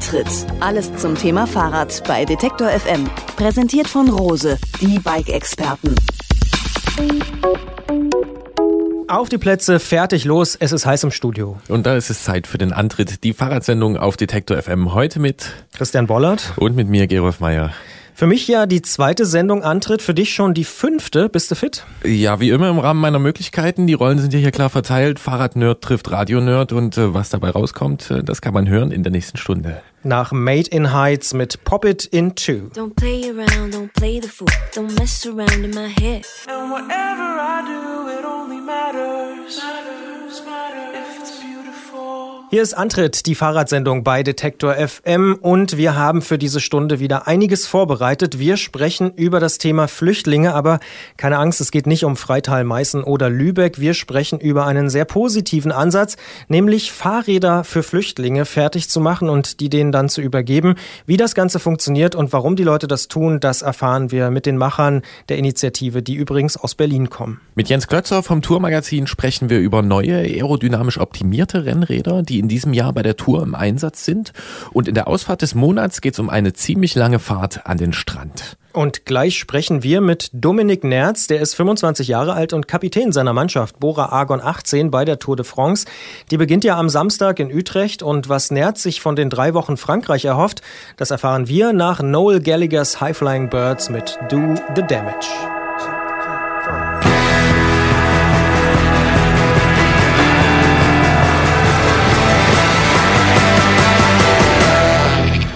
Antritt. 0.00 0.46
Alles 0.60 0.96
zum 0.96 1.14
Thema 1.14 1.46
Fahrrad 1.46 2.02
bei 2.08 2.24
Detektor 2.24 2.68
FM. 2.70 3.06
Präsentiert 3.36 3.86
von 3.86 4.08
Rose, 4.08 4.56
die 4.80 4.98
Bike-Experten. 4.98 5.94
Auf 9.08 9.28
die 9.28 9.36
Plätze, 9.36 9.78
fertig, 9.78 10.24
los, 10.24 10.56
es 10.58 10.72
ist 10.72 10.86
heiß 10.86 11.04
im 11.04 11.10
Studio. 11.10 11.58
Und 11.68 11.84
da 11.84 11.96
ist 11.96 12.08
es 12.08 12.24
Zeit 12.24 12.46
für 12.46 12.56
den 12.56 12.72
Antritt, 12.72 13.24
die 13.24 13.34
Fahrradsendung 13.34 13.98
auf 13.98 14.16
Detektor 14.16 14.56
FM. 14.62 14.94
Heute 14.94 15.20
mit 15.20 15.52
Christian 15.74 16.06
Bollert 16.06 16.54
und 16.56 16.74
mit 16.76 16.88
mir, 16.88 17.06
Gerolf 17.06 17.40
Meyer. 17.40 17.74
Für 18.20 18.26
mich 18.26 18.46
ja 18.46 18.66
die 18.66 18.82
zweite 18.82 19.24
Sendung 19.24 19.62
Antritt, 19.62 20.02
für 20.02 20.12
dich 20.12 20.34
schon 20.34 20.52
die 20.52 20.64
fünfte. 20.64 21.30
Bist 21.30 21.50
du 21.50 21.54
fit? 21.54 21.86
Ja, 22.04 22.38
wie 22.38 22.50
immer 22.50 22.68
im 22.68 22.78
Rahmen 22.78 23.00
meiner 23.00 23.18
Möglichkeiten. 23.18 23.86
Die 23.86 23.94
Rollen 23.94 24.18
sind 24.18 24.34
ja 24.34 24.38
hier 24.38 24.50
klar 24.50 24.68
verteilt. 24.68 25.18
Fahrradnerd 25.18 25.80
trifft 25.80 26.10
Radionerd 26.10 26.74
und 26.74 26.98
äh, 26.98 27.14
was 27.14 27.30
dabei 27.30 27.48
rauskommt, 27.48 28.10
äh, 28.10 28.22
das 28.22 28.42
kann 28.42 28.52
man 28.52 28.68
hören 28.68 28.92
in 28.92 29.04
der 29.04 29.10
nächsten 29.10 29.38
Stunde. 29.38 29.80
Nach 30.02 30.32
Made 30.32 30.68
in 30.68 30.92
Heights 30.92 31.32
mit 31.32 31.64
Pop 31.64 31.86
It 31.86 32.04
in 32.04 32.34
Two. 32.34 32.68
Don't 32.74 32.94
play 32.94 33.30
around, 33.30 33.74
don't 33.74 33.90
play 33.94 34.20
the 34.20 34.28
fool, 34.28 34.48
don't 34.74 34.94
mess 34.98 35.26
around 35.26 35.64
in 35.64 35.70
my 35.70 35.88
head. 35.88 36.26
And 36.46 36.70
whatever 36.70 37.40
I 37.40 37.62
do, 37.64 38.18
it 38.18 38.24
only 38.26 38.60
matters. 38.60 39.89
Hier 42.52 42.62
ist 42.62 42.74
Antritt, 42.74 43.26
die 43.26 43.36
Fahrradsendung 43.36 44.02
bei 44.02 44.24
Detektor 44.24 44.74
FM 44.74 45.38
und 45.40 45.76
wir 45.76 45.94
haben 45.94 46.20
für 46.20 46.36
diese 46.36 46.58
Stunde 46.58 46.98
wieder 46.98 47.28
einiges 47.28 47.68
vorbereitet. 47.68 48.40
Wir 48.40 48.56
sprechen 48.56 49.12
über 49.14 49.38
das 49.38 49.58
Thema 49.58 49.86
Flüchtlinge, 49.86 50.52
aber 50.52 50.80
keine 51.16 51.38
Angst, 51.38 51.60
es 51.60 51.70
geht 51.70 51.86
nicht 51.86 52.04
um 52.04 52.16
Freital, 52.16 52.64
Meißen 52.64 53.04
oder 53.04 53.30
Lübeck. 53.30 53.78
Wir 53.78 53.94
sprechen 53.94 54.40
über 54.40 54.66
einen 54.66 54.90
sehr 54.90 55.04
positiven 55.04 55.70
Ansatz, 55.70 56.16
nämlich 56.48 56.90
Fahrräder 56.90 57.62
für 57.62 57.84
Flüchtlinge 57.84 58.44
fertig 58.44 58.90
zu 58.90 58.98
machen 58.98 59.28
und 59.28 59.60
die 59.60 59.70
denen 59.70 59.92
dann 59.92 60.08
zu 60.08 60.20
übergeben. 60.20 60.74
Wie 61.06 61.16
das 61.16 61.36
Ganze 61.36 61.60
funktioniert 61.60 62.16
und 62.16 62.32
warum 62.32 62.56
die 62.56 62.64
Leute 62.64 62.88
das 62.88 63.06
tun, 63.06 63.38
das 63.38 63.62
erfahren 63.62 64.10
wir 64.10 64.32
mit 64.32 64.44
den 64.44 64.56
Machern 64.56 65.02
der 65.28 65.38
Initiative, 65.38 66.02
die 66.02 66.16
übrigens 66.16 66.56
aus 66.56 66.74
Berlin 66.74 67.10
kommen. 67.10 67.40
Mit 67.54 67.68
Jens 67.68 67.86
Klötzer 67.86 68.24
vom 68.24 68.42
Tourmagazin 68.42 69.06
sprechen 69.06 69.50
wir 69.50 69.60
über 69.60 69.82
neue 69.82 70.16
aerodynamisch 70.16 70.98
optimierte 70.98 71.64
Rennräder, 71.64 72.24
die 72.24 72.39
in 72.40 72.48
diesem 72.48 72.72
Jahr 72.72 72.92
bei 72.92 73.02
der 73.02 73.16
Tour 73.16 73.42
im 73.42 73.54
Einsatz 73.54 74.04
sind. 74.04 74.32
Und 74.72 74.88
in 74.88 74.94
der 74.94 75.06
Ausfahrt 75.06 75.42
des 75.42 75.54
Monats 75.54 76.00
geht 76.00 76.14
es 76.14 76.18
um 76.18 76.28
eine 76.28 76.52
ziemlich 76.52 76.94
lange 76.94 77.18
Fahrt 77.18 77.66
an 77.66 77.78
den 77.78 77.92
Strand. 77.92 78.56
Und 78.72 79.04
gleich 79.04 79.38
sprechen 79.38 79.82
wir 79.82 80.00
mit 80.00 80.30
Dominik 80.32 80.84
Nerz, 80.84 81.26
der 81.26 81.40
ist 81.40 81.54
25 81.54 82.06
Jahre 82.06 82.34
alt 82.34 82.52
und 82.52 82.68
Kapitän 82.68 83.10
seiner 83.10 83.32
Mannschaft 83.32 83.80
Bora 83.80 84.06
Argon 84.06 84.40
18 84.40 84.92
bei 84.92 85.04
der 85.04 85.18
Tour 85.18 85.34
de 85.34 85.44
France. 85.44 85.86
Die 86.30 86.36
beginnt 86.36 86.62
ja 86.62 86.78
am 86.78 86.88
Samstag 86.88 87.40
in 87.40 87.52
Utrecht 87.52 88.02
und 88.02 88.28
was 88.28 88.52
Nerz 88.52 88.82
sich 88.82 89.00
von 89.00 89.16
den 89.16 89.28
drei 89.28 89.54
Wochen 89.54 89.76
Frankreich 89.76 90.24
erhofft, 90.24 90.62
das 90.96 91.10
erfahren 91.10 91.48
wir 91.48 91.72
nach 91.72 92.00
Noel 92.00 92.40
Gallagher's 92.40 93.00
High 93.00 93.16
Flying 93.16 93.50
Birds 93.50 93.90
mit 93.90 94.18
Do 94.28 94.54
the 94.76 94.82
Damage. 94.82 95.59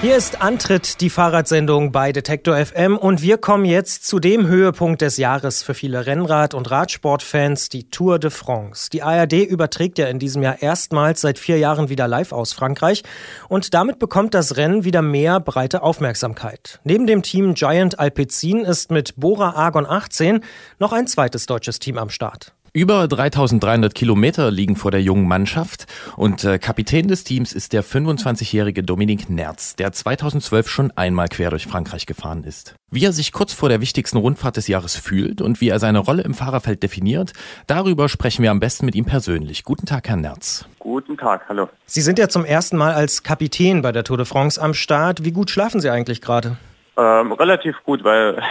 Hier 0.04 0.16
ist 0.18 0.42
Antritt, 0.42 1.00
die 1.00 1.08
Fahrradsendung 1.08 1.90
bei 1.90 2.12
Detektor 2.12 2.62
FM 2.62 2.98
und 2.98 3.22
wir 3.22 3.38
kommen 3.38 3.64
jetzt 3.64 4.06
zu 4.06 4.20
dem 4.20 4.46
Höhepunkt 4.46 5.00
des 5.00 5.16
Jahres 5.16 5.62
für 5.62 5.72
viele 5.72 6.04
Rennrad- 6.04 6.52
und 6.52 6.70
Radsportfans, 6.70 7.70
die 7.70 7.88
Tour 7.88 8.18
de 8.18 8.28
France. 8.28 8.90
Die 8.90 9.02
ARD 9.02 9.32
überträgt 9.32 9.96
ja 9.96 10.08
in 10.08 10.18
diesem 10.18 10.42
Jahr 10.42 10.60
erstmals 10.60 11.22
seit 11.22 11.38
vier 11.38 11.56
Jahren 11.56 11.88
wieder 11.88 12.06
live 12.06 12.32
aus 12.32 12.52
Frankreich 12.52 13.02
und 13.48 13.72
damit 13.72 13.98
bekommt 13.98 14.34
das 14.34 14.58
Rennen 14.58 14.84
wieder 14.84 15.00
mehr 15.00 15.40
breite 15.40 15.82
Aufmerksamkeit. 15.82 16.80
Neben 16.84 17.06
dem 17.06 17.22
Team 17.22 17.54
Giant 17.54 17.98
Alpecin 17.98 18.58
ist 18.58 18.90
mit 18.90 19.16
Bora 19.16 19.52
Argon 19.52 19.86
18 19.86 20.44
noch 20.78 20.92
ein 20.92 21.06
zweites 21.06 21.46
deutsches 21.46 21.78
Team 21.78 21.96
am 21.96 22.10
Start. 22.10 22.53
Über 22.76 23.06
3300 23.06 23.94
Kilometer 23.94 24.50
liegen 24.50 24.74
vor 24.74 24.90
der 24.90 25.00
jungen 25.00 25.28
Mannschaft 25.28 25.86
und 26.16 26.42
äh, 26.42 26.58
Kapitän 26.58 27.06
des 27.06 27.22
Teams 27.22 27.52
ist 27.52 27.72
der 27.72 27.84
25-jährige 27.84 28.82
Dominik 28.82 29.30
Nerz, 29.30 29.76
der 29.76 29.92
2012 29.92 30.68
schon 30.68 30.90
einmal 30.96 31.28
quer 31.28 31.50
durch 31.50 31.68
Frankreich 31.68 32.04
gefahren 32.04 32.42
ist. 32.42 32.74
Wie 32.90 33.04
er 33.04 33.12
sich 33.12 33.30
kurz 33.30 33.52
vor 33.52 33.68
der 33.68 33.80
wichtigsten 33.80 34.18
Rundfahrt 34.18 34.56
des 34.56 34.66
Jahres 34.66 34.96
fühlt 34.96 35.40
und 35.40 35.60
wie 35.60 35.68
er 35.68 35.78
seine 35.78 36.00
Rolle 36.00 36.22
im 36.22 36.34
Fahrerfeld 36.34 36.82
definiert, 36.82 37.32
darüber 37.68 38.08
sprechen 38.08 38.42
wir 38.42 38.50
am 38.50 38.58
besten 38.58 38.86
mit 38.86 38.96
ihm 38.96 39.04
persönlich. 39.04 39.62
Guten 39.62 39.86
Tag, 39.86 40.08
Herr 40.08 40.16
Nerz. 40.16 40.66
Guten 40.80 41.16
Tag, 41.16 41.48
hallo. 41.48 41.68
Sie 41.86 42.00
sind 42.00 42.18
ja 42.18 42.28
zum 42.28 42.44
ersten 42.44 42.76
Mal 42.76 42.92
als 42.92 43.22
Kapitän 43.22 43.82
bei 43.82 43.92
der 43.92 44.02
Tour 44.02 44.16
de 44.16 44.26
France 44.26 44.60
am 44.60 44.74
Start. 44.74 45.24
Wie 45.24 45.30
gut 45.30 45.48
schlafen 45.48 45.80
Sie 45.80 45.90
eigentlich 45.90 46.20
gerade? 46.20 46.56
Ähm, 46.96 47.30
relativ 47.30 47.76
gut, 47.84 48.02
weil 48.02 48.42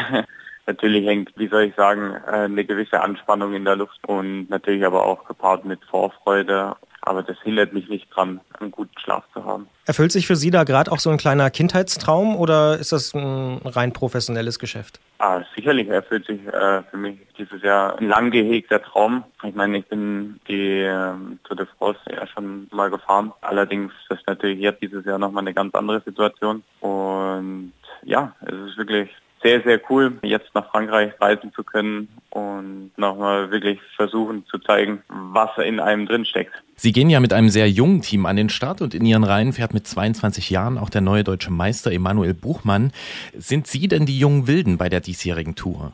Natürlich 0.65 1.05
hängt, 1.05 1.31
wie 1.35 1.47
soll 1.47 1.63
ich 1.63 1.75
sagen, 1.75 2.15
äh, 2.27 2.45
eine 2.45 2.63
gewisse 2.63 3.01
Anspannung 3.01 3.53
in 3.53 3.65
der 3.65 3.75
Luft 3.75 3.99
und 4.07 4.49
natürlich 4.49 4.85
aber 4.85 5.05
auch 5.05 5.25
gepaart 5.25 5.65
mit 5.65 5.83
Vorfreude. 5.85 6.75
Aber 7.05 7.21
das 7.21 7.37
hindert 7.43 7.73
mich 7.73 7.89
nicht 7.89 8.07
dran, 8.15 8.39
einen 8.61 8.71
guten 8.71 8.97
Schlaf 8.97 9.25
zu 9.33 9.43
haben. 9.43 9.67
Erfüllt 9.85 10.13
sich 10.13 10.25
für 10.25 10.37
Sie 10.37 10.51
da 10.51 10.63
gerade 10.63 10.89
auch 10.89 10.99
so 10.99 11.09
ein 11.09 11.17
kleiner 11.17 11.49
Kindheitstraum 11.49 12.37
oder 12.37 12.79
ist 12.79 12.93
das 12.93 13.13
ein 13.13 13.59
rein 13.65 13.91
professionelles 13.91 14.57
Geschäft? 14.57 15.01
Ah, 15.17 15.41
sicherlich 15.53 15.89
erfüllt 15.89 16.25
sich 16.25 16.39
äh, 16.47 16.81
für 16.83 16.95
mich 16.97 17.19
dieses 17.37 17.61
Jahr 17.61 17.99
ein 17.99 18.07
lang 18.07 18.31
gehegter 18.31 18.81
Traum. 18.81 19.25
Ich 19.43 19.53
meine, 19.53 19.79
ich 19.79 19.85
bin 19.87 20.39
die 20.47 20.79
äh, 20.79 21.11
Tour 21.43 21.57
de 21.57 21.65
France 21.77 21.99
ja 22.09 22.25
schon 22.25 22.69
mal 22.71 22.89
gefahren. 22.89 23.33
Allerdings 23.41 23.91
ist 24.09 24.25
natürlich 24.25 24.59
jetzt 24.59 24.81
dieses 24.81 25.03
Jahr 25.03 25.19
nochmal 25.19 25.43
eine 25.43 25.53
ganz 25.53 25.75
andere 25.75 26.01
Situation. 26.05 26.63
Und 26.79 27.73
ja, 28.03 28.33
es 28.45 28.53
ist 28.53 28.77
wirklich 28.77 29.09
sehr, 29.43 29.61
sehr 29.61 29.79
cool, 29.89 30.17
jetzt 30.23 30.49
nach 30.55 30.69
Frankreich 30.71 31.13
reisen 31.19 31.51
zu 31.53 31.63
können 31.63 32.07
und 32.29 32.91
nochmal 32.97 33.51
wirklich 33.51 33.79
versuchen 33.95 34.45
zu 34.47 34.57
zeigen, 34.57 35.03
was 35.09 35.49
in 35.63 35.79
einem 35.79 36.07
drin. 36.07 36.25
Sie 36.75 36.91
gehen 36.91 37.09
ja 37.09 37.19
mit 37.19 37.33
einem 37.33 37.49
sehr 37.49 37.69
jungen 37.69 38.01
Team 38.01 38.25
an 38.25 38.37
den 38.37 38.49
Start 38.49 38.81
und 38.81 38.93
in 38.95 39.05
Ihren 39.05 39.23
Reihen 39.23 39.53
fährt 39.53 39.73
mit 39.73 39.85
22 39.85 40.49
Jahren 40.49 40.77
auch 40.77 40.89
der 40.89 41.01
neue 41.01 41.23
deutsche 41.23 41.51
Meister 41.51 41.91
Emanuel 41.91 42.33
Buchmann. 42.33 42.91
Sind 43.37 43.67
Sie 43.67 43.87
denn 43.87 44.05
die 44.05 44.17
jungen 44.17 44.47
Wilden 44.47 44.77
bei 44.77 44.89
der 44.89 45.01
diesjährigen 45.01 45.55
Tour? 45.55 45.91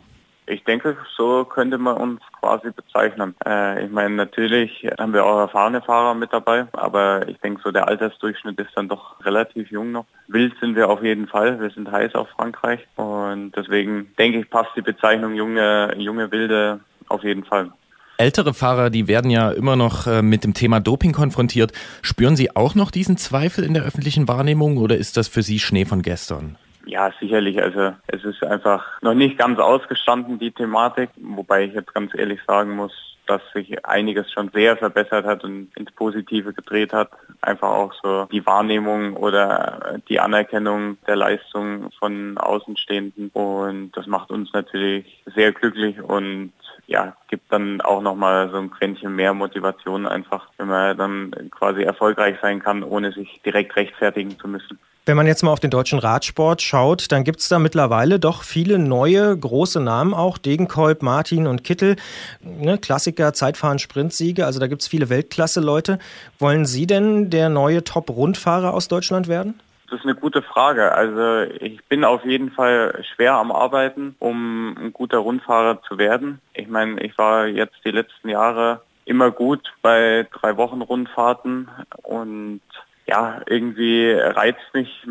Ich 0.50 0.64
denke, 0.64 0.98
so 1.16 1.46
könnte 1.46 1.78
man 1.78 1.96
uns 1.98 2.22
quasi 2.40 2.72
bezeichnen. 2.72 3.36
Äh, 3.46 3.86
ich 3.86 3.92
meine, 3.92 4.16
natürlich 4.16 4.90
haben 5.00 5.14
wir 5.14 5.24
auch 5.24 5.42
erfahrene 5.42 5.82
Fahrer 5.82 6.16
mit 6.16 6.34
dabei, 6.34 6.66
aber 6.72 7.28
ich 7.30 7.38
denke, 7.40 7.62
so 7.64 7.72
der 7.72 7.88
Altersdurchschnitt 7.88 8.60
ist 8.60 8.72
dann 8.76 8.90
doch 8.90 9.24
relativ 9.24 9.70
jung 9.70 9.92
noch. 9.92 10.06
Wild 10.28 10.54
sind 10.60 10.76
wir 10.76 10.90
auf 10.90 11.04
jeden 11.04 11.28
Fall. 11.28 11.60
Wir 11.60 11.70
sind 11.70 11.92
heiß 11.92 12.16
auf 12.16 12.30
Frankreich 12.30 12.80
und 12.96 13.52
deswegen 13.56 14.12
denke 14.18 14.40
ich, 14.40 14.50
passt 14.50 14.72
die 14.76 14.82
Bezeichnung 14.82 15.36
junge, 15.36 15.94
junge 15.98 16.32
Wilde 16.32 16.80
auf 17.10 17.24
jeden 17.24 17.46
Fall. 17.46 17.72
Ältere 18.18 18.56
Fahrer, 18.56 18.90
die 18.90 19.08
werden 19.08 19.30
ja 19.30 19.52
immer 19.52 19.76
noch 19.76 20.08
äh, 20.08 20.24
mit 20.24 20.44
dem 20.44 20.56
Thema 20.56 20.80
Doping 20.80 21.14
konfrontiert. 21.14 21.74
Spüren 22.02 22.36
Sie 22.36 22.56
auch 22.56 22.74
noch 22.74 22.90
diesen 22.90 23.18
Zweifel 23.18 23.64
in 23.64 23.76
der 23.76 23.84
öffentlichen 23.84 24.28
Wahrnehmung 24.28 24.78
oder 24.78 24.98
ist 24.98 25.16
das 25.16 25.28
für 25.28 25.44
Sie 25.44 25.60
Schnee 25.60 25.86
von 25.86 26.02
gestern? 26.02 26.58
Ja, 27.00 27.14
sicherlich. 27.18 27.64
Also 27.64 27.94
es 28.08 28.26
ist 28.26 28.44
einfach 28.44 29.02
noch 29.02 29.14
nicht 29.14 29.38
ganz 29.38 29.58
ausgestanden, 29.58 30.38
die 30.38 30.52
Thematik. 30.52 31.10
Wobei 31.16 31.64
ich 31.64 31.74
jetzt 31.74 31.94
ganz 31.94 32.14
ehrlich 32.14 32.42
sagen 32.46 32.76
muss, 32.76 32.92
dass 33.26 33.42
sich 33.54 33.86
einiges 33.86 34.30
schon 34.30 34.50
sehr 34.54 34.76
verbessert 34.76 35.26
hat 35.26 35.46
und 35.46 35.70
ins 35.78 35.94
Positive 35.94 36.52
gedreht 36.52 36.92
hat. 36.92 37.10
Einfach 37.40 37.70
auch 37.70 37.94
so 38.04 38.26
die 38.26 38.46
Wahrnehmung 38.46 39.16
oder 39.16 40.02
die 40.10 40.20
Anerkennung 40.20 40.98
der 41.08 41.16
Leistung 41.16 41.90
von 42.00 42.38
Außenstehenden. 42.38 43.30
Und 43.32 43.92
das 43.94 44.06
macht 44.06 44.30
uns 44.30 44.52
natürlich 44.52 45.24
sehr 45.34 45.54
glücklich 45.54 46.02
und 46.02 46.52
ja, 46.90 47.16
gibt 47.30 47.54
dann 47.54 47.82
auch 47.82 48.02
nochmal 48.02 48.50
so 48.50 48.58
ein 48.58 48.72
Quäntchen 48.72 49.16
mehr 49.16 49.36
Motivation 49.36 50.08
einfach, 50.08 50.48
wenn 50.58 50.68
man 50.68 50.98
dann 50.98 51.52
quasi 51.52 51.84
erfolgreich 51.84 52.38
sein 52.42 52.62
kann, 52.62 52.82
ohne 52.82 53.12
sich 53.12 53.40
direkt 53.46 53.76
rechtfertigen 53.76 54.38
zu 54.40 54.48
müssen. 54.48 54.80
Wenn 55.06 55.16
man 55.16 55.28
jetzt 55.28 55.44
mal 55.44 55.52
auf 55.52 55.60
den 55.60 55.70
deutschen 55.70 56.00
Radsport 56.00 56.64
schaut, 56.64 57.12
dann 57.12 57.24
gibt 57.24 57.40
es 57.42 57.48
da 57.48 57.60
mittlerweile 57.60 58.20
doch 58.20 58.42
viele 58.44 58.80
neue 58.80 59.38
große 59.38 59.80
Namen 59.80 60.16
auch. 60.16 60.40
Degenkolb, 60.40 61.04
Martin 61.04 61.46
und 61.46 61.64
Kittel, 61.64 61.96
ne, 62.42 62.80
Klassiker, 62.80 63.34
Zeitfahren, 63.34 63.80
Sprintsiege. 63.80 64.48
Also 64.48 64.60
da 64.60 64.66
gibt 64.66 64.82
es 64.82 64.88
viele 64.88 65.10
Weltklasse-Leute. 65.10 66.00
Wollen 66.40 66.66
Sie 66.66 66.88
denn 66.88 67.30
der 67.30 67.50
neue 67.50 67.84
Top-Rundfahrer 67.84 68.74
aus 68.74 68.88
Deutschland 68.88 69.28
werden? 69.28 69.60
Das 69.90 70.00
ist 70.00 70.06
eine 70.06 70.16
gute 70.16 70.44
Frage. 70.44 70.92
Also 70.92 71.52
ich 71.60 71.84
bin 71.86 72.04
auf 72.04 72.24
jeden 72.24 72.52
Fall 72.52 73.04
schwer 73.16 73.34
am 73.36 73.52
Arbeiten, 73.52 74.16
um 74.20 74.78
ein 74.78 74.94
guter 74.94 75.18
Rundfahrer 75.18 75.82
zu 75.82 75.98
werden. 75.98 76.40
Ich 76.54 76.68
meine, 76.68 77.02
ich 77.02 77.18
war 77.18 77.48
jetzt 77.48 77.78
die 77.84 77.92
letzten 77.92 78.30
Jahre 78.30 78.82
immer 79.06 79.32
gut 79.32 79.74
bei 79.82 80.28
drei 80.32 80.58
Wochen 80.58 80.82
Rundfahrten 80.82 81.70
und 82.04 82.62
ja, 83.08 83.42
irgendwie 83.48 84.12
reizt 84.12 84.74
mich 84.74 85.08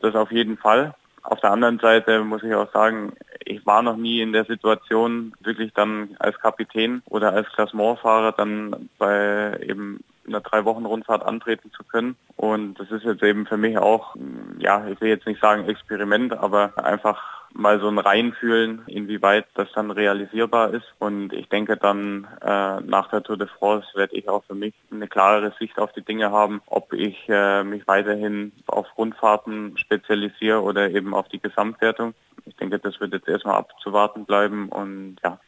das 0.00 0.16
auf 0.16 0.32
jeden 0.32 0.56
Fall. 0.56 0.94
Auf 1.22 1.40
der 1.40 1.52
anderen 1.52 1.78
Seite 1.78 2.24
muss 2.24 2.42
ich 2.42 2.52
auch 2.54 2.72
sagen, 2.72 3.12
ich 3.44 3.64
war 3.64 3.82
noch 3.82 3.96
nie 3.96 4.20
in 4.20 4.32
der 4.32 4.44
Situation, 4.44 5.34
wirklich 5.40 5.72
dann 5.72 6.16
als 6.18 6.36
Kapitän 6.40 7.02
oder 7.06 7.32
als 7.32 7.48
Klassementfahrer 7.50 8.32
dann 8.32 8.88
bei 8.98 9.56
eben 9.62 10.02
einer 10.26 10.40
drei 10.40 10.64
Wochen 10.64 10.84
Rundfahrt 10.84 11.24
antreten 11.24 11.70
zu 11.72 11.84
können. 11.84 12.16
Und 12.36 12.78
das 12.78 12.90
ist 12.90 13.04
jetzt 13.04 13.22
eben 13.22 13.46
für 13.46 13.56
mich 13.56 13.78
auch, 13.78 14.16
ja, 14.58 14.86
ich 14.88 15.00
will 15.00 15.08
jetzt 15.08 15.26
nicht 15.26 15.40
sagen 15.40 15.68
Experiment, 15.68 16.32
aber 16.32 16.72
einfach 16.76 17.36
mal 17.56 17.80
so 17.80 17.88
ein 17.88 17.98
Reinfühlen, 17.98 18.82
inwieweit 18.86 19.46
das 19.54 19.68
dann 19.74 19.90
realisierbar 19.90 20.74
ist. 20.74 20.86
Und 20.98 21.32
ich 21.32 21.48
denke 21.48 21.76
dann 21.76 22.26
äh, 22.42 22.80
nach 22.80 23.08
der 23.10 23.22
Tour 23.22 23.36
de 23.38 23.48
France 23.48 23.86
werde 23.94 24.14
ich 24.14 24.28
auch 24.28 24.44
für 24.44 24.54
mich 24.54 24.74
eine 24.90 25.08
klarere 25.08 25.52
Sicht 25.58 25.78
auf 25.78 25.92
die 25.92 26.04
Dinge 26.04 26.30
haben, 26.30 26.60
ob 26.66 26.92
ich 26.92 27.16
äh, 27.28 27.64
mich 27.64 27.86
weiterhin 27.86 28.52
auf 28.66 28.86
Rundfahrten 28.98 29.76
spezialisiere 29.78 30.62
oder 30.62 30.90
eben 30.90 31.14
auf 31.14 31.28
die 31.28 31.40
Gesamtwertung. 31.40 32.14
Ich 32.44 32.56
denke, 32.56 32.78
das 32.78 33.00
wird 33.00 33.12
jetzt 33.12 33.28
erstmal 33.28 33.56
abzuwarten 33.56 34.24
bleiben 34.24 34.68
und 34.68 35.16
ja, 35.24 35.38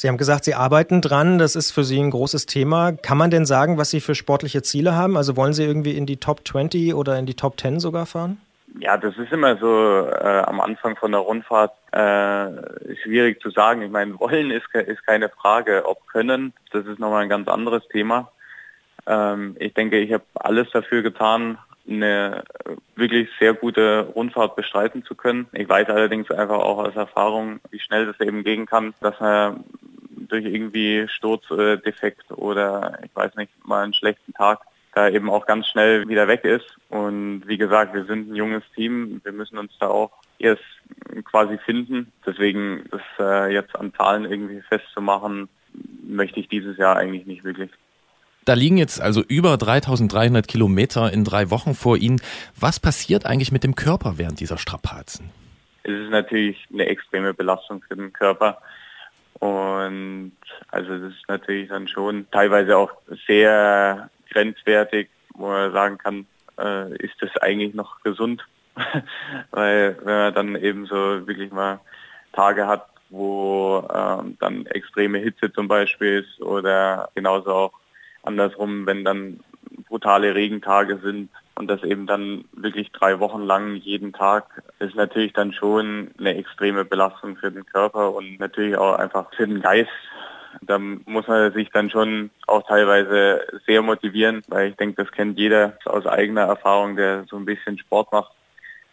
Sie 0.00 0.08
haben 0.08 0.16
gesagt, 0.16 0.44
Sie 0.44 0.54
arbeiten 0.54 1.02
dran. 1.02 1.36
Das 1.36 1.54
ist 1.54 1.72
für 1.72 1.84
Sie 1.84 2.00
ein 2.00 2.10
großes 2.10 2.46
Thema. 2.46 2.92
Kann 2.92 3.18
man 3.18 3.30
denn 3.30 3.44
sagen, 3.44 3.76
was 3.76 3.90
Sie 3.90 4.00
für 4.00 4.14
sportliche 4.14 4.62
Ziele 4.62 4.94
haben? 4.96 5.14
Also 5.14 5.36
wollen 5.36 5.52
Sie 5.52 5.62
irgendwie 5.62 5.94
in 5.94 6.06
die 6.06 6.16
Top 6.16 6.48
20 6.48 6.94
oder 6.94 7.18
in 7.18 7.26
die 7.26 7.34
Top 7.34 7.60
10 7.60 7.80
sogar 7.80 8.06
fahren? 8.06 8.40
Ja, 8.78 8.96
das 8.96 9.14
ist 9.18 9.30
immer 9.30 9.58
so 9.58 10.08
äh, 10.08 10.42
am 10.46 10.58
Anfang 10.62 10.96
von 10.96 11.12
der 11.12 11.20
Rundfahrt 11.20 11.72
äh, 11.92 12.96
schwierig 13.02 13.42
zu 13.42 13.50
sagen. 13.50 13.82
Ich 13.82 13.90
meine, 13.90 14.18
wollen 14.18 14.50
ist, 14.50 14.74
ist 14.74 15.06
keine 15.06 15.28
Frage, 15.28 15.82
ob 15.84 16.06
können, 16.06 16.54
das 16.72 16.86
ist 16.86 16.98
nochmal 16.98 17.24
ein 17.24 17.28
ganz 17.28 17.46
anderes 17.46 17.86
Thema. 17.88 18.32
Ähm, 19.06 19.54
ich 19.58 19.74
denke, 19.74 19.98
ich 19.98 20.14
habe 20.14 20.24
alles 20.32 20.70
dafür 20.70 21.02
getan, 21.02 21.58
eine 21.86 22.44
wirklich 22.96 23.28
sehr 23.38 23.52
gute 23.52 24.08
Rundfahrt 24.14 24.56
bestreiten 24.56 25.04
zu 25.04 25.14
können. 25.14 25.48
Ich 25.52 25.68
weiß 25.68 25.88
allerdings 25.88 26.30
einfach 26.30 26.58
auch 26.58 26.78
aus 26.78 26.96
Erfahrung, 26.96 27.60
wie 27.70 27.80
schnell 27.80 28.06
das 28.06 28.20
eben 28.20 28.44
gehen 28.44 28.64
kann, 28.66 28.94
dass 29.00 29.18
man 29.20 29.64
durch 30.30 30.44
irgendwie 30.44 31.06
Sturzdefekt 31.08 32.30
oder 32.32 32.98
ich 33.04 33.14
weiß 33.14 33.34
nicht, 33.36 33.52
mal 33.66 33.84
einen 33.84 33.94
schlechten 33.94 34.32
Tag 34.34 34.60
da 34.94 35.08
eben 35.08 35.30
auch 35.30 35.46
ganz 35.46 35.68
schnell 35.68 36.08
wieder 36.08 36.26
weg 36.28 36.44
ist. 36.44 36.76
Und 36.88 37.42
wie 37.46 37.58
gesagt, 37.58 37.94
wir 37.94 38.04
sind 38.04 38.30
ein 38.30 38.34
junges 38.34 38.64
Team. 38.74 39.20
Wir 39.22 39.32
müssen 39.32 39.58
uns 39.58 39.72
da 39.78 39.88
auch 39.88 40.10
erst 40.38 40.62
quasi 41.24 41.58
finden. 41.58 42.12
Deswegen 42.26 42.84
das 42.90 43.02
äh, 43.18 43.52
jetzt 43.52 43.76
an 43.76 43.92
Zahlen 43.94 44.24
irgendwie 44.24 44.60
festzumachen, 44.62 45.48
möchte 46.02 46.40
ich 46.40 46.48
dieses 46.48 46.76
Jahr 46.76 46.96
eigentlich 46.96 47.26
nicht 47.26 47.44
wirklich. 47.44 47.70
Da 48.44 48.54
liegen 48.54 48.78
jetzt 48.78 49.00
also 49.00 49.22
über 49.22 49.56
3300 49.56 50.48
Kilometer 50.48 51.12
in 51.12 51.24
drei 51.24 51.50
Wochen 51.50 51.74
vor 51.74 51.96
Ihnen. 51.96 52.20
Was 52.58 52.80
passiert 52.80 53.26
eigentlich 53.26 53.52
mit 53.52 53.62
dem 53.62 53.74
Körper 53.74 54.14
während 54.16 54.40
dieser 54.40 54.58
Strapazen? 54.58 55.30
Es 55.82 55.92
ist 55.92 56.10
natürlich 56.10 56.66
eine 56.72 56.86
extreme 56.86 57.34
Belastung 57.34 57.82
für 57.86 57.96
den 57.96 58.12
Körper. 58.12 58.58
Und 59.40 60.32
also 60.70 60.98
das 60.98 61.12
ist 61.12 61.28
natürlich 61.28 61.68
dann 61.70 61.88
schon 61.88 62.30
teilweise 62.30 62.76
auch 62.76 62.92
sehr 63.26 64.10
grenzwertig, 64.30 65.08
wo 65.34 65.48
man 65.48 65.72
sagen 65.72 65.98
kann, 65.98 66.26
äh, 66.58 66.94
ist 66.96 67.14
das 67.20 67.36
eigentlich 67.38 67.74
noch 67.74 68.02
gesund? 68.02 68.46
Weil 69.50 69.96
wenn 70.04 70.14
man 70.14 70.34
dann 70.34 70.56
eben 70.56 70.86
so 70.86 71.26
wirklich 71.26 71.50
mal 71.50 71.80
Tage 72.32 72.66
hat, 72.66 72.86
wo 73.08 73.88
ähm, 73.92 74.36
dann 74.38 74.66
extreme 74.66 75.18
Hitze 75.18 75.52
zum 75.52 75.68
Beispiel 75.68 76.20
ist 76.20 76.40
oder 76.40 77.08
genauso 77.14 77.52
auch 77.52 77.72
andersrum, 78.22 78.86
wenn 78.86 79.04
dann 79.04 79.40
brutale 79.88 80.34
Regentage 80.34 80.98
sind 81.02 81.30
und 81.60 81.66
das 81.66 81.84
eben 81.84 82.06
dann 82.06 82.46
wirklich 82.52 82.90
drei 82.90 83.20
Wochen 83.20 83.42
lang 83.42 83.74
jeden 83.74 84.14
Tag, 84.14 84.62
ist 84.78 84.94
natürlich 84.94 85.34
dann 85.34 85.52
schon 85.52 86.10
eine 86.18 86.34
extreme 86.34 86.86
Belastung 86.86 87.36
für 87.36 87.52
den 87.52 87.66
Körper 87.66 88.14
und 88.14 88.40
natürlich 88.40 88.78
auch 88.78 88.94
einfach 88.94 89.26
für 89.36 89.46
den 89.46 89.60
Geist. 89.60 89.90
Da 90.62 90.78
muss 90.78 91.28
man 91.28 91.52
sich 91.52 91.68
dann 91.70 91.90
schon 91.90 92.30
auch 92.46 92.66
teilweise 92.66 93.46
sehr 93.66 93.82
motivieren, 93.82 94.42
weil 94.48 94.70
ich 94.70 94.76
denke, 94.76 95.04
das 95.04 95.12
kennt 95.12 95.38
jeder 95.38 95.76
aus 95.84 96.06
eigener 96.06 96.44
Erfahrung, 96.44 96.96
der 96.96 97.24
so 97.28 97.36
ein 97.36 97.44
bisschen 97.44 97.78
Sport 97.78 98.10
macht. 98.10 98.32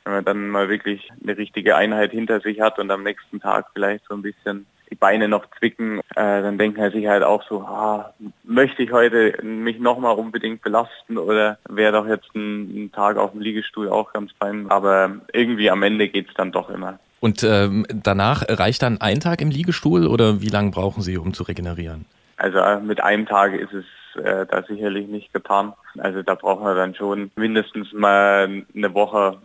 Wenn 0.03 0.15
man 0.15 0.25
dann 0.25 0.49
mal 0.49 0.67
wirklich 0.67 1.09
eine 1.23 1.37
richtige 1.37 1.77
Einheit 1.77 2.11
hinter 2.11 2.41
sich 2.41 2.59
hat 2.59 2.79
und 2.79 2.91
am 2.91 3.03
nächsten 3.03 3.39
Tag 3.39 3.67
vielleicht 3.73 4.03
so 4.09 4.13
ein 4.13 4.21
bisschen 4.21 4.65
die 4.89 4.95
Beine 4.95 5.27
noch 5.27 5.45
zwicken, 5.57 5.99
äh, 5.99 6.03
dann 6.15 6.57
denken 6.57 6.79
er 6.79 6.91
sich 6.91 7.07
halt 7.07 7.23
auch 7.23 7.43
so, 7.47 7.61
ah, 7.61 8.13
möchte 8.43 8.83
ich 8.83 8.91
heute 8.91 9.37
mich 9.43 9.79
nochmal 9.79 10.15
unbedingt 10.15 10.61
belasten 10.61 11.17
oder 11.17 11.57
wäre 11.67 11.91
doch 11.93 12.07
jetzt 12.07 12.33
ein, 12.35 12.85
ein, 12.85 12.91
Tag 12.91 13.17
auf 13.17 13.31
dem 13.31 13.41
Liegestuhl 13.41 13.89
auch 13.89 14.13
ganz 14.13 14.31
fein. 14.39 14.69
Aber 14.69 15.17
irgendwie 15.33 15.69
am 15.69 15.83
Ende 15.83 16.07
geht 16.07 16.29
es 16.29 16.33
dann 16.35 16.51
doch 16.51 16.69
immer. 16.69 16.99
Und 17.19 17.43
ähm, 17.43 17.85
danach 17.89 18.43
reicht 18.47 18.81
dann 18.81 19.01
ein 19.01 19.19
Tag 19.19 19.41
im 19.41 19.49
Liegestuhl 19.49 20.07
oder 20.07 20.41
wie 20.41 20.49
lange 20.49 20.71
brauchen 20.71 21.01
Sie, 21.01 21.17
um 21.17 21.33
zu 21.33 21.43
regenerieren? 21.43 22.05
Also 22.37 22.59
äh, 22.59 22.79
mit 22.79 23.03
einem 23.03 23.25
Tag 23.25 23.53
ist 23.53 23.73
es 23.73 23.85
äh, 24.23 24.45
da 24.45 24.63
sicherlich 24.63 25.07
nicht 25.07 25.33
getan. 25.33 25.73
Also 25.97 26.21
da 26.21 26.35
braucht 26.35 26.63
man 26.63 26.75
dann 26.75 26.95
schon 26.95 27.31
mindestens 27.35 27.91
mal 27.93 28.63
eine 28.75 28.93
Woche, 28.93 29.39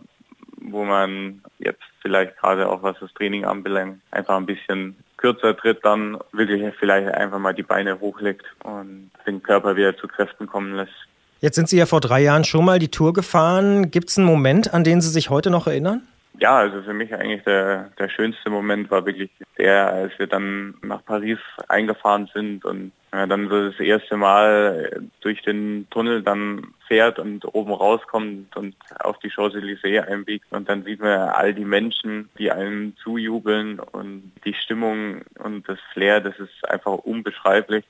wo 0.57 0.83
man 0.83 1.41
jetzt 1.59 1.81
vielleicht 2.01 2.37
gerade 2.37 2.69
auch 2.69 2.83
was 2.83 2.97
das 2.99 3.13
Training 3.13 3.45
anbelangt, 3.45 3.99
einfach 4.11 4.37
ein 4.37 4.45
bisschen 4.45 4.95
kürzer 5.23 5.55
tritt, 5.55 5.85
dann 5.85 6.17
wirklich 6.33 6.61
vielleicht 6.77 7.07
einfach 7.07 7.39
mal 7.39 7.53
die 7.53 7.63
Beine 7.63 8.01
hochlegt 8.01 8.43
und 8.63 9.09
den 9.25 9.41
Körper 9.41 9.77
wieder 9.77 9.95
zu 9.95 10.07
Kräften 10.07 10.47
kommen 10.47 10.75
lässt. 10.75 10.91
Jetzt 11.39 11.55
sind 11.55 11.69
Sie 11.69 11.77
ja 11.77 11.85
vor 11.85 12.01
drei 12.01 12.21
Jahren 12.21 12.43
schon 12.43 12.65
mal 12.65 12.77
die 12.77 12.89
Tour 12.89 13.13
gefahren. 13.13 13.89
Gibt 13.89 14.09
es 14.09 14.17
einen 14.17 14.27
Moment, 14.27 14.73
an 14.73 14.83
den 14.83 14.99
Sie 14.99 15.09
sich 15.09 15.29
heute 15.29 15.49
noch 15.49 15.65
erinnern? 15.65 16.01
Ja, 16.39 16.57
also 16.57 16.81
für 16.81 16.93
mich 16.93 17.13
eigentlich 17.13 17.43
der, 17.43 17.91
der 17.99 18.09
schönste 18.09 18.49
Moment 18.49 18.89
war 18.89 19.05
wirklich 19.05 19.29
der, 19.57 19.93
als 19.93 20.17
wir 20.17 20.27
dann 20.27 20.73
nach 20.81 21.05
Paris 21.05 21.37
eingefahren 21.67 22.29
sind 22.33 22.65
und 22.65 22.91
äh, 23.11 23.27
dann 23.27 23.49
so 23.49 23.69
das 23.69 23.79
erste 23.79 24.17
Mal 24.17 25.03
durch 25.21 25.43
den 25.43 25.87
Tunnel 25.91 26.23
dann 26.23 26.73
fährt 26.87 27.19
und 27.19 27.45
oben 27.53 27.71
rauskommt 27.71 28.57
und 28.57 28.75
auf 28.99 29.19
die 29.19 29.29
Champs-Élysées 29.29 30.01
einbiegt 30.01 30.45
und 30.51 30.67
dann 30.67 30.83
sieht 30.83 30.99
man 30.99 31.29
all 31.29 31.53
die 31.53 31.65
Menschen, 31.65 32.29
die 32.39 32.51
einem 32.51 32.97
zujubeln 32.97 33.79
und 33.79 34.31
die 34.43 34.55
Stimmung 34.55 35.21
und 35.37 35.69
das 35.69 35.79
Flair, 35.93 36.19
das 36.19 36.37
ist 36.39 36.67
einfach 36.67 36.93
unbeschreiblich 36.93 37.85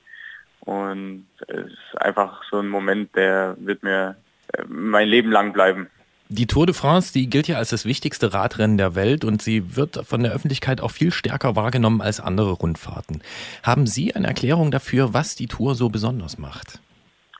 und 0.60 1.26
es 1.48 1.72
ist 1.72 1.98
einfach 2.00 2.42
so 2.50 2.58
ein 2.58 2.68
Moment, 2.68 3.16
der 3.16 3.56
wird 3.58 3.82
mir 3.82 4.16
äh, 4.52 4.62
mein 4.68 5.08
Leben 5.08 5.30
lang 5.30 5.52
bleiben. 5.54 5.88
Die 6.36 6.48
Tour 6.48 6.66
de 6.66 6.74
France, 6.74 7.12
die 7.12 7.30
gilt 7.30 7.46
ja 7.46 7.58
als 7.58 7.70
das 7.70 7.84
wichtigste 7.84 8.34
Radrennen 8.34 8.76
der 8.76 8.96
Welt 8.96 9.24
und 9.24 9.40
sie 9.40 9.76
wird 9.76 10.04
von 10.04 10.24
der 10.24 10.32
Öffentlichkeit 10.32 10.80
auch 10.80 10.90
viel 10.90 11.12
stärker 11.12 11.54
wahrgenommen 11.54 12.00
als 12.00 12.18
andere 12.18 12.50
Rundfahrten. 12.50 13.22
Haben 13.62 13.86
Sie 13.86 14.16
eine 14.16 14.26
Erklärung 14.26 14.72
dafür, 14.72 15.14
was 15.14 15.36
die 15.36 15.46
Tour 15.46 15.76
so 15.76 15.90
besonders 15.90 16.36
macht? 16.36 16.80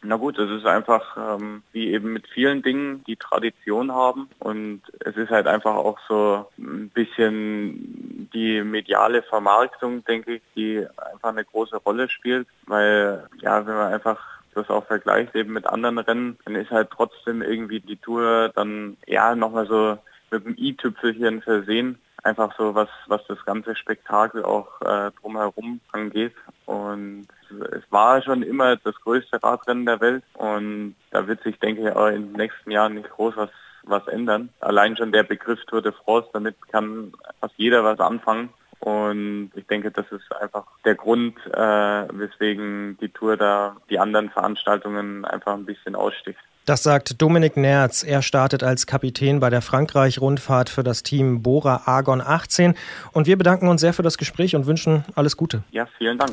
Na 0.04 0.14
gut, 0.14 0.38
es 0.38 0.48
ist 0.48 0.64
einfach 0.64 1.16
ähm, 1.16 1.64
wie 1.72 1.90
eben 1.90 2.12
mit 2.12 2.28
vielen 2.28 2.62
Dingen, 2.62 3.02
die 3.08 3.16
Tradition 3.16 3.90
haben 3.90 4.28
und 4.38 4.82
es 5.00 5.16
ist 5.16 5.30
halt 5.30 5.48
einfach 5.48 5.74
auch 5.74 5.98
so 6.06 6.46
ein 6.56 6.88
bisschen 6.90 8.28
die 8.32 8.62
mediale 8.62 9.22
Vermarktung, 9.22 10.04
denke 10.04 10.36
ich, 10.36 10.42
die 10.54 10.86
einfach 11.12 11.30
eine 11.30 11.44
große 11.44 11.78
Rolle 11.78 12.08
spielt, 12.08 12.46
weil 12.68 13.26
ja, 13.40 13.66
wenn 13.66 13.74
man 13.74 13.92
einfach 13.92 14.20
das 14.54 14.70
auch 14.70 14.86
vergleicht 14.86 15.34
eben 15.34 15.52
mit 15.52 15.66
anderen 15.66 15.98
Rennen, 15.98 16.38
dann 16.44 16.54
ist 16.54 16.70
halt 16.70 16.90
trotzdem 16.90 17.42
irgendwie 17.42 17.80
die 17.80 17.96
Tour 17.96 18.50
dann 18.54 18.96
ja 19.06 19.34
nochmal 19.34 19.66
so 19.66 19.98
mit 20.30 20.44
dem 20.44 20.54
i-Tüpfelchen 20.56 21.42
versehen. 21.42 21.98
einfach 22.22 22.56
so, 22.56 22.74
was, 22.74 22.88
was 23.06 23.20
das 23.28 23.44
ganze 23.44 23.76
Spektakel 23.76 24.44
auch 24.44 24.80
äh, 24.80 25.10
drumherum 25.20 25.80
angeht. 25.92 26.34
Und 26.66 27.28
es 27.70 27.82
war 27.90 28.22
schon 28.22 28.42
immer 28.42 28.76
das 28.76 28.94
größte 28.96 29.42
Radrennen 29.42 29.86
der 29.86 30.00
Welt 30.00 30.24
und 30.34 30.96
da 31.10 31.26
wird 31.26 31.42
sich, 31.42 31.58
denke 31.58 31.82
ich, 31.82 31.94
auch 31.94 32.08
in 32.08 32.28
den 32.28 32.32
nächsten 32.32 32.70
Jahren 32.70 32.94
nicht 32.94 33.10
groß 33.10 33.36
was, 33.36 33.50
was 33.84 34.06
ändern. 34.08 34.48
Allein 34.60 34.96
schon 34.96 35.12
der 35.12 35.22
Begriff 35.22 35.62
Tour 35.66 35.82
de 35.82 35.92
France, 35.92 36.28
damit 36.32 36.56
kann 36.68 37.12
fast 37.40 37.54
jeder 37.58 37.84
was 37.84 38.00
anfangen. 38.00 38.48
Und 38.80 39.50
ich 39.54 39.66
denke, 39.66 39.90
das 39.90 40.06
ist 40.10 40.30
einfach 40.40 40.64
der 40.84 40.94
Grund, 40.94 41.36
äh, 41.46 41.58
weswegen 41.58 42.98
die 43.00 43.08
Tour 43.08 43.36
da 43.36 43.76
die 43.90 43.98
anderen 43.98 44.30
Veranstaltungen 44.30 45.24
einfach 45.24 45.54
ein 45.54 45.64
bisschen 45.64 45.94
aussticht. 45.94 46.38
Das 46.66 46.82
sagt 46.82 47.20
Dominik 47.20 47.58
Nerz. 47.58 48.02
Er 48.02 48.22
startet 48.22 48.62
als 48.62 48.86
Kapitän 48.86 49.38
bei 49.38 49.50
der 49.50 49.60
Frankreich-Rundfahrt 49.60 50.70
für 50.70 50.82
das 50.82 51.02
Team 51.02 51.42
Bora 51.42 51.82
Argon 51.84 52.22
18. 52.22 52.74
Und 53.12 53.26
wir 53.26 53.36
bedanken 53.36 53.68
uns 53.68 53.82
sehr 53.82 53.92
für 53.92 54.02
das 54.02 54.16
Gespräch 54.16 54.56
und 54.56 54.64
wünschen 54.64 55.04
alles 55.14 55.36
Gute. 55.36 55.62
Ja, 55.72 55.86
vielen 55.98 56.16
Dank. 56.16 56.32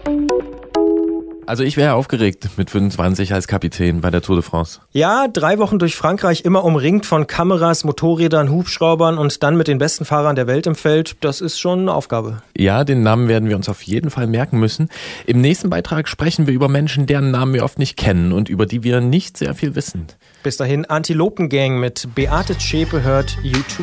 Also 1.51 1.65
ich 1.65 1.75
wäre 1.75 1.95
aufgeregt 1.95 2.51
mit 2.55 2.69
25 2.69 3.33
als 3.33 3.45
Kapitän 3.45 3.99
bei 3.99 4.09
der 4.09 4.21
Tour 4.21 4.37
de 4.37 4.41
France. 4.41 4.79
Ja, 4.93 5.27
drei 5.27 5.57
Wochen 5.57 5.79
durch 5.79 5.97
Frankreich, 5.97 6.45
immer 6.45 6.63
umringt 6.63 7.05
von 7.05 7.27
Kameras, 7.27 7.83
Motorrädern, 7.83 8.49
Hubschraubern 8.49 9.17
und 9.17 9.43
dann 9.43 9.57
mit 9.57 9.67
den 9.67 9.77
besten 9.77 10.05
Fahrern 10.05 10.37
der 10.37 10.47
Welt 10.47 10.65
im 10.65 10.75
Feld. 10.75 11.17
Das 11.19 11.41
ist 11.41 11.59
schon 11.59 11.79
eine 11.79 11.93
Aufgabe. 11.93 12.41
Ja, 12.55 12.85
den 12.85 13.03
Namen 13.03 13.27
werden 13.27 13.49
wir 13.49 13.57
uns 13.57 13.67
auf 13.67 13.81
jeden 13.81 14.11
Fall 14.11 14.27
merken 14.27 14.61
müssen. 14.61 14.87
Im 15.25 15.41
nächsten 15.41 15.69
Beitrag 15.69 16.07
sprechen 16.07 16.47
wir 16.47 16.53
über 16.53 16.69
Menschen, 16.69 17.05
deren 17.05 17.31
Namen 17.31 17.53
wir 17.53 17.65
oft 17.65 17.79
nicht 17.79 17.97
kennen 17.97 18.31
und 18.31 18.47
über 18.47 18.65
die 18.65 18.85
wir 18.85 19.01
nicht 19.01 19.35
sehr 19.35 19.53
viel 19.53 19.75
wissen. 19.75 20.07
Bis 20.43 20.55
dahin 20.55 20.85
Antilopengang 20.85 21.81
mit 21.81 22.07
Beate 22.15 22.57
Zschäpe 22.57 23.03
hört 23.03 23.35
U2. 23.43 23.81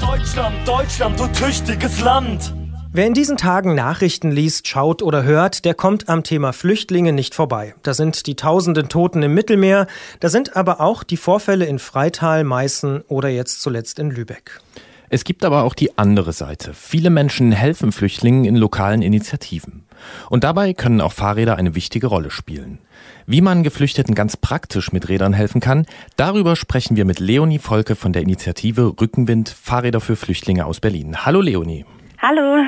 Deutschland, 0.00 0.56
Deutschland, 0.66 1.20
du 1.20 1.26
tüchtiges 1.26 2.00
Land! 2.00 2.54
Wer 2.92 3.06
in 3.06 3.14
diesen 3.14 3.36
Tagen 3.36 3.76
Nachrichten 3.76 4.32
liest, 4.32 4.66
schaut 4.66 5.00
oder 5.00 5.22
hört, 5.22 5.64
der 5.64 5.74
kommt 5.74 6.08
am 6.08 6.24
Thema 6.24 6.52
Flüchtlinge 6.52 7.12
nicht 7.12 7.36
vorbei. 7.36 7.76
Da 7.84 7.94
sind 7.94 8.26
die 8.26 8.34
tausenden 8.34 8.88
Toten 8.88 9.22
im 9.22 9.32
Mittelmeer, 9.32 9.86
da 10.18 10.28
sind 10.28 10.56
aber 10.56 10.80
auch 10.80 11.04
die 11.04 11.16
Vorfälle 11.16 11.66
in 11.66 11.78
Freital, 11.78 12.42
Meißen 12.42 13.02
oder 13.06 13.28
jetzt 13.28 13.62
zuletzt 13.62 14.00
in 14.00 14.10
Lübeck. 14.10 14.60
Es 15.08 15.22
gibt 15.22 15.44
aber 15.44 15.62
auch 15.62 15.74
die 15.74 15.98
andere 15.98 16.32
Seite. 16.32 16.74
Viele 16.74 17.10
Menschen 17.10 17.52
helfen 17.52 17.92
Flüchtlingen 17.92 18.44
in 18.44 18.56
lokalen 18.56 19.02
Initiativen. 19.02 19.84
Und 20.28 20.42
dabei 20.42 20.74
können 20.74 21.00
auch 21.00 21.12
Fahrräder 21.12 21.54
eine 21.54 21.76
wichtige 21.76 22.08
Rolle 22.08 22.32
spielen. 22.32 22.80
Wie 23.24 23.40
man 23.40 23.62
Geflüchteten 23.62 24.16
ganz 24.16 24.36
praktisch 24.36 24.90
mit 24.90 25.08
Rädern 25.08 25.32
helfen 25.32 25.60
kann, 25.60 25.86
darüber 26.16 26.56
sprechen 26.56 26.96
wir 26.96 27.04
mit 27.04 27.20
Leonie 27.20 27.60
Volke 27.60 27.94
von 27.94 28.12
der 28.12 28.22
Initiative 28.22 28.94
Rückenwind 29.00 29.48
Fahrräder 29.48 30.00
für 30.00 30.16
Flüchtlinge 30.16 30.66
aus 30.66 30.80
Berlin. 30.80 31.24
Hallo 31.24 31.40
Leonie. 31.40 31.84
Hallo. 32.22 32.66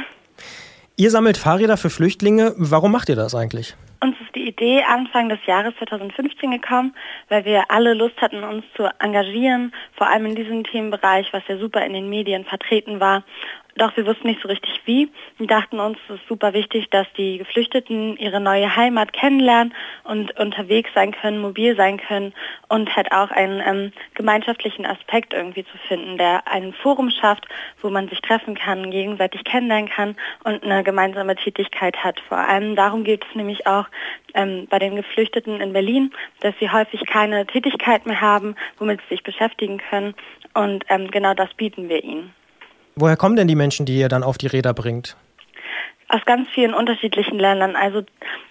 Ihr 0.97 1.11
sammelt 1.11 1.37
Fahrräder 1.37 1.77
für 1.77 1.91
Flüchtlinge. 1.91 2.55
Warum 2.57 2.91
macht 2.91 3.11
ihr 3.11 3.17
das 3.17 3.35
eigentlich? 3.35 3.77
Uns 4.01 4.17
ist 4.21 4.35
die 4.35 4.49
Idee 4.49 4.83
Anfang 4.83 5.29
des 5.29 5.41
Jahres 5.47 5.75
2015 5.79 6.51
gekommen, 6.53 6.95
weil 7.29 7.45
wir 7.45 7.71
alle 7.71 7.93
Lust 7.93 8.17
hatten, 8.23 8.45
uns 8.45 8.65
zu 8.75 8.89
engagieren, 8.99 9.75
vor 9.95 10.09
allem 10.09 10.25
in 10.25 10.37
diesem 10.37 10.65
Themenbereich, 10.65 11.31
was 11.35 11.43
ja 11.49 11.59
super 11.59 11.85
in 11.85 11.93
den 11.93 12.09
Medien 12.09 12.47
vertreten 12.47 12.99
war. 12.99 13.25
Doch 13.77 13.97
wir 13.97 14.07
wussten 14.07 14.27
nicht 14.27 14.43
so 14.43 14.49
richtig 14.49 14.83
wie. 14.85 15.11
Wir 15.39 15.47
dachten 15.47 15.81
uns, 15.81 15.97
es 16.09 16.17
ist 16.17 16.29
super 16.29 16.53
wichtig, 16.53 16.91
dass 16.91 17.07
die 17.17 17.39
Geflüchteten 17.39 18.19
ihre 18.19 18.39
neue 18.39 18.77
Heimat 18.77 19.15
kennenlernen 19.15 19.75
und 20.05 20.39
unterwegs 20.39 20.91
sein 20.95 21.13
können, 21.13 21.41
mobil 21.41 21.75
sein 21.75 21.97
können 21.97 22.35
und 22.69 22.95
halt 22.95 23.11
auch 23.13 23.31
einen 23.31 23.63
ähm, 23.65 23.93
gemeinschaftlichen 24.15 24.85
Aspekt 24.85 25.33
irgendwie 25.33 25.65
zu 25.65 25.79
finden, 25.89 26.19
der 26.19 26.47
ein 26.47 26.75
Forum 26.75 27.11
schafft, 27.11 27.47
wo 27.81 27.89
man 27.89 28.09
sich 28.09 28.21
treffen 28.21 28.55
kann, 28.55 28.91
gegenseitig 28.91 29.43
kennenlernen 29.45 29.89
kann 29.89 30.17
und 30.45 30.63
eine 30.63 30.85
gemeinsame 30.85 31.35
Tätigkeit 31.37 31.97
hat. 31.97 32.21
Vor 32.29 32.39
allem 32.39 32.77
darum 32.77 33.05
geht 33.05 33.25
es 33.27 33.35
nämlich 33.35 33.67
auch 33.67 33.87
ähm, 34.35 34.67
bei 34.69 34.79
den 34.79 34.97
Geflüchteten 34.97 35.63
in 35.63 35.73
Berlin, 35.73 36.13
dass 36.41 36.55
sie 36.61 36.71
häufig 36.71 37.07
keine 37.07 37.47
Tätigkeit 37.47 38.05
mehr 38.05 38.21
haben, 38.21 38.55
womit 38.79 39.01
sie 39.03 39.15
sich 39.15 39.23
beschäftigen 39.23 39.79
können 39.79 40.15
und 40.53 40.85
ähm, 40.91 41.11
genau 41.11 41.33
das 41.33 41.53
bieten 41.55 41.89
wir 41.89 42.05
ihnen. 42.05 42.35
Woher 42.95 43.17
kommen 43.17 43.37
denn 43.37 43.49
die 43.49 43.55
Menschen, 43.55 43.87
die 43.87 43.99
ihr 43.99 44.09
dann 44.09 44.23
auf 44.23 44.39
die 44.39 44.47
Räder 44.47 44.75
bringt? 44.75 45.17
Aus 46.09 46.21
ganz 46.27 46.49
vielen 46.51 46.75
unterschiedlichen 46.75 47.39
Ländern. 47.39 47.75
Also 47.75 48.03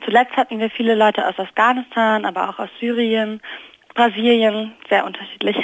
zuletzt 0.03 0.35
hatten 0.35 0.59
wir 0.59 0.69
viele 0.69 0.95
Leute 0.95 1.27
aus 1.27 1.37
Afghanistan, 1.37 2.25
aber 2.25 2.49
auch 2.49 2.57
aus 2.57 2.69
Syrien, 2.79 3.39
Brasilien, 3.93 4.73
sehr 4.89 5.05
unterschiedlich. 5.05 5.57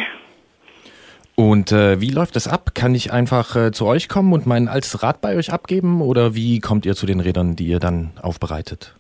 Und 1.40 1.72
äh, 1.72 2.02
wie 2.02 2.10
läuft 2.10 2.36
das 2.36 2.48
ab? 2.48 2.72
Kann 2.74 2.96
ich 2.96 3.14
einfach 3.14 3.56
äh, 3.56 3.72
zu 3.72 3.86
euch 3.86 4.10
kommen 4.10 4.34
und 4.34 4.48
mein 4.48 4.68
altes 4.68 5.04
Rad 5.04 5.22
bei 5.22 5.36
euch 5.36 5.54
abgeben 5.54 6.02
oder 6.02 6.34
wie 6.34 6.60
kommt 6.60 6.86
ihr 6.86 6.96
zu 6.96 7.06
den 7.06 7.20
Rädern, 7.20 7.56
die 7.56 7.68
ihr 7.68 7.80
dann 7.80 8.12
aufbereitet? 8.22 8.97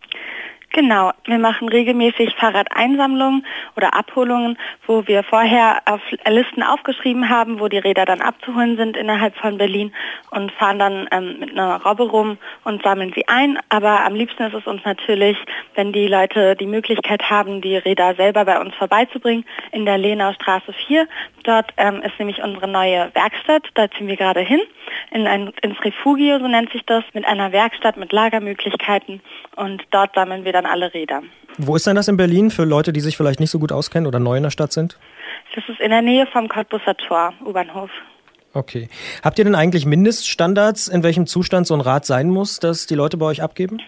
Genau, 0.78 1.12
wir 1.26 1.40
machen 1.40 1.70
regelmäßig 1.70 2.36
Fahrradeinsammlungen 2.36 3.44
oder 3.76 3.96
Abholungen, 3.96 4.60
wo 4.86 5.08
wir 5.08 5.24
vorher 5.24 5.82
auf 5.86 6.02
Listen 6.30 6.62
aufgeschrieben 6.62 7.30
haben, 7.30 7.60
wo 7.60 7.68
die 7.68 7.80
Räder 7.80 8.06
dann 8.06 8.22
abzuholen 8.22 8.78
sind 8.78 8.96
innerhalb 8.96 9.36
von 9.38 9.58
Berlin 9.58 9.92
und 10.30 10.52
fahren 10.52 10.78
dann 10.78 11.08
ähm, 11.10 11.40
mit 11.40 11.50
einer 11.50 11.82
Robbe 11.84 12.04
rum 12.04 12.38
und 12.64 12.84
sammeln 12.84 13.12
sie 13.16 13.28
ein. 13.28 13.58
Aber 13.70 14.06
am 14.06 14.14
liebsten 14.14 14.44
ist 14.44 14.54
es 14.54 14.68
uns 14.68 14.86
natürlich, 14.86 15.36
wenn 15.74 15.94
die 15.94 16.08
Leute 16.08 16.56
die 16.56 16.68
Möglichkeit 16.68 17.28
haben, 17.28 17.60
die 17.62 17.78
Räder 17.78 18.14
selber 18.14 18.46
bei 18.46 18.62
uns 18.62 18.76
vorbeizubringen 18.76 19.46
in 19.72 19.84
der 19.84 19.98
Lenau 19.98 20.32
Straße 20.34 20.74
4. 20.74 21.08
Dort 21.44 21.74
ähm, 21.78 22.04
ist 22.04 22.20
nämlich 22.20 22.44
unsere 22.44 22.68
neue 22.68 23.10
Werkstatt, 23.16 23.64
da 23.74 23.90
ziehen 23.90 24.08
wir 24.08 24.18
gerade 24.18 24.42
hin, 24.42 24.60
in 25.10 25.26
ein, 25.26 25.52
ins 25.64 25.84
Refugio, 25.84 26.38
so 26.38 26.48
nennt 26.48 26.72
sich 26.72 26.86
das, 26.86 27.04
mit 27.14 27.26
einer 27.26 27.52
Werkstatt 27.52 27.98
mit 27.98 28.12
Lagermöglichkeiten 28.12 29.22
und 29.56 29.82
dort 29.90 30.14
sammeln 30.14 30.46
wir 30.46 30.54
dann 30.54 30.67
alle 30.68 30.94
Räder. 30.94 31.22
Wo 31.58 31.76
ist 31.76 31.88
denn 31.88 31.96
das 31.96 32.08
in 32.08 32.18
Berlin 32.18 32.52
für 32.52 32.66
Leute, 32.66 32.94
die 32.94 33.00
sich 33.00 33.18
vielleicht 33.18 33.40
nicht 33.40 33.52
so 33.52 33.60
gut 33.60 33.72
auskennen 33.72 34.08
oder 34.08 34.20
neu 34.20 34.38
in 34.38 34.44
der 34.44 34.52
Stadt 34.52 34.72
sind? 34.72 34.98
Das 35.56 35.64
ist 35.68 35.80
in 35.80 35.90
der 35.90 36.02
Nähe 36.02 36.28
vom 36.28 36.48
Cottbusser 36.48 36.96
Tor, 36.96 37.34
U-Bahnhof. 37.46 37.90
Okay. 38.54 38.90
Habt 39.24 39.40
ihr 39.40 39.46
denn 39.46 39.56
eigentlich 39.56 39.86
Mindeststandards, 39.86 40.88
in 40.88 41.04
welchem 41.04 41.28
Zustand 41.28 41.68
so 41.68 41.74
ein 41.74 41.82
Rad 41.82 42.06
sein 42.06 42.30
muss, 42.30 42.60
dass 42.60 42.86
die 42.88 42.96
Leute 42.96 43.18
bei 43.18 43.26
euch 43.26 43.42
abgeben? 43.42 43.80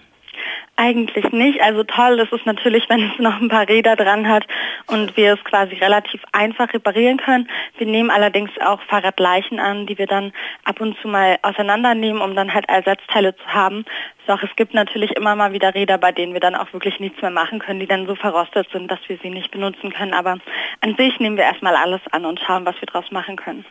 Eigentlich 0.81 1.29
nicht. 1.33 1.59
Also 1.61 1.83
toll 1.83 2.21
ist 2.21 2.31
es 2.31 2.45
natürlich, 2.45 2.87
wenn 2.87 3.11
es 3.11 3.19
noch 3.19 3.41
ein 3.41 3.49
paar 3.49 3.67
Räder 3.67 3.97
dran 3.97 4.29
hat 4.29 4.45
und 4.87 5.17
wir 5.17 5.33
es 5.33 5.43
quasi 5.43 5.75
relativ 5.75 6.21
einfach 6.31 6.73
reparieren 6.73 7.17
können. 7.17 7.49
Wir 7.77 7.85
nehmen 7.85 8.09
allerdings 8.09 8.49
auch 8.65 8.81
Fahrradleichen 8.83 9.59
an, 9.59 9.87
die 9.87 9.97
wir 9.97 10.07
dann 10.07 10.31
ab 10.63 10.79
und 10.79 10.95
zu 11.01 11.09
mal 11.09 11.37
auseinandernehmen, 11.41 12.21
um 12.21 12.33
dann 12.33 12.53
halt 12.53 12.69
Ersatzteile 12.69 13.35
zu 13.35 13.45
haben. 13.47 13.83
Doch 14.25 14.41
es 14.41 14.55
gibt 14.55 14.73
natürlich 14.73 15.11
immer 15.17 15.35
mal 15.35 15.51
wieder 15.51 15.75
Räder, 15.75 15.97
bei 15.97 16.13
denen 16.13 16.31
wir 16.31 16.39
dann 16.39 16.55
auch 16.55 16.71
wirklich 16.71 16.97
nichts 17.01 17.21
mehr 17.21 17.31
machen 17.31 17.59
können, 17.59 17.81
die 17.81 17.87
dann 17.87 18.07
so 18.07 18.15
verrostet 18.15 18.69
sind, 18.71 18.89
dass 18.89 18.99
wir 19.07 19.17
sie 19.21 19.31
nicht 19.31 19.51
benutzen 19.51 19.91
können. 19.91 20.13
Aber 20.13 20.37
an 20.79 20.95
sich 20.95 21.19
nehmen 21.19 21.35
wir 21.35 21.43
erstmal 21.43 21.75
alles 21.75 21.99
an 22.11 22.23
und 22.23 22.39
schauen, 22.39 22.65
was 22.65 22.75
wir 22.79 22.85
daraus 22.85 23.11
machen 23.11 23.35
können. 23.35 23.65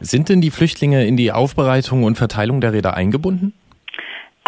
Sind 0.00 0.28
denn 0.28 0.40
die 0.40 0.50
Flüchtlinge 0.50 1.06
in 1.06 1.16
die 1.16 1.30
Aufbereitung 1.30 2.02
und 2.02 2.18
Verteilung 2.18 2.60
der 2.60 2.72
Räder 2.72 2.94
eingebunden? 2.94 3.54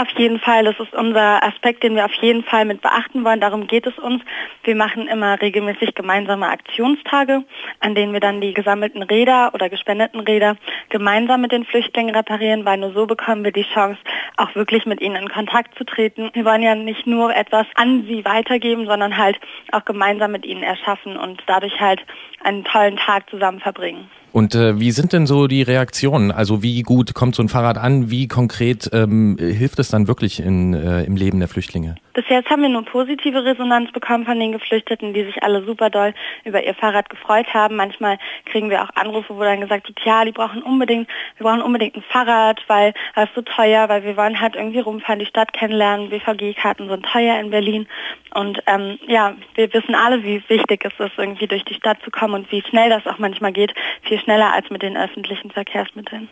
Auf 0.01 0.11
jeden 0.17 0.39
Fall, 0.39 0.63
das 0.63 0.79
ist 0.79 0.95
unser 0.95 1.43
Aspekt, 1.43 1.83
den 1.83 1.97
wir 1.97 2.05
auf 2.05 2.13
jeden 2.21 2.45
Fall 2.45 2.65
mit 2.65 2.83
beachten 2.83 3.25
wollen. 3.25 3.41
Darum 3.41 3.67
geht 3.67 3.85
es 3.85 3.99
uns. 3.99 4.23
Wir 4.63 4.77
machen 4.77 5.09
immer 5.09 5.43
regelmäßig 5.43 5.97
gemeinsame 5.97 6.47
Aktionstage, 6.47 7.43
an 7.81 7.97
denen 7.97 8.13
wir 8.13 8.21
dann 8.21 8.41
die 8.41 8.55
gesammelten 8.55 9.03
Räder 9.03 9.51
oder 9.55 9.69
gespendeten 9.69 10.21
Räder 10.21 10.57
gemeinsam 10.89 11.41
mit 11.41 11.51
den 11.51 11.65
Flüchtlingen 11.65 12.15
reparieren, 12.15 12.65
weil 12.65 12.79
nur 12.79 12.93
so 12.93 13.07
bekommen 13.07 13.43
wir 13.43 13.51
die 13.51 13.67
Chance, 13.75 13.99
auch 14.37 14.55
wirklich 14.55 14.87
mit 14.87 15.01
ihnen 15.01 15.17
in 15.17 15.29
Kontakt 15.29 15.77
zu 15.77 15.83
treten. 15.83 16.31
Wir 16.33 16.45
wollen 16.45 16.63
ja 16.63 16.77
nicht 16.77 17.09
nur 17.09 17.35
etwas 17.35 17.67
an 17.75 18.05
sie 18.07 18.25
weitergeben, 18.25 18.87
sondern 18.87 19.17
halt 19.17 19.41
auch 19.73 19.85
gemeinsam 19.85 20.31
mit 20.31 20.47
ihnen 20.47 20.63
erschaffen 20.63 21.17
und 21.17 21.43
dadurch 21.47 21.81
halt 21.81 22.07
einen 22.45 22.63
tollen 22.63 22.99
Tag 22.99 23.29
zusammen 23.31 23.59
verbringen. 23.59 24.09
Und 24.33 24.55
äh, 24.55 24.79
wie 24.79 24.91
sind 24.91 25.13
denn 25.13 25.27
so 25.27 25.47
die 25.47 25.63
Reaktionen? 25.63 26.31
Also 26.31 26.63
wie 26.63 26.83
gut 26.83 27.15
kommt 27.15 27.35
so 27.35 27.43
ein 27.43 27.49
Fahrrad 27.49 27.79
an? 27.79 28.11
Wie 28.11 28.29
konkret 28.29 28.91
ähm, 28.93 29.37
hilft 29.39 29.79
es 29.79 29.89
dann 29.89 30.07
wirklich 30.07 30.41
in, 30.41 30.75
äh, 30.75 31.05
im 31.05 31.17
Leben 31.17 31.39
der 31.39 31.49
Flüchtlinge? 31.49 31.97
Bis 32.19 32.29
jetzt 32.31 32.51
haben 32.51 32.63
wir 32.63 32.69
nur 32.69 32.85
positive 32.85 33.45
Resonanz 33.45 33.93
bekommen 33.93 34.25
von 34.25 34.41
den 34.41 34.51
Geflüchteten, 34.51 35.15
die 35.15 35.23
sich 35.23 35.41
alle 35.45 35.63
super 35.63 35.89
doll 35.89 36.13
über 36.45 36.65
ihr 36.65 36.75
Fahrrad 36.75 37.09
gefreut 37.11 37.55
haben. 37.55 37.77
Manchmal 37.77 38.19
kriegen 38.45 38.71
wir 38.71 38.83
auch 38.83 38.91
Anrufe, 38.97 39.37
wo 39.37 39.41
dann 39.45 39.61
gesagt 39.61 39.87
wird, 39.87 40.01
ja, 40.05 40.25
die 40.25 40.33
brauchen 40.33 40.61
unbedingt, 40.65 41.09
wir 41.37 41.47
brauchen 41.47 41.63
unbedingt 41.63 41.95
ein 41.95 42.03
Fahrrad, 42.03 42.61
weil 42.67 42.93
das 43.15 43.29
ist 43.29 43.37
so 43.37 43.43
teuer, 43.43 43.89
weil 43.89 44.03
wir 44.03 44.17
wollen 44.17 44.41
halt 44.41 44.57
irgendwie 44.57 44.81
rumfahren, 44.81 45.21
die 45.21 45.27
Stadt 45.27 45.53
kennenlernen. 45.53 46.11
BVG-Karten 46.11 46.89
sind 46.89 47.07
teuer 47.07 47.39
in 47.39 47.51
Berlin. 47.51 47.87
Und 48.35 48.65
ähm, 48.67 48.99
ja, 49.07 49.37
wir 49.55 49.73
wissen 49.73 49.95
alle, 49.95 50.25
wie 50.25 50.43
wichtig 50.49 50.85
es 50.85 50.99
ist, 50.99 51.17
irgendwie 51.17 51.47
durch 51.47 51.65
die 51.67 51.75
Stadt 51.75 52.03
zu 52.03 52.11
kommen 52.11 52.35
und 52.35 52.51
wie 52.51 52.63
schnell 52.63 52.91
das 52.91 53.07
auch 53.07 53.19
manchmal 53.19 53.53
geht. 53.53 53.73
Viel 54.03 54.19
schneller 54.19 54.53
als 54.53 54.69
mit 54.71 54.83
den 54.83 54.97
öffentlichen 54.97 55.53
Verkehrsmitteln. 55.53 56.29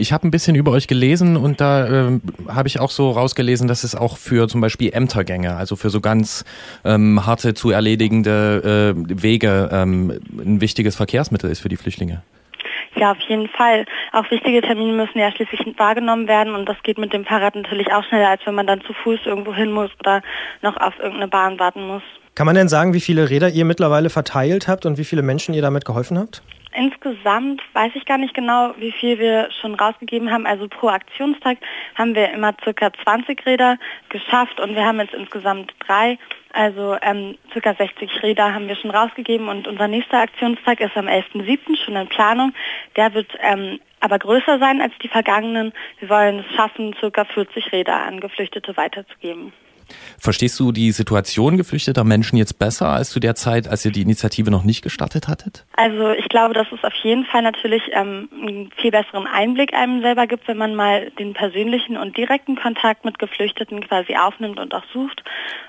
Ich 0.00 0.14
habe 0.14 0.26
ein 0.26 0.30
bisschen 0.30 0.56
über 0.56 0.70
euch 0.72 0.88
gelesen 0.88 1.36
und 1.36 1.60
da 1.60 2.08
äh, 2.08 2.20
habe 2.48 2.68
ich 2.68 2.80
auch 2.80 2.90
so 2.90 3.10
rausgelesen, 3.10 3.68
dass 3.68 3.84
es 3.84 3.94
auch 3.94 4.16
für 4.16 4.48
zum 4.48 4.62
Beispiel 4.62 4.92
Ämtergänge, 4.94 5.56
also 5.56 5.76
für 5.76 5.90
so 5.90 6.00
ganz 6.00 6.44
ähm, 6.86 7.26
harte 7.26 7.52
zu 7.52 7.70
erledigende 7.70 8.94
äh, 8.96 9.22
Wege 9.22 9.68
ähm, 9.70 10.18
ein 10.38 10.60
wichtiges 10.62 10.96
Verkehrsmittel 10.96 11.50
ist 11.50 11.60
für 11.60 11.68
die 11.68 11.76
Flüchtlinge. 11.76 12.22
Ja, 12.96 13.12
auf 13.12 13.20
jeden 13.28 13.48
Fall. 13.48 13.84
Auch 14.12 14.28
wichtige 14.30 14.62
Termine 14.62 14.92
müssen 14.92 15.18
ja 15.18 15.30
schließlich 15.32 15.60
wahrgenommen 15.78 16.26
werden 16.26 16.54
und 16.54 16.66
das 16.66 16.76
geht 16.82 16.96
mit 16.96 17.12
dem 17.12 17.26
Fahrrad 17.26 17.54
natürlich 17.54 17.92
auch 17.92 18.02
schneller, 18.04 18.30
als 18.30 18.40
wenn 18.46 18.54
man 18.54 18.66
dann 18.66 18.80
zu 18.80 18.94
Fuß 18.94 19.20
irgendwo 19.26 19.54
hin 19.54 19.70
muss 19.70 19.90
oder 20.00 20.22
noch 20.62 20.78
auf 20.78 20.94
irgendeine 20.98 21.28
Bahn 21.28 21.58
warten 21.58 21.86
muss. 21.86 22.02
Kann 22.34 22.46
man 22.46 22.54
denn 22.54 22.68
sagen, 22.68 22.94
wie 22.94 23.00
viele 23.00 23.28
Räder 23.28 23.50
ihr 23.50 23.66
mittlerweile 23.66 24.08
verteilt 24.08 24.66
habt 24.66 24.86
und 24.86 24.96
wie 24.96 25.04
viele 25.04 25.22
Menschen 25.22 25.54
ihr 25.54 25.62
damit 25.62 25.84
geholfen 25.84 26.18
habt? 26.18 26.42
Insgesamt 26.72 27.62
weiß 27.72 27.92
ich 27.96 28.04
gar 28.04 28.18
nicht 28.18 28.32
genau, 28.32 28.74
wie 28.78 28.92
viel 28.92 29.18
wir 29.18 29.50
schon 29.60 29.74
rausgegeben 29.74 30.30
haben. 30.30 30.46
Also 30.46 30.68
pro 30.68 30.88
Aktionstag 30.88 31.58
haben 31.96 32.14
wir 32.14 32.30
immer 32.30 32.54
circa 32.62 32.92
20 32.92 33.44
Räder 33.44 33.76
geschafft 34.08 34.60
und 34.60 34.76
wir 34.76 34.84
haben 34.84 35.00
jetzt 35.00 35.14
insgesamt 35.14 35.74
drei. 35.80 36.16
Also 36.52 36.96
ähm, 37.02 37.36
circa 37.52 37.74
60 37.74 38.22
Räder 38.22 38.54
haben 38.54 38.68
wir 38.68 38.76
schon 38.76 38.92
rausgegeben 38.92 39.48
und 39.48 39.66
unser 39.66 39.88
nächster 39.88 40.20
Aktionstag 40.20 40.80
ist 40.80 40.96
am 40.96 41.08
11.07. 41.08 41.76
schon 41.76 41.96
in 41.96 42.08
Planung. 42.08 42.52
Der 42.94 43.14
wird 43.14 43.32
ähm, 43.40 43.80
aber 43.98 44.18
größer 44.18 44.58
sein 44.60 44.80
als 44.80 44.92
die 45.02 45.08
vergangenen. 45.08 45.72
Wir 45.98 46.08
wollen 46.08 46.40
es 46.40 46.54
schaffen, 46.54 46.94
circa 47.00 47.24
40 47.24 47.72
Räder 47.72 47.96
an 47.96 48.20
Geflüchtete 48.20 48.76
weiterzugeben. 48.76 49.52
Verstehst 50.18 50.58
du 50.60 50.72
die 50.72 50.92
Situation 50.92 51.56
geflüchteter 51.56 52.04
Menschen 52.04 52.36
jetzt 52.36 52.58
besser 52.58 52.88
als 52.88 53.10
zu 53.10 53.20
der 53.20 53.34
Zeit, 53.34 53.68
als 53.68 53.84
ihr 53.84 53.92
die 53.92 54.02
Initiative 54.02 54.50
noch 54.50 54.64
nicht 54.64 54.82
gestartet 54.82 55.28
hattet? 55.28 55.64
Also 55.76 56.10
ich 56.10 56.28
glaube, 56.28 56.54
dass 56.54 56.66
es 56.72 56.84
auf 56.84 56.94
jeden 57.02 57.24
Fall 57.24 57.42
natürlich 57.42 57.82
ähm, 57.92 58.28
einen 58.32 58.70
viel 58.76 58.90
besseren 58.90 59.26
Einblick 59.26 59.74
einem 59.74 60.02
selber 60.02 60.26
gibt, 60.26 60.46
wenn 60.48 60.58
man 60.58 60.74
mal 60.74 61.10
den 61.18 61.34
persönlichen 61.34 61.96
und 61.96 62.16
direkten 62.16 62.56
Kontakt 62.56 63.04
mit 63.04 63.18
Geflüchteten 63.18 63.80
quasi 63.86 64.16
aufnimmt 64.16 64.60
und 64.60 64.74
auch 64.74 64.84
sucht, 64.92 65.24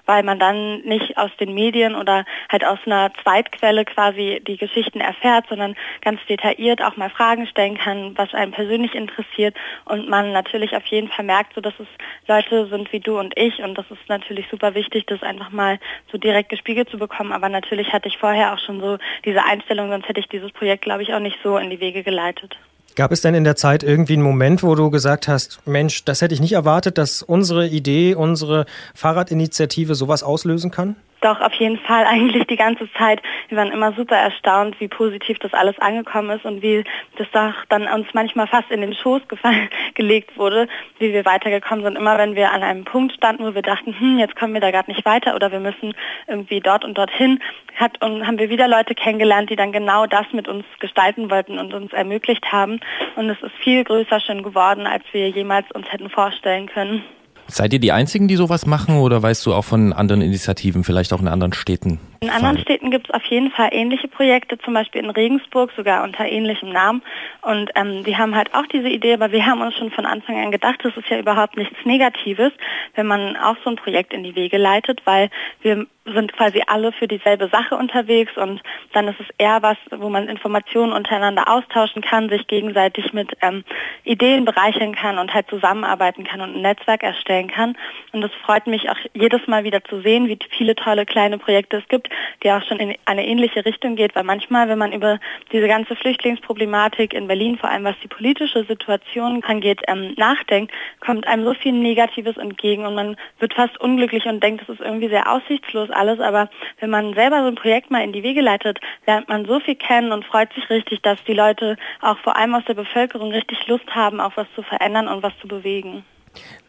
weil 0.05 0.23
man 0.23 0.39
dann 0.39 0.81
nicht 0.81 1.17
aus 1.17 1.31
den 1.39 1.53
Medien 1.53 1.95
oder 1.95 2.25
halt 2.49 2.65
aus 2.65 2.79
einer 2.85 3.11
Zweitquelle 3.23 3.85
quasi 3.85 4.41
die 4.45 4.57
Geschichten 4.57 4.99
erfährt, 4.99 5.45
sondern 5.49 5.75
ganz 6.01 6.19
detailliert 6.27 6.81
auch 6.81 6.97
mal 6.97 7.09
Fragen 7.09 7.47
stellen 7.47 7.77
kann, 7.77 8.17
was 8.17 8.33
einen 8.33 8.51
persönlich 8.51 8.95
interessiert 8.95 9.55
und 9.85 10.09
man 10.09 10.31
natürlich 10.31 10.75
auf 10.75 10.85
jeden 10.87 11.07
Fall 11.07 11.25
merkt, 11.25 11.53
so 11.55 11.61
dass 11.61 11.73
es 11.79 11.87
Leute 12.27 12.67
sind 12.67 12.91
wie 12.91 12.99
du 12.99 13.19
und 13.19 13.33
ich 13.37 13.59
und 13.59 13.77
das 13.77 13.85
ist 13.89 14.09
natürlich 14.11 14.45
super 14.51 14.75
wichtig, 14.75 15.05
das 15.07 15.23
einfach 15.23 15.49
mal 15.49 15.79
so 16.11 16.19
direkt 16.19 16.49
gespiegelt 16.49 16.89
zu 16.89 16.99
bekommen. 16.99 17.31
Aber 17.31 17.49
natürlich 17.49 17.91
hatte 17.91 18.07
ich 18.07 18.17
vorher 18.19 18.53
auch 18.53 18.59
schon 18.59 18.79
so 18.79 18.97
diese 19.25 19.43
Einstellung, 19.43 19.89
sonst 19.89 20.07
hätte 20.07 20.19
ich 20.19 20.27
dieses 20.27 20.51
Projekt, 20.51 20.83
glaube 20.83 21.01
ich, 21.01 21.13
auch 21.13 21.19
nicht 21.19 21.37
so 21.43 21.57
in 21.57 21.71
die 21.71 21.79
Wege 21.79 22.03
geleitet. 22.03 22.55
Gab 22.95 23.11
es 23.11 23.21
denn 23.21 23.33
in 23.33 23.45
der 23.45 23.55
Zeit 23.55 23.83
irgendwie 23.83 24.13
einen 24.13 24.21
Moment, 24.21 24.63
wo 24.63 24.75
du 24.75 24.91
gesagt 24.91 25.27
hast, 25.29 25.65
Mensch, 25.65 26.03
das 26.03 26.21
hätte 26.21 26.33
ich 26.33 26.41
nicht 26.41 26.53
erwartet, 26.53 26.97
dass 26.97 27.21
unsere 27.21 27.65
Idee, 27.65 28.15
unsere 28.15 28.65
Fahrradinitiative 28.93 29.95
sowas 29.95 30.23
auslösen 30.23 30.71
kann? 30.71 30.97
Doch, 31.21 31.39
auf 31.39 31.53
jeden 31.53 31.77
Fall 31.77 32.05
eigentlich 32.09 32.47
die 32.47 32.57
ganze 32.57 32.91
Zeit. 32.93 33.21
Wir 33.47 33.57
waren 33.57 33.71
immer 33.71 33.93
super 33.93 34.15
erstaunt, 34.15 34.79
wie 34.79 34.87
positiv 34.87 35.39
das 35.39 35.53
alles 35.53 35.77
angekommen 35.79 36.31
ist 36.31 36.45
und 36.45 36.61
wie 36.61 36.83
das 37.17 37.27
doch 37.31 37.53
dann 37.69 37.87
uns 37.87 38.07
manchmal 38.13 38.47
fast 38.47 38.69
in 38.71 38.81
den 38.81 38.93
Schoß 38.93 39.27
gefallen, 39.27 39.69
gelegt 39.93 40.37
wurde, 40.37 40.67
wie 40.99 41.13
wir 41.13 41.23
weitergekommen 41.25 41.85
sind. 41.85 41.95
Immer 41.95 42.17
wenn 42.17 42.35
wir 42.35 42.51
an 42.51 42.63
einem 42.63 42.83
Punkt 42.83 43.13
standen, 43.13 43.45
wo 43.45 43.53
wir 43.53 43.61
dachten, 43.61 43.97
hm, 43.97 44.17
jetzt 44.17 44.35
kommen 44.35 44.53
wir 44.53 44.61
da 44.61 44.71
gerade 44.71 44.91
nicht 44.91 45.05
weiter 45.05 45.35
oder 45.35 45.51
wir 45.51 45.59
müssen 45.59 45.93
irgendwie 46.27 46.59
dort 46.59 46.83
und 46.83 46.97
dorthin, 46.97 47.39
hat, 47.75 48.03
und 48.03 48.27
haben 48.27 48.37
wir 48.37 48.49
wieder 48.49 48.67
Leute 48.67 48.95
kennengelernt, 48.95 49.49
die 49.49 49.55
dann 49.55 49.71
genau 49.71 50.05
das 50.05 50.25
mit 50.33 50.47
uns 50.47 50.65
gestalten 50.79 51.29
wollten 51.29 51.57
und 51.57 51.73
uns 51.73 51.93
ermöglicht 51.93 52.51
haben. 52.51 52.79
Und 53.15 53.29
es 53.29 53.41
ist 53.41 53.55
viel 53.63 53.83
größer 53.83 54.19
schon 54.19 54.43
geworden, 54.43 54.87
als 54.87 55.03
wir 55.11 55.29
jemals 55.29 55.71
uns 55.71 55.91
hätten 55.91 56.09
vorstellen 56.09 56.67
können. 56.67 57.03
Seid 57.53 57.73
ihr 57.73 57.79
die 57.79 57.91
Einzigen, 57.91 58.27
die 58.27 58.35
sowas 58.35 58.65
machen 58.65 58.99
oder 58.99 59.21
weißt 59.21 59.45
du 59.45 59.53
auch 59.53 59.65
von 59.65 59.91
anderen 59.91 60.21
Initiativen, 60.21 60.83
vielleicht 60.83 61.11
auch 61.11 61.21
in 61.21 61.27
anderen 61.27 61.51
Städten? 61.51 61.99
In 62.21 62.29
anderen 62.29 62.59
Städten 62.59 62.91
gibt 62.91 63.09
es 63.09 63.13
auf 63.13 63.23
jeden 63.25 63.51
Fall 63.51 63.69
ähnliche 63.71 64.07
Projekte, 64.07 64.57
zum 64.59 64.73
Beispiel 64.73 65.03
in 65.03 65.09
Regensburg 65.09 65.71
sogar 65.75 66.03
unter 66.03 66.25
ähnlichem 66.25 66.69
Namen. 66.69 67.01
Und 67.41 67.71
ähm, 67.75 68.03
die 68.03 68.15
haben 68.15 68.35
halt 68.35 68.53
auch 68.53 68.65
diese 68.67 68.87
Idee, 68.87 69.15
aber 69.15 69.31
wir 69.31 69.45
haben 69.45 69.61
uns 69.61 69.75
schon 69.75 69.91
von 69.91 70.05
Anfang 70.05 70.41
an 70.41 70.51
gedacht, 70.51 70.79
das 70.83 70.95
ist 70.95 71.09
ja 71.09 71.19
überhaupt 71.19 71.57
nichts 71.57 71.75
Negatives, 71.83 72.53
wenn 72.95 73.07
man 73.07 73.35
auch 73.35 73.57
so 73.63 73.71
ein 73.71 73.75
Projekt 73.75 74.13
in 74.13 74.23
die 74.23 74.35
Wege 74.35 74.57
leitet, 74.57 75.01
weil 75.05 75.29
wir 75.61 75.87
sind 76.05 76.33
quasi 76.33 76.63
alle 76.65 76.91
für 76.91 77.07
dieselbe 77.07 77.47
Sache 77.49 77.75
unterwegs 77.75 78.35
und 78.35 78.61
dann 78.93 79.07
ist 79.07 79.19
es 79.19 79.27
eher 79.37 79.61
was, 79.61 79.77
wo 79.91 80.09
man 80.09 80.27
Informationen 80.27 80.93
untereinander 80.93 81.47
austauschen 81.47 82.01
kann, 82.01 82.29
sich 82.29 82.47
gegenseitig 82.47 83.13
mit 83.13 83.31
ähm, 83.41 83.63
Ideen 84.03 84.43
bereichern 84.43 84.95
kann 84.95 85.19
und 85.19 85.31
halt 85.33 85.47
zusammenarbeiten 85.47 86.23
kann 86.23 86.41
und 86.41 86.55
ein 86.55 86.61
Netzwerk 86.61 87.03
erstellen 87.03 87.49
kann. 87.49 87.77
Und 88.13 88.23
es 88.23 88.31
freut 88.43 88.65
mich 88.65 88.89
auch 88.89 88.97
jedes 89.13 89.45
Mal 89.47 89.63
wieder 89.63 89.83
zu 89.83 90.01
sehen, 90.01 90.27
wie 90.27 90.39
viele 90.49 90.75
tolle 90.75 91.05
kleine 91.05 91.37
Projekte 91.37 91.77
es 91.77 91.87
gibt, 91.87 92.09
die 92.43 92.51
auch 92.51 92.63
schon 92.63 92.79
in 92.79 92.95
eine 93.05 93.25
ähnliche 93.25 93.63
Richtung 93.63 93.95
geht, 93.95 94.15
weil 94.15 94.23
manchmal, 94.23 94.67
wenn 94.69 94.79
man 94.79 94.93
über 94.93 95.19
diese 95.51 95.67
ganze 95.67 95.95
Flüchtlingsproblematik 95.95 97.13
in 97.13 97.27
Berlin, 97.27 97.59
vor 97.59 97.69
allem 97.69 97.83
was 97.83 97.95
die 98.03 98.07
politische 98.07 98.63
Situation 98.63 99.43
angeht, 99.43 99.81
ähm, 99.87 100.15
nachdenkt, 100.17 100.73
kommt 100.99 101.27
einem 101.27 101.45
so 101.45 101.53
viel 101.53 101.73
Negatives 101.73 102.37
entgegen 102.37 102.87
und 102.87 102.95
man 102.95 103.17
wird 103.39 103.53
fast 103.53 103.79
unglücklich 103.79 104.25
und 104.25 104.41
denkt, 104.41 104.63
es 104.63 104.69
ist 104.69 104.81
irgendwie 104.81 105.09
sehr 105.09 105.31
aussichtslos 105.31 105.90
alles, 105.93 106.19
aber 106.19 106.49
wenn 106.79 106.89
man 106.89 107.13
selber 107.13 107.41
so 107.41 107.47
ein 107.47 107.55
Projekt 107.55 107.91
mal 107.91 108.03
in 108.03 108.13
die 108.13 108.23
Wege 108.23 108.41
leitet, 108.41 108.79
lernt 109.05 109.29
man 109.29 109.45
so 109.45 109.59
viel 109.59 109.75
kennen 109.75 110.11
und 110.11 110.25
freut 110.25 110.53
sich 110.53 110.69
richtig, 110.69 111.01
dass 111.01 111.23
die 111.25 111.33
Leute 111.33 111.77
auch 112.01 112.17
vor 112.19 112.35
allem 112.35 112.55
aus 112.55 112.65
der 112.65 112.73
Bevölkerung 112.73 113.31
richtig 113.31 113.67
Lust 113.67 113.87
haben, 113.93 114.19
auch 114.19 114.33
was 114.35 114.47
zu 114.55 114.63
verändern 114.63 115.07
und 115.07 115.23
was 115.23 115.33
zu 115.41 115.47
bewegen. 115.47 116.03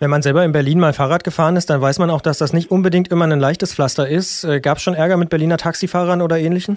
Wenn 0.00 0.10
man 0.10 0.22
selber 0.22 0.44
in 0.44 0.52
Berlin 0.52 0.80
mal 0.80 0.92
Fahrrad 0.92 1.22
gefahren 1.22 1.56
ist, 1.56 1.70
dann 1.70 1.80
weiß 1.80 1.98
man 1.98 2.10
auch, 2.10 2.20
dass 2.20 2.38
das 2.38 2.52
nicht 2.52 2.70
unbedingt 2.70 3.08
immer 3.08 3.26
ein 3.26 3.38
leichtes 3.38 3.74
Pflaster 3.74 4.08
ist. 4.08 4.44
Äh, 4.44 4.60
Gab 4.60 4.78
es 4.78 4.82
schon 4.82 4.94
Ärger 4.94 5.16
mit 5.16 5.30
Berliner 5.30 5.56
Taxifahrern 5.56 6.22
oder 6.22 6.38
ähnlichen? 6.38 6.76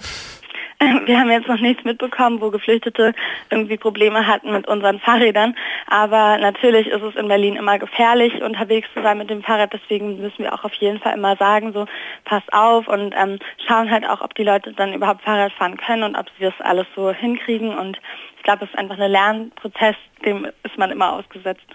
Wir 1.06 1.18
haben 1.18 1.30
jetzt 1.30 1.48
noch 1.48 1.60
nichts 1.60 1.84
mitbekommen, 1.84 2.40
wo 2.40 2.50
Geflüchtete 2.50 3.14
irgendwie 3.50 3.78
Probleme 3.78 4.26
hatten 4.26 4.52
mit 4.52 4.68
unseren 4.68 5.00
Fahrrädern. 5.00 5.56
Aber 5.86 6.36
natürlich 6.38 6.88
ist 6.88 7.02
es 7.02 7.14
in 7.16 7.28
Berlin 7.28 7.56
immer 7.56 7.78
gefährlich, 7.78 8.42
unterwegs 8.42 8.88
zu 8.92 9.02
sein 9.02 9.18
mit 9.18 9.30
dem 9.30 9.42
Fahrrad. 9.42 9.72
Deswegen 9.72 10.20
müssen 10.20 10.44
wir 10.44 10.52
auch 10.52 10.64
auf 10.64 10.74
jeden 10.74 10.98
Fall 10.98 11.14
immer 11.14 11.36
sagen, 11.36 11.72
so 11.72 11.86
pass 12.24 12.42
auf 12.52 12.88
und 12.88 13.14
ähm, 13.16 13.38
schauen 13.66 13.90
halt 13.90 14.06
auch, 14.06 14.20
ob 14.20 14.34
die 14.34 14.44
Leute 14.44 14.72
dann 14.72 14.92
überhaupt 14.92 15.22
Fahrrad 15.22 15.52
fahren 15.52 15.78
können 15.78 16.02
und 16.02 16.16
ob 16.16 16.26
sie 16.38 16.44
das 16.44 16.54
alles 16.60 16.86
so 16.94 17.10
hinkriegen. 17.10 17.76
Und 17.76 17.98
ich 18.36 18.42
glaube, 18.42 18.64
es 18.64 18.70
ist 18.70 18.78
einfach 18.78 18.98
ein 18.98 19.10
Lernprozess, 19.10 19.96
dem 20.24 20.46
ist 20.62 20.76
man 20.76 20.90
immer 20.90 21.12
ausgesetzt. 21.12 21.66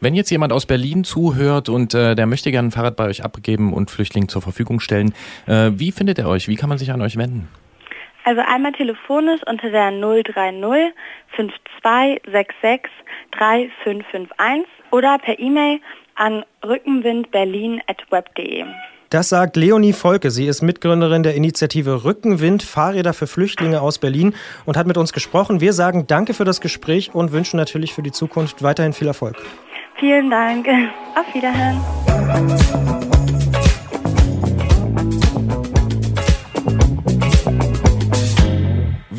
Wenn 0.00 0.14
jetzt 0.14 0.30
jemand 0.30 0.52
aus 0.52 0.66
Berlin 0.66 1.04
zuhört 1.04 1.68
und 1.68 1.94
äh, 1.94 2.14
der 2.14 2.26
möchte 2.26 2.50
gerne 2.50 2.68
ein 2.68 2.72
Fahrrad 2.72 2.96
bei 2.96 3.06
euch 3.06 3.24
abgeben 3.24 3.72
und 3.72 3.90
Flüchtlingen 3.90 4.28
zur 4.28 4.42
Verfügung 4.42 4.80
stellen, 4.80 5.14
äh, 5.46 5.70
wie 5.74 5.92
findet 5.92 6.18
er 6.18 6.28
euch? 6.28 6.48
Wie 6.48 6.56
kann 6.56 6.68
man 6.68 6.78
sich 6.78 6.90
an 6.92 7.00
euch 7.00 7.16
wenden? 7.16 7.48
Also 8.24 8.40
einmal 8.40 8.72
telefonisch 8.72 9.42
unter 9.46 9.70
der 9.70 9.90
030 9.90 10.94
5266 11.36 12.90
3551 13.32 14.66
oder 14.90 15.18
per 15.18 15.38
E-Mail 15.38 15.80
an 16.14 16.44
rückenwindberlin.web.de. 16.64 18.64
Das 19.10 19.28
sagt 19.28 19.56
Leonie 19.56 19.92
Volke. 19.92 20.30
Sie 20.30 20.46
ist 20.46 20.62
Mitgründerin 20.62 21.22
der 21.22 21.34
Initiative 21.34 22.04
Rückenwind 22.04 22.62
Fahrräder 22.62 23.12
für 23.14 23.28
Flüchtlinge 23.28 23.80
aus 23.80 23.98
Berlin 23.98 24.34
und 24.64 24.76
hat 24.76 24.88
mit 24.88 24.96
uns 24.96 25.12
gesprochen. 25.12 25.60
Wir 25.60 25.72
sagen 25.72 26.08
Danke 26.08 26.34
für 26.34 26.44
das 26.44 26.60
Gespräch 26.60 27.14
und 27.14 27.30
wünschen 27.30 27.56
natürlich 27.56 27.94
für 27.94 28.02
die 28.02 28.10
Zukunft 28.10 28.60
weiterhin 28.62 28.92
viel 28.92 29.06
Erfolg. 29.06 29.36
Vielen 30.00 30.30
Dank. 30.30 30.66
Auf 31.14 31.32
Wiederhören. 31.34 31.80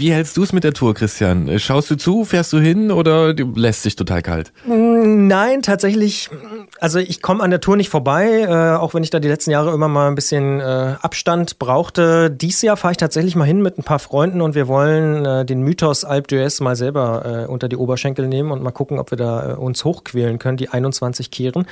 Wie 0.05 0.13
hältst 0.13 0.37
du 0.37 0.43
es 0.43 0.53
mit 0.53 0.63
der 0.63 0.73
Tour, 0.73 0.93
Christian? 0.93 1.57
Schaust 1.57 1.89
du 1.89 1.95
zu, 1.95 2.25
fährst 2.25 2.53
du 2.53 2.59
hin 2.59 2.91
oder 2.91 3.33
lässt 3.33 3.85
dich 3.85 3.95
total 3.95 4.21
kalt? 4.21 4.53
Nein, 4.67 5.63
tatsächlich 5.63 6.29
Also 6.79 6.99
ich 6.99 7.21
komme 7.21 7.41
an 7.41 7.51
der 7.51 7.61
Tour 7.61 7.77
nicht 7.77 7.89
vorbei, 7.89 8.41
äh, 8.41 8.77
auch 8.77 8.93
wenn 8.93 9.03
ich 9.03 9.09
da 9.09 9.19
die 9.19 9.29
letzten 9.29 9.51
Jahre 9.51 9.73
immer 9.73 9.87
mal 9.87 10.07
ein 10.07 10.15
bisschen 10.15 10.59
äh, 10.59 10.95
Abstand 11.01 11.57
brauchte. 11.57 12.29
Dies 12.29 12.61
Jahr 12.61 12.75
fahre 12.75 12.91
ich 12.91 12.97
tatsächlich 12.97 13.35
mal 13.35 13.45
hin 13.45 13.61
mit 13.61 13.77
ein 13.77 13.83
paar 13.83 13.99
Freunden 13.99 14.41
und 14.41 14.55
wir 14.55 14.67
wollen 14.67 15.25
äh, 15.25 15.45
den 15.45 15.61
Mythos 15.61 16.03
Alp 16.03 16.27
d'Huez 16.27 16.61
mal 16.61 16.75
selber 16.75 17.45
äh, 17.45 17.51
unter 17.51 17.69
die 17.69 17.77
Oberschenkel 17.77 18.27
nehmen 18.27 18.51
und 18.51 18.61
mal 18.61 18.71
gucken, 18.71 18.99
ob 18.99 19.11
wir 19.11 19.17
da 19.17 19.51
äh, 19.51 19.55
uns 19.55 19.85
hochquälen 19.85 20.37
können, 20.37 20.57
die 20.57 20.69
21 20.69 21.31
Kehren. 21.31 21.65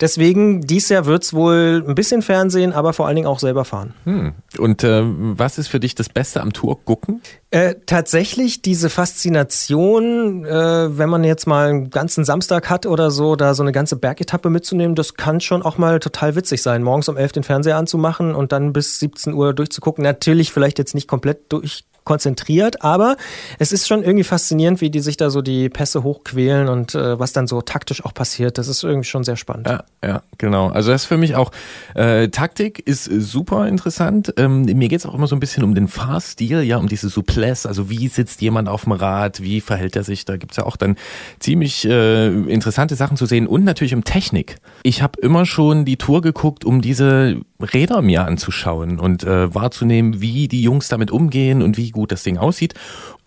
Deswegen, 0.00 0.60
dies 0.60 0.90
Jahr 0.90 1.06
wird's 1.06 1.32
wohl 1.32 1.82
ein 1.86 1.94
bisschen 1.94 2.20
Fernsehen, 2.20 2.72
aber 2.72 2.92
vor 2.92 3.06
allen 3.06 3.16
Dingen 3.16 3.28
auch 3.28 3.38
selber 3.38 3.64
fahren. 3.64 3.94
Hm. 4.04 4.32
Und 4.58 4.84
äh, 4.84 5.02
was 5.04 5.56
ist 5.56 5.68
für 5.68 5.80
dich 5.80 5.94
das 5.94 6.10
Beste 6.10 6.42
am 6.42 6.52
Tour 6.52 6.84
gucken? 6.84 7.22
Äh, 7.52 7.76
tatsächlich 7.86 8.62
diese 8.62 8.90
Faszination, 8.90 10.44
äh, 10.44 10.98
wenn 10.98 11.08
man 11.08 11.24
jetzt 11.24 11.46
mal 11.46 11.68
einen 11.70 11.90
ganzen 11.90 12.24
Samstag 12.24 12.68
hat 12.68 12.86
oder 12.86 13.10
so, 13.10 13.34
da 13.36 13.54
so 13.54 13.62
eine 13.62 13.72
ganze 13.72 13.96
Bergetappe 13.96 14.49
mitzunehmen, 14.50 14.94
das 14.94 15.14
kann 15.14 15.40
schon 15.40 15.62
auch 15.62 15.78
mal 15.78 16.00
total 16.00 16.34
witzig 16.36 16.62
sein. 16.62 16.82
Morgens 16.82 17.08
um 17.08 17.16
elf 17.16 17.32
den 17.32 17.42
Fernseher 17.42 17.76
anzumachen 17.76 18.34
und 18.34 18.52
dann 18.52 18.72
bis 18.72 18.98
17 18.98 19.32
Uhr 19.32 19.54
durchzugucken. 19.54 20.02
Natürlich 20.02 20.52
vielleicht 20.52 20.78
jetzt 20.78 20.94
nicht 20.94 21.08
komplett 21.08 21.52
durch 21.52 21.84
konzentriert, 22.10 22.82
aber 22.82 23.16
es 23.60 23.70
ist 23.70 23.86
schon 23.86 24.02
irgendwie 24.02 24.24
faszinierend, 24.24 24.80
wie 24.80 24.90
die 24.90 24.98
sich 24.98 25.16
da 25.16 25.30
so 25.30 25.42
die 25.42 25.68
Pässe 25.68 26.02
hochquälen 26.02 26.68
und 26.68 26.96
äh, 26.96 27.20
was 27.20 27.32
dann 27.32 27.46
so 27.46 27.62
taktisch 27.62 28.04
auch 28.04 28.12
passiert. 28.12 28.58
Das 28.58 28.66
ist 28.66 28.82
irgendwie 28.82 29.06
schon 29.06 29.22
sehr 29.22 29.36
spannend. 29.36 29.68
Ja, 29.68 29.84
ja 30.04 30.22
genau. 30.36 30.70
Also 30.70 30.90
das 30.90 31.02
ist 31.02 31.06
für 31.06 31.16
mich 31.16 31.36
auch, 31.36 31.52
äh, 31.94 32.26
Taktik 32.30 32.80
ist 32.80 33.04
super 33.04 33.68
interessant. 33.68 34.34
Ähm, 34.38 34.62
mir 34.62 34.88
geht 34.88 34.98
es 34.98 35.06
auch 35.06 35.14
immer 35.14 35.28
so 35.28 35.36
ein 35.36 35.38
bisschen 35.38 35.62
um 35.62 35.76
den 35.76 35.86
Fahrstil, 35.86 36.62
ja, 36.62 36.78
um 36.78 36.88
diese 36.88 37.08
Souplesse, 37.08 37.68
also 37.68 37.88
wie 37.90 38.08
sitzt 38.08 38.42
jemand 38.42 38.68
auf 38.68 38.82
dem 38.82 38.92
Rad, 38.92 39.40
wie 39.40 39.60
verhält 39.60 39.94
er 39.94 40.02
sich, 40.02 40.24
da 40.24 40.36
gibt's 40.36 40.56
ja 40.56 40.66
auch 40.66 40.76
dann 40.76 40.96
ziemlich 41.38 41.84
äh, 41.84 42.26
interessante 42.26 42.96
Sachen 42.96 43.16
zu 43.16 43.26
sehen 43.26 43.46
und 43.46 43.62
natürlich 43.62 43.94
um 43.94 44.02
Technik. 44.02 44.56
Ich 44.82 45.00
habe 45.00 45.20
immer 45.20 45.46
schon 45.46 45.84
die 45.84 45.96
Tour 45.96 46.22
geguckt, 46.22 46.64
um 46.64 46.80
diese 46.80 47.40
Räder 47.62 48.02
mir 48.02 48.24
anzuschauen 48.24 48.98
und 48.98 49.24
äh, 49.24 49.54
wahrzunehmen, 49.54 50.20
wie 50.20 50.48
die 50.48 50.62
Jungs 50.62 50.88
damit 50.88 51.10
umgehen 51.10 51.62
und 51.62 51.76
wie 51.76 51.90
gut 51.90 52.12
das 52.12 52.22
Ding 52.22 52.38
aussieht. 52.38 52.74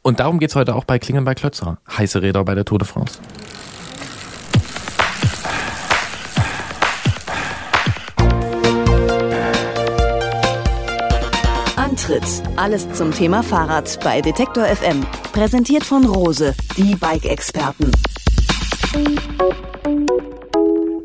Und 0.02 0.20
darum 0.20 0.40
geht's 0.40 0.56
heute 0.56 0.76
auch 0.76 0.84
bei 0.84 1.00
Klingen 1.00 1.24
bei 1.24 1.34
Klötzer. 1.34 1.78
Heiße 1.90 2.22
Räder 2.22 2.44
bei 2.44 2.56
der 2.56 2.66
Tour 2.66 2.80
de 2.80 2.88
France. 2.88 3.20
Antritt. 11.78 12.24
Alles 12.58 12.92
zum 12.92 13.14
Thema 13.14 13.44
Fahrrad 13.44 13.98
bei 14.04 14.20
Detektor 14.20 14.66
FM. 14.66 15.06
Präsentiert 15.32 15.86
von 15.86 16.04
Rose, 16.06 16.54
die 16.76 16.96
Bike-Experten. 16.96 17.92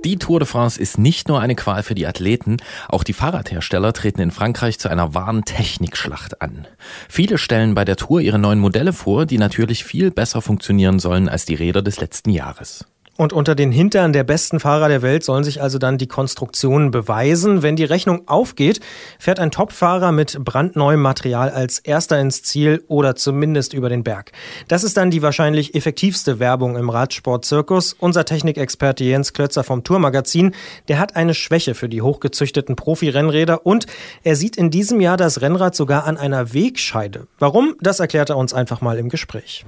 Die 0.05 0.17
Tour 0.17 0.39
de 0.39 0.47
France 0.47 0.81
ist 0.81 0.97
nicht 0.97 1.29
nur 1.29 1.41
eine 1.41 1.57
Qual 1.57 1.83
für 1.83 1.95
die 1.95 2.07
Athleten, 2.07 2.59
auch 2.89 3.03
die 3.03 3.13
Fahrradhersteller 3.13 3.93
treten 3.93 4.21
in 4.21 4.31
Frankreich 4.31 4.79
zu 4.79 4.89
einer 4.89 5.15
wahren 5.15 5.45
Technikschlacht 5.45 6.41
an. 6.41 6.67
Viele 7.09 7.37
stellen 7.37 7.75
bei 7.75 7.85
der 7.85 7.97
Tour 7.97 8.21
ihre 8.21 8.39
neuen 8.39 8.61
Modelle 8.61 8.93
vor, 8.93 9.27
die 9.27 9.39
natürlich 9.39 9.85
viel 9.85 10.11
besser 10.13 10.41
funktionieren 10.41 11.01
sollen 11.01 11.29
als 11.29 11.47
die 11.47 11.57
Räder 11.57 11.83
des 11.83 12.01
letzten 12.01 12.31
Jahres. 12.31 12.87
Und 13.20 13.33
unter 13.33 13.57
den 13.57 13.72
Hintern 13.72 14.12
der 14.12 14.22
besten 14.22 14.61
Fahrer 14.61 14.88
der 14.88 15.02
Welt 15.02 15.24
sollen 15.24 15.42
sich 15.42 15.61
also 15.61 15.78
dann 15.78 15.98
die 15.98 16.07
Konstruktionen 16.07 16.92
beweisen. 16.92 17.64
Wenn 17.64 17.74
die 17.74 17.83
Rechnung 17.83 18.28
aufgeht, 18.28 18.78
fährt 19.18 19.40
ein 19.40 19.50
Topfahrer 19.50 20.12
mit 20.12 20.38
brandneuem 20.44 21.00
Material 21.00 21.50
als 21.50 21.81
erster 21.81 22.20
ins 22.20 22.44
Ziel 22.44 22.85
oder 22.87 23.16
zumindest 23.16 23.74
über 23.74 23.88
den 23.88 24.04
Berg. 24.04 24.31
Das 24.68 24.85
ist 24.85 24.96
dann 24.96 25.11
die 25.11 25.20
wahrscheinlich 25.20 25.74
effektivste 25.74 26.38
Werbung 26.38 26.76
im 26.76 26.90
Radsportzirkus. 26.90 27.96
Unser 27.98 28.24
Technikexperte 28.24 29.02
Jens 29.02 29.33
Klötzer 29.33 29.64
vom 29.64 29.83
Tourmagazin, 29.83 30.54
der 30.87 31.00
hat 31.00 31.16
eine 31.16 31.35
Schwäche 31.35 31.74
für 31.74 31.88
die 31.88 32.02
hochgezüchteten 32.02 32.76
Profi-Rennräder 32.76 33.66
und 33.66 33.87
er 34.22 34.37
sieht 34.37 34.57
in 34.57 34.70
diesem 34.70 35.00
Jahr 35.00 35.16
das 35.16 35.40
Rennrad 35.40 35.74
sogar 35.74 36.04
an 36.04 36.18
einer 36.18 36.54
Wegscheide. 36.54 37.26
Warum? 37.40 37.74
Das 37.81 37.98
erklärt 37.98 38.31
er 38.31 38.37
uns 38.37 38.54
einfach 38.54 38.81
mal 38.81 38.96
im 38.96 39.09
Gespräch. 39.09 39.64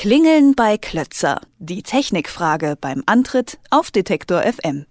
Klingeln 0.00 0.54
bei 0.56 0.78
Klötzer. 0.78 1.42
Die 1.58 1.82
Technikfrage 1.82 2.74
beim 2.80 3.02
Antritt 3.04 3.58
auf 3.68 3.90
Detektor 3.90 4.40
FM. 4.40 4.86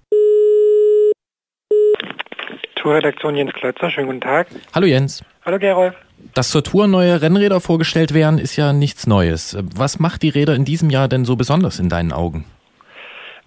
Tourredaktion 2.75 3.35
Jens 3.35 3.51
Klötzer, 3.53 3.89
schönen 3.89 4.05
guten 4.05 4.21
Tag. 4.21 4.49
Hallo 4.71 4.85
Jens. 4.85 5.23
Hallo 5.43 5.57
Gerolf. 5.57 5.95
Dass 6.35 6.51
zur 6.51 6.63
Tour 6.63 6.85
neue 6.85 7.23
Rennräder 7.23 7.59
vorgestellt 7.59 8.13
werden, 8.13 8.37
ist 8.37 8.55
ja 8.55 8.71
nichts 8.71 9.07
Neues. 9.07 9.57
Was 9.75 9.97
macht 9.97 10.21
die 10.21 10.29
Räder 10.29 10.53
in 10.53 10.63
diesem 10.63 10.91
Jahr 10.91 11.07
denn 11.07 11.25
so 11.25 11.35
besonders 11.35 11.79
in 11.79 11.89
deinen 11.89 12.11
Augen? 12.11 12.45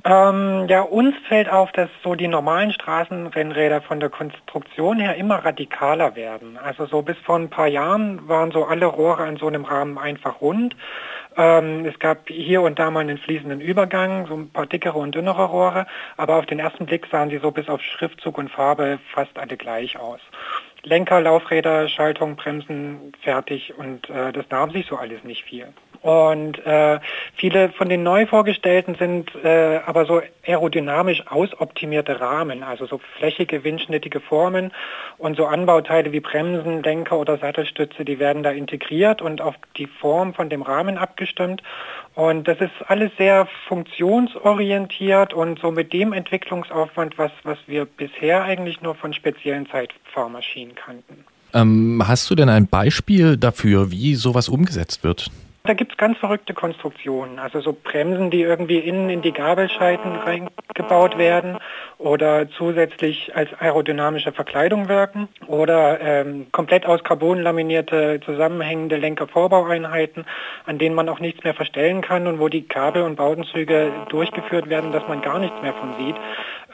Ähm, 0.05 0.67
ja, 0.69 0.81
uns 0.81 1.15
fällt 1.29 1.49
auf, 1.49 1.71
dass 1.71 1.89
so 2.03 2.17
die 2.17 2.27
normalen 2.27 2.73
Straßenrennräder 2.73 3.83
von 3.83 4.01
der 4.01 4.11
Konstruktion 4.11 4.99
her 4.99 5.15
immer 5.15 5.45
radikaler 5.45 6.17
werden. 6.17 6.59
Also 6.59 6.87
so 6.87 7.03
bis 7.03 7.17
vor 7.19 7.37
ein 7.37 7.51
paar 7.51 7.69
Jahren 7.69 8.27
waren 8.29 8.51
so 8.51 8.65
alle 8.65 8.87
Rohre 8.87 9.23
an 9.23 9.37
so 9.37 9.47
einem 9.47 9.65
Rahmen 9.65 9.99
einfach 9.99 10.41
rund. 10.41 10.75
Ähm, 11.37 11.85
es 11.87 11.99
gab 11.99 12.29
hier 12.29 12.63
und 12.63 12.79
da 12.79 12.91
mal 12.91 13.01
einen 13.01 13.19
fließenden 13.19 13.61
Übergang, 13.61 14.27
so 14.27 14.35
ein 14.35 14.51
paar 14.51 14.67
dickere 14.67 14.99
und 14.99 15.15
dünnere 15.15 15.45
Rohre, 15.45 15.87
aber 16.17 16.37
auf 16.37 16.47
den 16.47 16.59
ersten 16.59 16.87
Blick 16.87 17.07
sahen 17.11 17.31
sie 17.31 17.39
so 17.39 17.51
bis 17.51 17.69
auf 17.69 17.81
Schriftzug 17.81 18.39
und 18.39 18.51
Farbe 18.51 18.99
fast 19.15 19.39
alle 19.39 19.57
gleich 19.57 19.99
aus. 19.99 20.21
Lenker, 20.85 21.21
Laufräder, 21.21 21.89
Schaltung, 21.89 22.37
Bremsen 22.37 23.13
fertig 23.23 23.75
und 23.79 24.11
äh, 24.11 24.33
das 24.33 24.47
nahm 24.51 24.71
sich 24.71 24.87
so 24.87 24.97
alles 24.97 25.23
nicht 25.25 25.45
viel. 25.45 25.69
Und 26.03 26.59
äh, 26.67 26.99
viele 27.37 27.71
von 27.71 27.89
den 27.89 28.03
neu 28.03 28.27
vorgestellten 28.27 28.97
sind 28.97 29.31
äh, 29.45 29.79
aber 29.87 30.05
so 30.05 30.21
aerodynamisch 30.45 31.23
ausoptimierte 31.29 32.21
Rahmen, 32.21 32.65
also 32.65 32.87
so 32.87 33.01
flächige, 33.19 33.63
windschnittige 33.63 34.19
Formen 34.19 34.73
und 35.19 35.37
so 35.37 35.47
Anbauteile 35.47 36.11
wie 36.11 36.19
Bremsen, 36.19 36.83
Lenker 36.83 37.19
oder 37.19 37.39
Sattelstütze, 37.39 38.05
die 38.05 38.19
werden 38.19 38.43
da 38.43 38.51
integriert 38.51 39.23
und 39.23 39.41
auf 39.41 39.55
die 39.77 39.87
Form 39.87 40.35
von 40.35 40.51
dem 40.51 40.63
Rahmen 40.63 40.99
abgestimmt. 40.99 41.63
Und 42.17 42.49
das 42.49 42.61
ist 42.61 42.73
alles 42.89 43.13
sehr 43.17 43.47
funktionsorientiert 43.69 45.33
und 45.33 45.61
so 45.61 45.71
mit 45.71 45.93
dem 45.93 46.13
Entwicklungsaufwand, 46.13 47.17
was, 47.17 47.31
was 47.45 47.59
wir 47.69 47.85
bisher 47.85 48.43
eigentlich 48.43 48.83
nur 48.83 48.97
von 48.97 49.15
speziellen 49.15 49.69
Zeitfahrmaschinen 49.69 50.75
kannten. 50.75 51.25
Ähm, 51.55 52.03
hast 52.05 52.29
du 52.29 52.35
denn 52.35 52.49
ein 52.49 52.67
Beispiel 52.67 53.37
dafür, 53.37 53.93
wie 53.93 54.17
sowas 54.17 54.49
umgesetzt 54.49 55.05
wird? 55.05 55.31
Da 55.65 55.75
gibt 55.75 55.93
es 55.93 55.99
ganz 55.99 56.19
verrückte 56.19 56.55
Konstruktionen, 56.55 57.39
also 57.39 57.61
so 57.61 57.73
Bremsen, 57.73 58.33
die 58.33 58.43
irgendwie 58.43 58.79
innen 58.79 59.09
in 59.11 59.23
die 59.23 59.31
Gabelscheiten 59.31 60.17
reingebaut 60.17 61.19
werden 61.19 61.57
oder 61.99 62.51
zusätzlich 62.51 63.37
als 63.37 63.49
aerodynamische 63.61 64.33
Verkleidung 64.33 64.89
wirken 64.89 65.29
oder 65.47 66.01
ähm, 66.01 66.49
komplett 66.51 66.85
aus 66.85 67.05
Carbon 67.05 67.41
laminierte 67.41 68.19
zusammenhängende 68.25 68.97
Lenkervorbaueinheiten, 68.97 70.25
an 70.67 70.79
denen 70.79 70.97
man 70.97 71.09
auch 71.09 71.21
nichts 71.21 71.45
mehr 71.45 71.55
verstellen 71.55 72.01
kann 72.01 72.27
und 72.27 72.41
wo 72.41 72.49
die 72.49 72.67
Kabel 72.67 73.03
und 73.03 73.15
Bautenzüge 73.15 73.93
durchgeführt 74.09 74.69
werden, 74.69 74.91
dass 74.91 75.07
man 75.07 75.23
gar 75.23 75.39
nichts 75.39 75.63
mehr 75.63 75.75
von 75.75 75.95
sieht. 75.97 76.17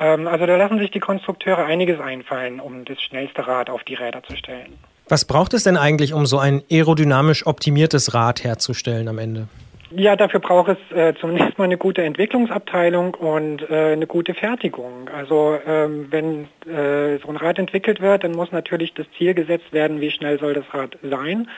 Ähm, 0.01 0.27
also 0.27 0.47
da 0.47 0.57
lassen 0.57 0.79
sich 0.79 0.91
die 0.91 1.01
Konstrukteure 1.01 1.67
einiges 1.67 2.01
einfallen, 2.01 2.59
um 2.59 2.87
das 2.87 3.03
schnellste 3.03 3.47
Rad 3.47 3.69
auf 3.69 3.85
die 3.85 3.97
Räder 3.97 4.23
zu 4.23 4.35
stellen. 4.35 4.79
Was 5.09 5.25
braucht 5.25 5.55
es 5.55 5.65
denn 5.65 5.77
eigentlich, 5.77 6.13
um 6.13 6.27
so 6.27 6.39
ein 6.39 6.63
aerodynamisch 6.71 7.47
optimiertes 7.47 8.15
Rad 8.15 8.45
herzustellen 8.45 9.09
am 9.09 9.19
Ende? 9.19 9.49
Ja, 9.91 10.17
dafür 10.17 10.41
braucht 10.41 10.69
es 10.69 10.97
äh, 10.97 11.15
zunächst 11.19 11.57
mal 11.57 11.65
eine 11.65 11.79
gute 11.79 12.03
Entwicklungsabteilung 12.03 13.15
und 13.15 13.63
äh, 13.71 13.93
eine 13.93 14.07
gute 14.07 14.35
Fertigung. 14.35 15.09
Also 15.09 15.59
ähm, 15.67 16.09
wenn 16.11 16.45
äh, 16.71 17.19
so 17.21 17.29
ein 17.29 17.37
Rad 17.37 17.59
entwickelt 17.59 18.03
wird, 18.03 18.23
dann 18.23 18.33
muss 18.33 18.53
natürlich 18.53 18.93
das 18.93 19.07
Ziel 19.17 19.33
gesetzt 19.33 19.73
werden, 19.73 20.03
wie 20.03 20.11
schnell 20.11 20.39
soll 20.39 20.53
das 20.53 20.67
Rad 20.75 20.99
sein. 21.03 21.49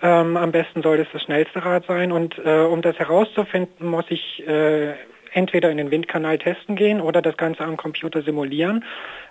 Ähm, 0.00 0.36
am 0.36 0.52
besten 0.52 0.82
soll 0.82 1.00
es 1.00 1.08
das 1.12 1.22
schnellste 1.22 1.64
Rad 1.64 1.84
sein 1.86 2.12
und 2.12 2.38
äh, 2.44 2.60
um 2.60 2.82
das 2.82 2.96
herauszufinden, 3.00 3.88
muss 3.88 4.04
ich 4.10 4.46
äh, 4.46 4.92
entweder 5.32 5.70
in 5.70 5.78
den 5.78 5.90
Windkanal 5.90 6.38
testen 6.38 6.76
gehen 6.76 7.00
oder 7.00 7.22
das 7.22 7.36
Ganze 7.36 7.64
am 7.64 7.76
Computer 7.76 8.22
simulieren, 8.22 8.84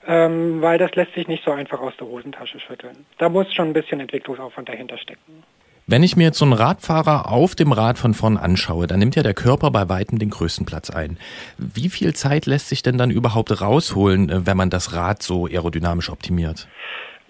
ähm, 0.08 0.62
weil 0.62 0.78
das 0.78 0.96
lässt 0.96 1.14
sich 1.14 1.28
nicht 1.28 1.44
so 1.44 1.52
einfach 1.52 1.80
aus 1.80 1.94
der 2.00 2.08
Hosentasche 2.08 2.60
schütteln. 2.60 3.06
Da 3.18 3.30
muss 3.30 3.54
schon 3.54 3.68
ein 3.68 3.74
bisschen 3.74 4.00
Entwicklungsaufwand 4.00 4.70
dahinter 4.70 4.98
stecken. 4.98 5.44
Wenn 5.88 6.04
ich 6.04 6.16
mir 6.16 6.26
jetzt 6.26 6.38
so 6.38 6.46
einen 6.46 6.54
Radfahrer 6.54 7.30
auf 7.30 7.56
dem 7.56 7.72
Rad 7.72 7.98
von 7.98 8.14
vorn 8.14 8.38
anschaue, 8.38 8.88
dann 8.88 9.00
nimmt 9.00 9.16
ja 9.16 9.24
der 9.24 9.34
Körper 9.34 9.72
bei 9.72 9.90
weitem 9.90 10.20
den 10.20 10.30
größten 10.30 10.66
Platz 10.66 10.90
ein. 10.90 11.18
Wie 11.58 11.90
viel 11.90 12.14
Zeit 12.14 12.46
lässt 12.46 12.70
sich 12.70 12.82
denn 12.82 12.98
dann 12.98 13.12
überhaupt 13.12 13.62
rausholen, 13.62 14.30
äh, 14.30 14.46
wenn 14.46 14.58
man 14.58 14.70
das 14.70 14.94
Rad 14.94 15.22
so 15.22 15.48
aerodynamisch 15.48 16.10
optimiert? 16.10 16.68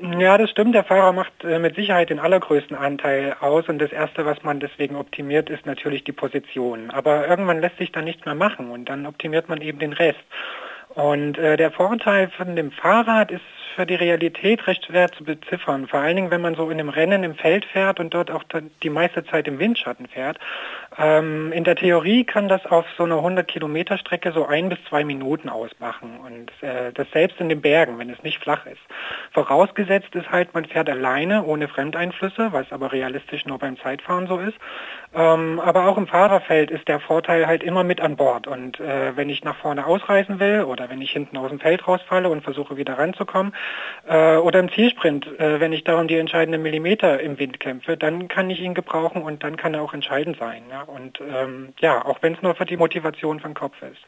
Ja, 0.02 0.38
das 0.38 0.50
stimmt. 0.50 0.74
Der 0.74 0.84
Fahrer 0.84 1.14
macht 1.14 1.44
äh, 1.44 1.60
mit 1.60 1.76
Sicherheit 1.76 2.10
den 2.10 2.20
allergrößten 2.20 2.76
Anteil 2.76 3.36
aus 3.40 3.70
und 3.70 3.78
das 3.78 3.92
Erste, 3.92 4.26
was 4.26 4.42
man 4.42 4.60
deswegen 4.60 4.96
optimiert, 4.96 5.50
ist 5.50 5.68
natürlich 5.68 6.04
die 6.04 6.12
Position. 6.12 6.90
Aber 6.90 7.28
irgendwann 7.28 7.62
lässt 7.62 7.78
sich 7.78 7.92
da 7.92 8.02
nichts 8.02 8.26
mehr 8.26 8.34
machen 8.34 8.72
und 8.72 8.90
dann 8.90 9.06
optimiert 9.06 9.48
man 9.48 9.62
eben 9.62 9.78
den 9.78 9.94
Rest. 9.94 10.20
Und 10.96 11.38
äh, 11.38 11.56
der 11.56 11.72
Vorteil 11.72 12.30
von 12.30 12.56
dem 12.56 12.72
Fahrrad 12.72 13.30
ist 13.30 13.42
für 13.76 13.86
die 13.86 13.96
Realität 13.96 14.68
recht 14.68 14.86
schwer 14.86 15.12
zu 15.12 15.24
beziffern. 15.24 15.88
Vor 15.88 16.00
allen 16.00 16.16
Dingen, 16.16 16.32
wenn 16.32 16.42
man 16.42 16.56
so 16.56 16.70
in 16.70 16.80
einem 16.80 16.90
Rennen 16.90 17.24
im 17.24 17.36
Feld 17.36 17.66
fährt 17.66 18.00
und 18.00 18.14
dort 18.14 18.32
auch 18.32 18.44
die 18.84 18.90
meiste 18.90 19.26
Zeit 19.26 19.48
im 19.48 19.60
Windschatten 19.60 20.08
fährt. 20.08 20.40
Ähm, 20.98 21.54
in 21.54 21.64
der 21.64 21.76
Theorie 21.76 22.26
kann 22.26 22.50
das 22.50 22.66
auf 22.66 22.86
so 22.98 23.04
einer 23.04 23.18
100 23.18 23.48
Kilometer 23.48 23.98
Strecke 23.98 24.34
so 24.34 24.46
ein 24.46 24.68
bis 24.68 24.78
zwei 24.90 25.06
Minuten 25.06 25.48
ausmachen 25.48 26.20
und 26.26 26.52
äh, 26.68 26.92
das 26.92 27.10
selbst 27.12 27.40
in 27.40 27.48
den 27.48 27.62
Bergen, 27.62 27.98
wenn 27.98 28.10
es 28.10 28.22
nicht 28.24 28.40
flach 28.40 28.66
ist. 28.66 28.82
Vorausgesetzt 29.32 30.14
ist 30.16 30.30
halt, 30.30 30.54
man 30.54 30.66
fährt 30.66 30.90
alleine 30.90 31.44
ohne 31.46 31.70
Fremdeinflüsse, 31.70 32.52
was 32.52 32.72
aber 32.72 32.92
realistisch 32.92 33.46
nur 33.46 33.58
beim 33.58 33.78
Zeitfahren 33.80 34.28
so 34.28 34.38
ist. 34.40 34.58
Ähm, 35.14 35.62
aber 35.62 35.88
auch 35.88 35.98
im 35.98 36.08
Fahrerfeld 36.08 36.72
ist 36.72 36.88
der 36.88 37.00
Vorteil 37.00 37.48
halt 37.48 37.64
immer 37.64 37.84
mit 37.84 38.02
an 38.02 38.18
Bord 38.18 38.48
und 38.48 38.80
äh, 38.80 39.16
wenn 39.16 39.30
ich 39.30 39.44
nach 39.44 39.56
vorne 39.56 39.86
ausreißen 39.86 40.40
will 40.40 40.64
oder 40.64 40.90
wenn 40.90 41.02
ich 41.02 41.12
hinten 41.12 41.38
aus 41.38 41.50
dem 41.50 41.60
Feld 41.60 41.88
rausfalle 41.88 42.30
und 42.30 42.44
versuche 42.44 42.76
wieder 42.76 42.98
ranzukommen 42.98 43.54
äh, 44.08 44.38
oder 44.38 44.60
im 44.60 44.72
Zielsprint, 44.72 45.28
äh, 45.40 45.60
wenn 45.60 45.74
ich 45.74 45.84
darum 45.84 46.08
die 46.08 46.18
entscheidenden 46.18 46.62
Millimeter 46.62 47.20
im 47.20 47.40
Wind 47.40 47.60
kämpfe, 47.60 47.98
dann 47.98 48.28
kann 48.28 48.50
ich 48.50 48.60
ihn 48.60 48.74
gebrauchen 48.74 49.22
und 49.22 49.44
dann 49.44 49.58
kann 49.58 49.74
er 49.74 49.82
auch 49.82 49.94
entscheidend 49.94 50.38
sein. 50.40 50.64
Ja? 50.70 50.82
Und 50.82 51.20
ähm, 51.22 51.70
ja, 51.80 52.06
auch 52.06 52.20
wenn 52.22 52.34
es 52.34 52.42
nur 52.42 52.56
für 52.56 52.66
die 52.66 52.78
Motivation 52.78 53.40
vom 53.40 53.54
Kopf 53.54 53.76
ist. 53.82 54.00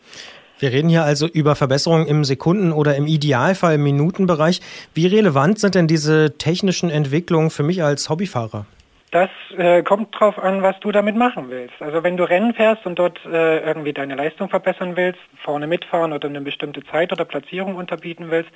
Wir 0.59 0.71
reden 0.71 0.89
hier 0.89 1.03
also 1.03 1.27
über 1.27 1.55
Verbesserungen 1.55 2.07
im 2.07 2.23
Sekunden- 2.23 2.71
oder 2.71 2.95
im 2.95 3.07
Idealfall 3.07 3.75
im 3.75 3.83
Minutenbereich. 3.83 4.61
Wie 4.93 5.07
relevant 5.07 5.59
sind 5.59 5.75
denn 5.75 5.87
diese 5.87 6.37
technischen 6.37 6.89
Entwicklungen 6.89 7.49
für 7.49 7.63
mich 7.63 7.83
als 7.83 8.09
Hobbyfahrer? 8.09 8.65
Das 9.13 9.29
äh, 9.55 9.83
kommt 9.83 10.19
drauf 10.19 10.39
an, 10.39 10.63
was 10.63 10.79
du 10.79 10.91
damit 10.91 11.15
machen 11.15 11.51
willst. 11.51 11.79
Also 11.79 12.01
wenn 12.01 12.17
du 12.17 12.23
Rennen 12.23 12.55
fährst 12.55 12.83
und 12.87 12.97
dort 12.97 13.23
äh, 13.27 13.59
irgendwie 13.59 13.93
deine 13.93 14.15
Leistung 14.15 14.49
verbessern 14.49 14.95
willst, 14.95 15.19
vorne 15.43 15.67
mitfahren 15.67 16.13
oder 16.13 16.27
eine 16.27 16.41
bestimmte 16.41 16.83
Zeit 16.85 17.11
oder 17.11 17.23
Platzierung 17.23 17.75
unterbieten 17.75 18.31
willst, 18.31 18.49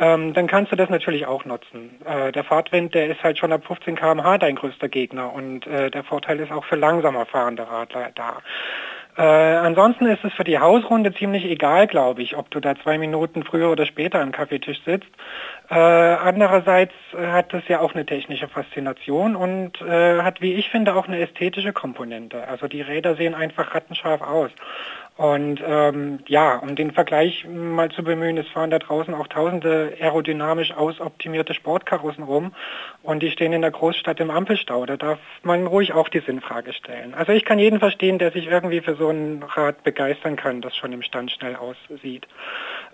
ähm, 0.00 0.32
dann 0.32 0.46
kannst 0.46 0.72
du 0.72 0.76
das 0.76 0.88
natürlich 0.88 1.26
auch 1.26 1.44
nutzen. 1.44 2.00
Äh, 2.06 2.32
der 2.32 2.42
Fahrtwind, 2.42 2.94
der 2.94 3.08
ist 3.08 3.22
halt 3.22 3.36
schon 3.36 3.52
ab 3.52 3.66
15 3.66 3.96
km/h 3.96 4.38
dein 4.38 4.56
größter 4.56 4.88
Gegner 4.88 5.30
und 5.30 5.66
äh, 5.66 5.90
der 5.90 6.04
Vorteil 6.04 6.40
ist 6.40 6.52
auch 6.52 6.64
für 6.64 6.76
langsamer 6.76 7.26
fahrende 7.26 7.68
Radler 7.68 8.10
da. 8.14 8.38
Äh, 9.18 9.22
ansonsten 9.22 10.06
ist 10.06 10.24
es 10.24 10.32
für 10.32 10.44
die 10.44 10.60
Hausrunde 10.60 11.12
ziemlich 11.12 11.44
egal, 11.44 11.88
glaube 11.88 12.22
ich, 12.22 12.36
ob 12.36 12.52
du 12.52 12.60
da 12.60 12.76
zwei 12.76 12.98
Minuten 12.98 13.42
früher 13.42 13.68
oder 13.68 13.84
später 13.84 14.20
am 14.20 14.30
Kaffeetisch 14.30 14.78
sitzt. 14.86 15.10
Äh, 15.70 15.74
andererseits 15.74 16.94
hat 17.14 17.52
es 17.52 17.68
ja 17.68 17.80
auch 17.80 17.94
eine 17.94 18.06
technische 18.06 18.48
Faszination 18.48 19.36
und 19.36 19.80
äh, 19.82 20.22
hat, 20.22 20.40
wie 20.40 20.54
ich 20.54 20.70
finde, 20.70 20.94
auch 20.94 21.08
eine 21.08 21.20
ästhetische 21.20 21.72
Komponente. 21.74 22.48
Also 22.48 22.68
die 22.68 22.80
Räder 22.80 23.16
sehen 23.16 23.34
einfach 23.34 23.74
rattenscharf 23.74 24.22
aus. 24.22 24.50
Und 25.18 25.60
ähm, 25.66 26.20
ja, 26.28 26.58
um 26.58 26.76
den 26.76 26.92
Vergleich 26.92 27.44
mal 27.44 27.90
zu 27.90 28.04
bemühen, 28.04 28.38
es 28.38 28.46
fahren 28.46 28.70
da 28.70 28.78
draußen 28.78 29.12
auch 29.14 29.26
tausende 29.26 29.92
aerodynamisch 30.00 30.70
ausoptimierte 30.70 31.54
Sportkarossen 31.54 32.22
rum 32.22 32.52
und 33.02 33.20
die 33.20 33.32
stehen 33.32 33.52
in 33.52 33.62
der 33.62 33.72
Großstadt 33.72 34.20
im 34.20 34.30
Ampelstau. 34.30 34.86
Da 34.86 34.96
darf 34.96 35.18
man 35.42 35.66
ruhig 35.66 35.92
auch 35.92 36.08
die 36.08 36.20
Sinnfrage 36.20 36.72
stellen. 36.72 37.14
Also 37.14 37.32
ich 37.32 37.44
kann 37.44 37.58
jeden 37.58 37.80
verstehen, 37.80 38.20
der 38.20 38.30
sich 38.30 38.46
irgendwie 38.46 38.80
für 38.80 38.94
so 38.94 39.10
ein 39.10 39.42
Rad 39.42 39.82
begeistern 39.82 40.36
kann, 40.36 40.60
das 40.60 40.76
schon 40.76 40.92
im 40.92 41.02
Stand 41.02 41.32
schnell 41.32 41.56
aussieht. 41.56 42.28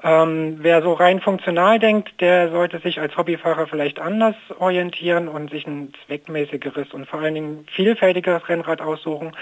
Ähm, 0.02 0.60
wer 0.60 0.80
so 0.80 0.94
rein 0.94 1.20
funktional 1.20 1.78
denkt, 1.78 2.22
der 2.22 2.50
sollte 2.64 2.79
sich 2.79 2.98
als 2.98 3.14
Hobbyfahrer 3.14 3.66
vielleicht 3.66 3.98
anders 3.98 4.35
orientieren 4.59 5.29
und 5.29 5.50
sich 5.50 5.66
ein 5.66 5.92
zweckmäßigeres 6.07 6.94
und 6.94 7.07
vor 7.07 7.20
allen 7.20 7.35
Dingen 7.35 7.66
vielfältigeres 7.77 8.48
Rennrad 8.48 8.81
aussuchen. 8.81 9.33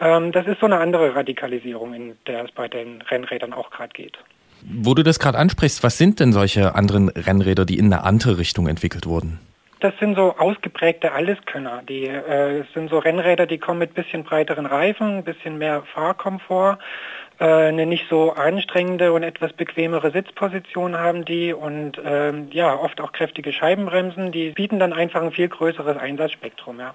Ähm, 0.00 0.32
das 0.32 0.48
ist 0.48 0.58
so 0.58 0.66
eine 0.66 0.78
andere 0.78 1.14
Radikalisierung, 1.14 1.94
in 1.94 2.16
der 2.26 2.44
es 2.44 2.50
bei 2.50 2.66
den 2.66 3.00
Rennrädern 3.02 3.52
auch 3.52 3.70
gerade 3.70 3.92
geht. 3.92 4.18
Wo 4.62 4.94
du 4.94 5.04
das 5.04 5.20
gerade 5.20 5.38
ansprichst, 5.38 5.84
was 5.84 5.98
sind 5.98 6.18
denn 6.18 6.32
solche 6.32 6.74
anderen 6.74 7.10
Rennräder, 7.10 7.64
die 7.64 7.78
in 7.78 7.92
eine 7.92 8.02
andere 8.02 8.38
Richtung 8.38 8.66
entwickelt 8.66 9.06
wurden? 9.06 9.38
Das 9.78 9.92
sind 10.00 10.16
so 10.16 10.34
ausgeprägte 10.36 11.12
Alleskönner. 11.12 11.82
Die 11.88 12.06
äh, 12.06 12.64
sind 12.74 12.90
so 12.90 12.98
Rennräder, 12.98 13.46
die 13.46 13.58
kommen 13.58 13.78
mit 13.78 13.94
bisschen 13.94 14.24
breiteren 14.24 14.66
Reifen, 14.66 15.18
ein 15.18 15.24
bisschen 15.24 15.58
mehr 15.58 15.84
Fahrkomfort, 15.94 16.78
eine 17.38 17.86
nicht 17.86 18.06
so 18.08 18.32
anstrengende 18.32 19.12
und 19.12 19.24
etwas 19.24 19.52
bequemere 19.52 20.12
Sitzposition 20.12 20.96
haben 20.96 21.24
die 21.24 21.52
und 21.52 22.00
ähm, 22.04 22.48
ja, 22.52 22.74
oft 22.74 23.00
auch 23.00 23.12
kräftige 23.12 23.52
Scheibenbremsen. 23.52 24.30
Die 24.30 24.50
bieten 24.50 24.78
dann 24.78 24.92
einfach 24.92 25.20
ein 25.20 25.32
viel 25.32 25.48
größeres 25.48 25.96
Einsatzspektrum. 25.96 26.78
Ja. 26.78 26.94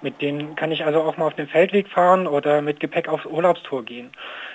Mit 0.00 0.22
denen 0.22 0.54
kann 0.54 0.70
ich 0.70 0.84
also 0.84 1.02
auch 1.02 1.16
mal 1.16 1.26
auf 1.26 1.34
den 1.34 1.48
Feldweg 1.48 1.88
fahren 1.88 2.26
oder 2.28 2.62
mit 2.62 2.78
Gepäck 2.78 3.08
aufs 3.08 3.26
Urlaubstour 3.26 3.84
gehen. 3.84 4.10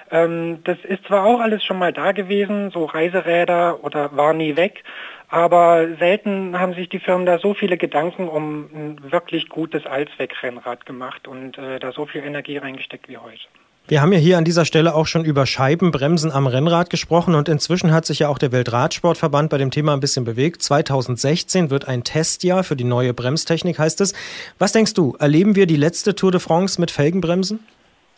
Ähm, 0.09 0.63
das 0.63 0.77
ist 0.83 1.05
zwar 1.05 1.25
auch 1.25 1.41
alles 1.41 1.63
schon 1.63 1.79
mal 1.79 1.91
da 1.91 2.11
gewesen, 2.11 2.71
so 2.71 2.85
Reiseräder 2.85 3.83
oder 3.83 4.15
war 4.15 4.33
nie 4.33 4.55
weg, 4.55 4.83
aber 5.29 5.95
selten 5.99 6.57
haben 6.59 6.75
sich 6.75 6.89
die 6.89 6.99
Firmen 6.99 7.25
da 7.25 7.39
so 7.39 7.53
viele 7.53 7.77
Gedanken 7.77 8.29
um 8.29 8.69
ein 8.73 9.11
wirklich 9.11 9.49
gutes 9.49 9.85
Allzweckrennrad 9.85 10.85
gemacht 10.85 11.27
und 11.27 11.57
äh, 11.57 11.79
da 11.79 11.91
so 11.91 12.05
viel 12.05 12.23
Energie 12.23 12.57
reingesteckt 12.57 13.09
wie 13.09 13.17
heute. 13.17 13.47
Wir 13.87 14.01
haben 14.01 14.11
ja 14.11 14.17
hier 14.17 14.39
an 14.39 14.45
dieser 14.45 14.65
Stelle 14.65 14.95
auch 14.95 15.05
schon 15.05 15.25
über 15.25 15.45
Scheibenbremsen 15.45 16.31
am 16.31 16.47
Rennrad 16.47 16.89
gesprochen 16.89 17.35
und 17.35 17.47
inzwischen 17.47 17.93
hat 17.93 18.07
sich 18.07 18.17
ja 18.17 18.29
auch 18.29 18.39
der 18.39 18.51
Weltradsportverband 18.51 19.51
bei 19.51 19.59
dem 19.59 19.69
Thema 19.69 19.93
ein 19.93 19.99
bisschen 19.99 20.25
bewegt. 20.25 20.63
2016 20.63 21.69
wird 21.69 21.87
ein 21.87 22.03
Testjahr 22.03 22.63
für 22.63 22.75
die 22.75 22.83
neue 22.83 23.13
Bremstechnik, 23.13 23.77
heißt 23.77 24.01
es. 24.01 24.15
Was 24.57 24.71
denkst 24.71 24.95
du, 24.95 25.15
erleben 25.19 25.55
wir 25.55 25.67
die 25.67 25.75
letzte 25.75 26.15
Tour 26.15 26.31
de 26.31 26.39
France 26.39 26.81
mit 26.81 26.89
Felgenbremsen? 26.89 27.59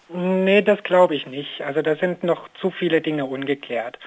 Nee, 0.07 0.61
das 0.61 0.81
glaube 0.83 1.15
ich 1.15 1.27
nicht. 1.27 1.59
Also 1.59 1.81
da 1.81 1.97
sind 1.97 2.23
noch 2.23 2.47
zu 2.61 2.71
viele 2.71 3.01
Dinge 3.01 3.25
ungeklärt. 3.25 3.99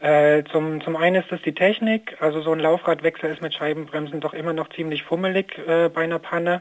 Äh, 0.00 0.44
zum, 0.52 0.82
zum 0.82 0.96
einen 0.96 1.22
ist 1.22 1.32
es 1.32 1.40
die 1.40 1.54
Technik, 1.54 2.18
also 2.20 2.42
so 2.42 2.52
ein 2.52 2.60
Laufradwechsel 2.60 3.30
ist 3.30 3.40
mit 3.40 3.54
Scheibenbremsen 3.54 4.20
doch 4.20 4.34
immer 4.34 4.52
noch 4.52 4.68
ziemlich 4.68 5.02
fummelig 5.02 5.58
äh, 5.66 5.88
bei 5.88 6.04
einer 6.04 6.18
Panne. 6.18 6.60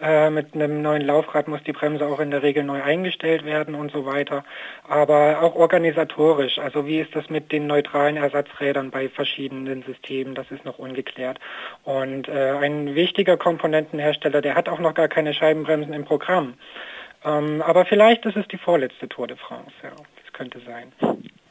Äh, 0.00 0.30
mit 0.30 0.54
einem 0.54 0.80
neuen 0.80 1.02
Laufrad 1.02 1.46
muss 1.46 1.62
die 1.64 1.72
Bremse 1.72 2.06
auch 2.06 2.20
in 2.20 2.30
der 2.30 2.42
Regel 2.42 2.64
neu 2.64 2.82
eingestellt 2.82 3.44
werden 3.44 3.74
und 3.74 3.92
so 3.92 4.06
weiter. 4.06 4.44
Aber 4.88 5.42
auch 5.42 5.54
organisatorisch, 5.54 6.58
also 6.58 6.86
wie 6.86 7.00
ist 7.00 7.14
das 7.14 7.28
mit 7.28 7.52
den 7.52 7.66
neutralen 7.66 8.16
Ersatzrädern 8.16 8.90
bei 8.90 9.10
verschiedenen 9.10 9.82
Systemen, 9.82 10.34
das 10.34 10.50
ist 10.50 10.64
noch 10.64 10.78
ungeklärt. 10.78 11.38
Und 11.84 12.28
äh, 12.28 12.52
ein 12.52 12.94
wichtiger 12.94 13.36
Komponentenhersteller, 13.36 14.40
der 14.40 14.54
hat 14.54 14.70
auch 14.70 14.80
noch 14.80 14.94
gar 14.94 15.08
keine 15.08 15.34
Scheibenbremsen 15.34 15.92
im 15.92 16.06
Programm. 16.06 16.54
Ähm, 17.22 17.60
aber 17.60 17.84
vielleicht 17.84 18.24
ist 18.24 18.36
es 18.36 18.48
die 18.48 18.56
vorletzte 18.56 19.06
Tour 19.06 19.26
de 19.26 19.36
France, 19.36 19.72
ja, 19.82 19.90
das 19.90 20.32
könnte 20.32 20.60
sein. 20.60 20.92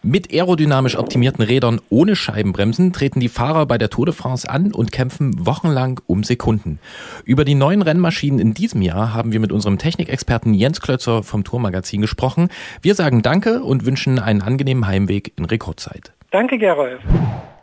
Mit 0.01 0.31
aerodynamisch 0.31 0.97
optimierten 0.97 1.43
Rädern 1.43 1.81
ohne 1.89 2.15
Scheibenbremsen 2.15 2.93
treten 2.93 3.19
die 3.19 3.27
Fahrer 3.27 3.65
bei 3.65 3.77
der 3.77 3.89
Tour 3.89 4.05
de 4.05 4.15
France 4.15 4.49
an 4.49 4.71
und 4.71 4.93
kämpfen 4.93 5.45
wochenlang 5.45 5.99
um 6.07 6.23
Sekunden. 6.23 6.79
Über 7.25 7.43
die 7.43 7.53
neuen 7.53 7.81
Rennmaschinen 7.81 8.39
in 8.39 8.53
diesem 8.53 8.81
Jahr 8.81 9.13
haben 9.13 9.33
wir 9.33 9.41
mit 9.41 9.51
unserem 9.51 9.77
Technikexperten 9.77 10.53
Jens 10.53 10.79
Klötzer 10.79 11.21
vom 11.21 11.43
Tourmagazin 11.43 11.99
gesprochen. 11.99 12.47
Wir 12.81 12.95
sagen 12.95 13.23
Danke 13.23 13.61
und 13.61 13.85
wünschen 13.85 14.19
einen 14.19 14.41
angenehmen 14.41 14.87
Heimweg 14.87 15.33
in 15.35 15.43
Rekordzeit. 15.43 16.13
Danke, 16.31 16.57
Gerolf. 16.57 17.01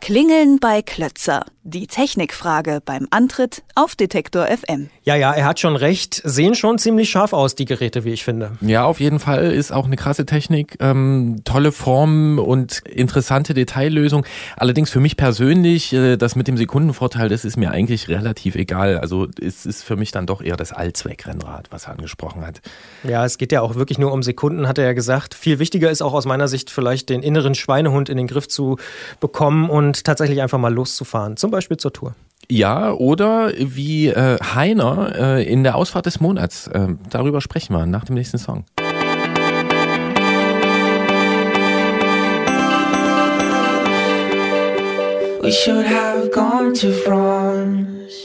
Klingeln 0.01 0.59
bei 0.59 0.81
Klötzer. 0.81 1.45
Die 1.63 1.87
Technikfrage 1.87 2.81
beim 2.83 3.07
Antritt 3.11 3.63
auf 3.75 3.95
Detektor 3.95 4.47
FM. 4.47 4.89
Ja, 5.03 5.15
ja, 5.15 5.33
er 5.33 5.45
hat 5.45 5.59
schon 5.59 5.75
recht. 5.75 6.21
Sehen 6.23 6.55
schon 6.55 6.77
ziemlich 6.77 7.09
scharf 7.09 7.33
aus, 7.33 7.55
die 7.55 7.65
Geräte, 7.65 8.05
wie 8.05 8.11
ich 8.11 8.23
finde. 8.23 8.51
Ja, 8.61 8.85
auf 8.85 9.01
jeden 9.01 9.19
Fall 9.19 9.51
ist 9.51 9.73
auch 9.73 9.85
eine 9.85 9.97
krasse 9.97 10.25
Technik, 10.25 10.77
ähm, 10.79 11.41
tolle 11.43 11.73
Form 11.73 12.39
und 12.39 12.79
interessante 12.87 13.53
Detaillösung. 13.53 14.25
Allerdings 14.55 14.89
für 14.89 15.01
mich 15.01 15.17
persönlich, 15.17 15.91
äh, 15.91 16.15
das 16.15 16.37
mit 16.37 16.47
dem 16.47 16.55
Sekundenvorteil, 16.55 17.27
das 17.27 17.43
ist 17.43 17.57
mir 17.57 17.71
eigentlich 17.71 18.07
relativ 18.07 18.55
egal. 18.55 18.99
Also 18.99 19.27
es 19.41 19.65
ist 19.65 19.83
für 19.83 19.97
mich 19.97 20.11
dann 20.11 20.25
doch 20.25 20.41
eher 20.41 20.55
das 20.55 20.71
Allzweckrennrad, 20.71 21.67
was 21.69 21.87
er 21.87 21.91
angesprochen 21.91 22.45
hat. 22.45 22.61
Ja, 23.03 23.25
es 23.25 23.37
geht 23.37 23.51
ja 23.51 23.61
auch 23.61 23.75
wirklich 23.75 23.97
nur 23.97 24.13
um 24.13 24.23
Sekunden, 24.23 24.69
hat 24.69 24.77
er 24.77 24.85
ja 24.85 24.93
gesagt. 24.93 25.33
Viel 25.33 25.59
wichtiger 25.59 25.91
ist 25.91 26.01
auch 26.01 26.13
aus 26.13 26.25
meiner 26.25 26.47
Sicht 26.47 26.69
vielleicht 26.69 27.09
den 27.09 27.23
inneren 27.23 27.55
Schweinehund 27.55 28.07
in 28.07 28.15
den 28.15 28.27
Griff 28.27 28.47
zu 28.47 28.77
bekommen 29.19 29.69
und 29.69 29.86
tatsächlich 29.93 30.41
einfach 30.41 30.57
mal 30.57 30.73
loszufahren. 30.73 31.37
Zum 31.37 31.51
Beispiel 31.51 31.77
zur 31.77 31.93
Tour. 31.93 32.15
Ja, 32.49 32.93
oder 32.93 33.51
wie 33.57 34.07
äh, 34.07 34.37
Heiner 34.55 35.13
äh, 35.17 35.51
in 35.51 35.63
der 35.63 35.75
Ausfahrt 35.75 36.05
des 36.05 36.21
Monats. 36.21 36.67
Äh, 36.67 36.95
darüber 37.09 37.41
sprechen 37.41 37.73
wir 37.73 37.85
nach 37.85 38.05
dem 38.05 38.15
nächsten 38.15 38.37
Song. 38.37 38.63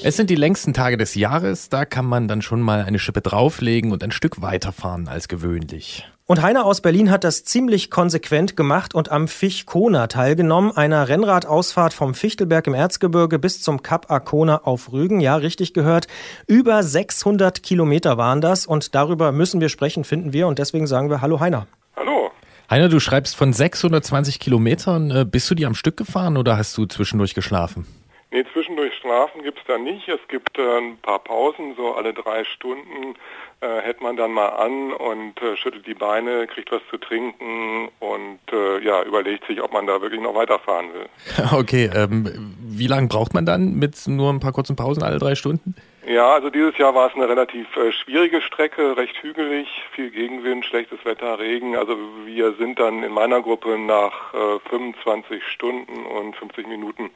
Es 0.04 0.16
sind 0.16 0.30
die 0.30 0.34
längsten 0.34 0.74
Tage 0.74 0.96
des 0.96 1.14
Jahres, 1.14 1.68
da 1.68 1.84
kann 1.84 2.04
man 2.04 2.26
dann 2.26 2.42
schon 2.42 2.60
mal 2.60 2.82
eine 2.82 2.98
Schippe 2.98 3.20
drauflegen 3.20 3.92
und 3.92 4.02
ein 4.02 4.10
Stück 4.10 4.42
weiterfahren 4.42 5.06
als 5.06 5.28
gewöhnlich. 5.28 6.04
Und 6.32 6.40
Heiner 6.40 6.64
aus 6.64 6.80
Berlin 6.80 7.10
hat 7.10 7.24
das 7.24 7.44
ziemlich 7.44 7.90
konsequent 7.90 8.56
gemacht 8.56 8.94
und 8.94 9.12
am 9.12 9.28
Fichkona 9.28 10.06
teilgenommen, 10.06 10.74
einer 10.74 11.06
Rennradausfahrt 11.06 11.92
vom 11.92 12.14
Fichtelberg 12.14 12.66
im 12.68 12.72
Erzgebirge 12.72 13.38
bis 13.38 13.60
zum 13.60 13.82
Kap 13.82 14.10
Arkona 14.10 14.62
auf 14.64 14.94
Rügen. 14.94 15.20
Ja, 15.20 15.36
richtig 15.36 15.74
gehört. 15.74 16.06
Über 16.46 16.82
600 16.82 17.62
Kilometer 17.62 18.16
waren 18.16 18.40
das 18.40 18.64
und 18.64 18.94
darüber 18.94 19.30
müssen 19.30 19.60
wir 19.60 19.68
sprechen, 19.68 20.04
finden 20.04 20.32
wir. 20.32 20.46
Und 20.46 20.58
deswegen 20.58 20.86
sagen 20.86 21.10
wir 21.10 21.20
Hallo 21.20 21.38
Heiner. 21.38 21.66
Hallo. 21.96 22.30
Heiner, 22.70 22.88
du 22.88 22.98
schreibst 22.98 23.36
von 23.36 23.52
620 23.52 24.40
Kilometern. 24.40 25.10
Äh, 25.10 25.26
bist 25.30 25.50
du 25.50 25.54
die 25.54 25.66
am 25.66 25.74
Stück 25.74 25.98
gefahren 25.98 26.38
oder 26.38 26.56
hast 26.56 26.74
du 26.78 26.86
zwischendurch 26.86 27.34
geschlafen? 27.34 27.86
Nee, 28.30 28.46
zwischendurch 28.54 28.94
Strafen 28.94 29.42
gibt 29.42 29.58
es 29.58 29.64
da 29.66 29.76
nicht. 29.76 30.08
Es 30.08 30.26
gibt 30.28 30.58
äh, 30.58 30.78
ein 30.78 30.96
paar 30.96 31.18
Pausen, 31.18 31.74
so 31.76 31.92
alle 31.92 32.14
drei 32.14 32.44
Stunden 32.44 33.16
äh, 33.62 33.80
hält 33.80 34.00
man 34.00 34.16
dann 34.16 34.32
mal 34.32 34.48
an 34.48 34.92
und 34.92 35.40
äh, 35.40 35.56
schüttelt 35.56 35.86
die 35.86 35.94
Beine, 35.94 36.46
kriegt 36.48 36.72
was 36.72 36.82
zu 36.90 36.98
trinken 36.98 37.88
und 38.00 38.40
äh, 38.52 38.84
ja, 38.84 39.02
überlegt 39.04 39.46
sich, 39.46 39.62
ob 39.62 39.72
man 39.72 39.86
da 39.86 40.02
wirklich 40.02 40.20
noch 40.20 40.34
weiterfahren 40.34 40.92
will. 40.92 41.06
Okay, 41.52 41.90
ähm, 41.94 42.54
wie 42.58 42.86
lange 42.86 43.08
braucht 43.08 43.34
man 43.34 43.46
dann 43.46 43.74
mit 43.74 43.96
nur 44.06 44.32
ein 44.32 44.40
paar 44.40 44.52
kurzen 44.52 44.74
Pausen 44.74 45.02
alle 45.02 45.18
drei 45.18 45.34
Stunden? 45.34 45.74
Ja, 46.04 46.32
also 46.32 46.50
dieses 46.50 46.76
Jahr 46.78 46.94
war 46.94 47.08
es 47.08 47.14
eine 47.14 47.28
relativ 47.28 47.76
äh, 47.76 47.92
schwierige 47.92 48.40
Strecke, 48.40 48.96
recht 48.96 49.22
hügelig, 49.22 49.68
viel 49.92 50.10
Gegenwind, 50.10 50.66
schlechtes 50.66 51.04
Wetter, 51.04 51.38
Regen. 51.38 51.76
Also 51.76 51.96
wir 52.24 52.54
sind 52.54 52.80
dann 52.80 53.04
in 53.04 53.12
meiner 53.12 53.40
Gruppe 53.40 53.78
nach 53.78 54.34
äh, 54.34 54.58
25 54.70 55.44
Stunden 55.46 56.04
und 56.06 56.34
50 56.34 56.66
Minuten 56.66 57.10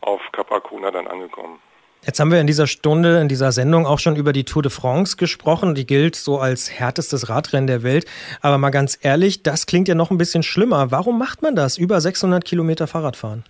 auf 0.00 0.20
Capacona 0.32 0.90
dann 0.90 1.06
angekommen. 1.06 1.60
Jetzt 2.06 2.20
haben 2.20 2.30
wir 2.30 2.40
in 2.40 2.46
dieser 2.46 2.66
Stunde, 2.66 3.20
in 3.20 3.28
dieser 3.28 3.50
Sendung 3.50 3.86
auch 3.86 3.98
schon 3.98 4.16
über 4.16 4.34
die 4.34 4.44
Tour 4.44 4.62
de 4.62 4.70
France 4.70 5.16
gesprochen. 5.16 5.74
Die 5.74 5.86
gilt 5.86 6.16
so 6.16 6.38
als 6.38 6.70
härtestes 6.70 7.30
Radrennen 7.30 7.66
der 7.66 7.82
Welt. 7.82 8.04
Aber 8.42 8.58
mal 8.58 8.70
ganz 8.70 8.98
ehrlich, 9.00 9.42
das 9.42 9.64
klingt 9.64 9.88
ja 9.88 9.94
noch 9.94 10.10
ein 10.10 10.18
bisschen 10.18 10.42
schlimmer. 10.42 10.90
Warum 10.90 11.18
macht 11.18 11.40
man 11.40 11.56
das? 11.56 11.78
Über 11.78 12.00
600 12.00 12.44
Kilometer 12.44 12.86
Fahrradfahren? 12.86 13.44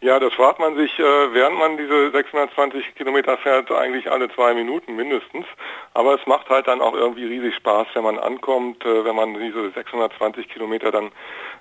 Ja, 0.00 0.20
das 0.20 0.34
fragt 0.34 0.58
man 0.58 0.76
sich, 0.76 0.98
äh, 0.98 1.02
während 1.32 1.58
man 1.58 1.78
diese 1.78 2.10
620 2.10 2.94
Kilometer 2.96 3.38
fährt, 3.38 3.72
eigentlich 3.72 4.10
alle 4.10 4.28
zwei 4.28 4.52
Minuten 4.52 4.94
mindestens. 4.94 5.46
Aber 5.94 6.14
es 6.14 6.26
macht 6.26 6.50
halt 6.50 6.68
dann 6.68 6.82
auch 6.82 6.94
irgendwie 6.94 7.24
riesig 7.24 7.54
Spaß, 7.54 7.86
wenn 7.94 8.04
man 8.04 8.18
ankommt, 8.18 8.84
äh, 8.84 9.04
wenn 9.06 9.16
man 9.16 9.32
diese 9.40 9.70
620 9.70 10.50
Kilometer 10.50 10.92
dann 10.92 11.12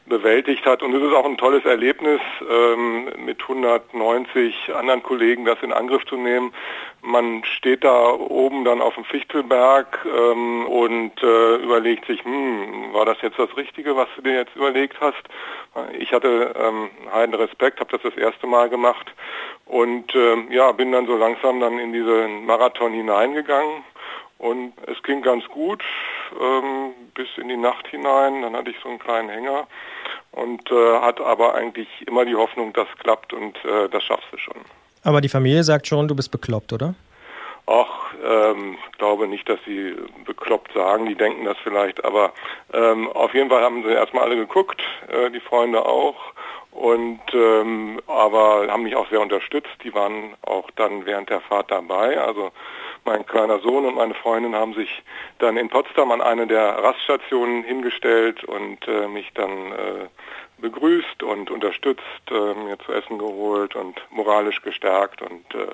bewältigt 0.05 0.65
hat. 0.65 0.83
Und 0.83 0.93
es 0.93 1.01
ist 1.01 1.13
auch 1.13 1.25
ein 1.25 1.37
tolles 1.37 1.63
Erlebnis, 1.63 2.19
ähm, 2.49 3.09
mit 3.25 3.41
190 3.41 4.75
anderen 4.75 5.01
Kollegen 5.01 5.45
das 5.45 5.61
in 5.61 5.71
Angriff 5.71 6.05
zu 6.05 6.17
nehmen. 6.17 6.53
Man 7.01 7.43
steht 7.45 7.83
da 7.83 8.09
oben 8.09 8.65
dann 8.65 8.81
auf 8.81 8.95
dem 8.95 9.05
Fichtelberg 9.05 10.05
ähm, 10.05 10.65
und 10.67 11.23
äh, 11.23 11.55
überlegt 11.57 12.05
sich, 12.07 12.23
hm, 12.23 12.93
war 12.93 13.05
das 13.05 13.21
jetzt 13.21 13.39
das 13.39 13.55
Richtige, 13.55 13.95
was 13.95 14.09
du 14.15 14.23
dir 14.23 14.33
jetzt 14.33 14.55
überlegt 14.55 14.99
hast? 14.99 15.23
Ich 15.99 16.13
hatte 16.13 16.53
ähm, 16.57 16.89
heiden 17.11 17.35
Respekt, 17.35 17.79
habe 17.79 17.91
das 17.91 18.01
das 18.01 18.15
erste 18.15 18.24
Mal 18.47 18.69
gemacht 18.69 19.11
und 19.65 20.13
ähm, 20.15 20.51
ja, 20.51 20.71
bin 20.71 20.91
dann 20.91 21.07
so 21.07 21.17
langsam 21.17 21.59
dann 21.59 21.79
in 21.79 21.93
diesen 21.93 22.45
Marathon 22.45 22.93
hineingegangen 22.93 23.83
und 24.37 24.73
es 24.87 25.01
ging 25.03 25.21
ganz 25.21 25.45
gut 25.45 25.83
ähm, 26.39 26.91
bis 27.13 27.27
in 27.37 27.47
die 27.47 27.57
Nacht 27.57 27.87
hinein. 27.87 28.41
Dann 28.41 28.55
hatte 28.55 28.69
ich 28.69 28.77
so 28.83 28.89
einen 28.89 28.99
kleinen 28.99 29.29
Hänger 29.29 29.67
und 30.31 30.69
äh, 30.71 30.99
hatte 30.99 31.25
aber 31.25 31.55
eigentlich 31.55 31.87
immer 32.07 32.25
die 32.25 32.35
Hoffnung, 32.35 32.73
das 32.73 32.87
klappt 32.99 33.33
und 33.33 33.57
äh, 33.65 33.89
das 33.89 34.03
schaffst 34.03 34.27
du 34.31 34.37
schon. 34.37 34.57
Aber 35.03 35.21
die 35.21 35.29
Familie 35.29 35.63
sagt 35.63 35.87
schon, 35.87 36.07
du 36.07 36.15
bist 36.15 36.31
bekloppt, 36.31 36.73
oder? 36.73 36.95
Ach, 37.67 38.13
ähm, 38.23 38.77
glaube 38.97 39.27
nicht, 39.27 39.49
dass 39.49 39.59
sie 39.65 39.95
bekloppt 40.25 40.73
sagen, 40.73 41.07
die 41.07 41.15
denken 41.15 41.45
das 41.45 41.57
vielleicht, 41.63 42.03
aber 42.05 42.31
ähm, 42.73 43.09
auf 43.11 43.33
jeden 43.33 43.49
Fall 43.49 43.63
haben 43.63 43.83
sie 43.83 43.89
erstmal 43.89 44.25
alle 44.25 44.35
geguckt, 44.35 44.81
äh, 45.07 45.31
die 45.31 45.39
Freunde 45.39 45.83
auch, 45.83 46.15
und 46.75 47.21
ähm, 47.33 48.01
aber 48.05 48.67
haben 48.69 48.83
mich 48.83 48.95
auch 48.95 49.09
sehr 49.09 49.21
unterstützt. 49.21 49.75
Die 49.83 49.93
waren 49.93 50.35
auch 50.41 50.69
dann 50.75 51.05
während 51.05 51.29
der 51.29 51.39
Fahrt 51.39 51.71
dabei. 51.71 52.19
Also 52.19 52.51
mein 53.05 53.25
kleiner 53.25 53.59
Sohn 53.59 53.85
und 53.85 53.95
meine 53.95 54.13
Freundin 54.13 54.55
haben 54.55 54.73
sich 54.73 54.89
dann 55.39 55.55
in 55.55 55.69
Potsdam 55.69 56.11
an 56.11 56.21
eine 56.21 56.47
der 56.47 56.83
Raststationen 56.83 57.63
hingestellt 57.63 58.43
und 58.43 58.85
äh, 58.87 59.07
mich 59.07 59.31
dann 59.33 59.71
äh, 59.71 60.07
begrüßt 60.57 61.23
und 61.23 61.49
unterstützt, 61.49 62.03
äh, 62.29 62.53
mir 62.53 62.77
zu 62.85 62.91
essen 62.91 63.19
geholt 63.19 63.75
und 63.75 63.95
moralisch 64.09 64.61
gestärkt 64.61 65.21
und 65.21 65.55
äh, 65.55 65.67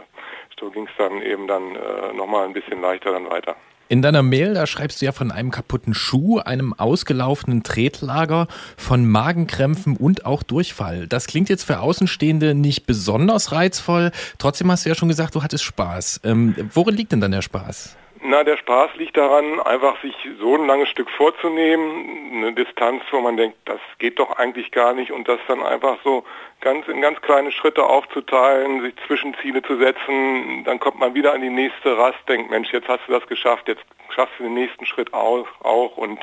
ging 0.71 0.87
es 0.87 0.93
dann 0.97 1.21
eben 1.21 1.47
dann 1.47 1.75
äh, 1.75 2.13
nochmal 2.13 2.45
ein 2.45 2.53
bisschen 2.53 2.81
leichter 2.81 3.11
dann 3.11 3.29
weiter. 3.29 3.55
In 3.91 4.01
deiner 4.01 4.23
Mail, 4.23 4.53
da 4.53 4.67
schreibst 4.67 5.01
du 5.01 5.05
ja 5.05 5.11
von 5.11 5.31
einem 5.31 5.51
kaputten 5.51 5.93
Schuh, 5.93 6.39
einem 6.39 6.73
ausgelaufenen 6.73 7.61
Tretlager, 7.61 8.47
von 8.77 9.05
Magenkrämpfen 9.05 9.97
und 9.97 10.25
auch 10.25 10.43
Durchfall. 10.43 11.07
Das 11.07 11.27
klingt 11.27 11.49
jetzt 11.49 11.65
für 11.65 11.81
Außenstehende 11.81 12.55
nicht 12.55 12.85
besonders 12.85 13.51
reizvoll. 13.51 14.11
Trotzdem 14.37 14.71
hast 14.71 14.85
du 14.85 14.89
ja 14.89 14.95
schon 14.95 15.09
gesagt, 15.09 15.35
du 15.35 15.43
hattest 15.43 15.65
Spaß. 15.65 16.21
Ähm, 16.23 16.55
worin 16.73 16.95
liegt 16.95 17.11
denn 17.11 17.19
dann 17.19 17.31
der 17.31 17.41
Spaß? 17.41 17.97
Na, 18.23 18.43
der 18.43 18.57
Spaß 18.57 18.91
liegt 18.97 19.17
daran, 19.17 19.59
einfach 19.61 19.99
sich 20.03 20.15
so 20.39 20.55
ein 20.55 20.67
langes 20.67 20.89
Stück 20.89 21.09
vorzunehmen, 21.09 22.33
eine 22.35 22.53
Distanz, 22.53 23.01
wo 23.09 23.19
man 23.19 23.35
denkt, 23.35 23.57
das 23.65 23.79
geht 23.97 24.19
doch 24.19 24.37
eigentlich 24.37 24.71
gar 24.71 24.93
nicht 24.93 25.11
und 25.11 25.27
das 25.27 25.39
dann 25.47 25.63
einfach 25.63 25.97
so 26.03 26.23
ganz 26.59 26.87
in 26.87 27.01
ganz 27.01 27.19
kleine 27.21 27.51
Schritte 27.51 27.83
aufzuteilen, 27.83 28.83
sich 28.83 28.93
Zwischenziele 29.07 29.63
zu 29.63 29.75
setzen, 29.77 30.63
dann 30.65 30.79
kommt 30.79 30.99
man 30.99 31.15
wieder 31.15 31.33
an 31.33 31.41
die 31.41 31.49
nächste 31.49 31.97
Rast, 31.97 32.19
denkt, 32.27 32.51
Mensch, 32.51 32.71
jetzt 32.71 32.87
hast 32.87 33.01
du 33.07 33.13
das 33.13 33.25
geschafft, 33.25 33.67
jetzt 33.67 33.83
schaffst 34.13 34.39
du 34.39 34.43
den 34.43 34.53
nächsten 34.53 34.85
Schritt 34.85 35.13
auch, 35.13 35.47
auch. 35.63 35.97
und 35.97 36.19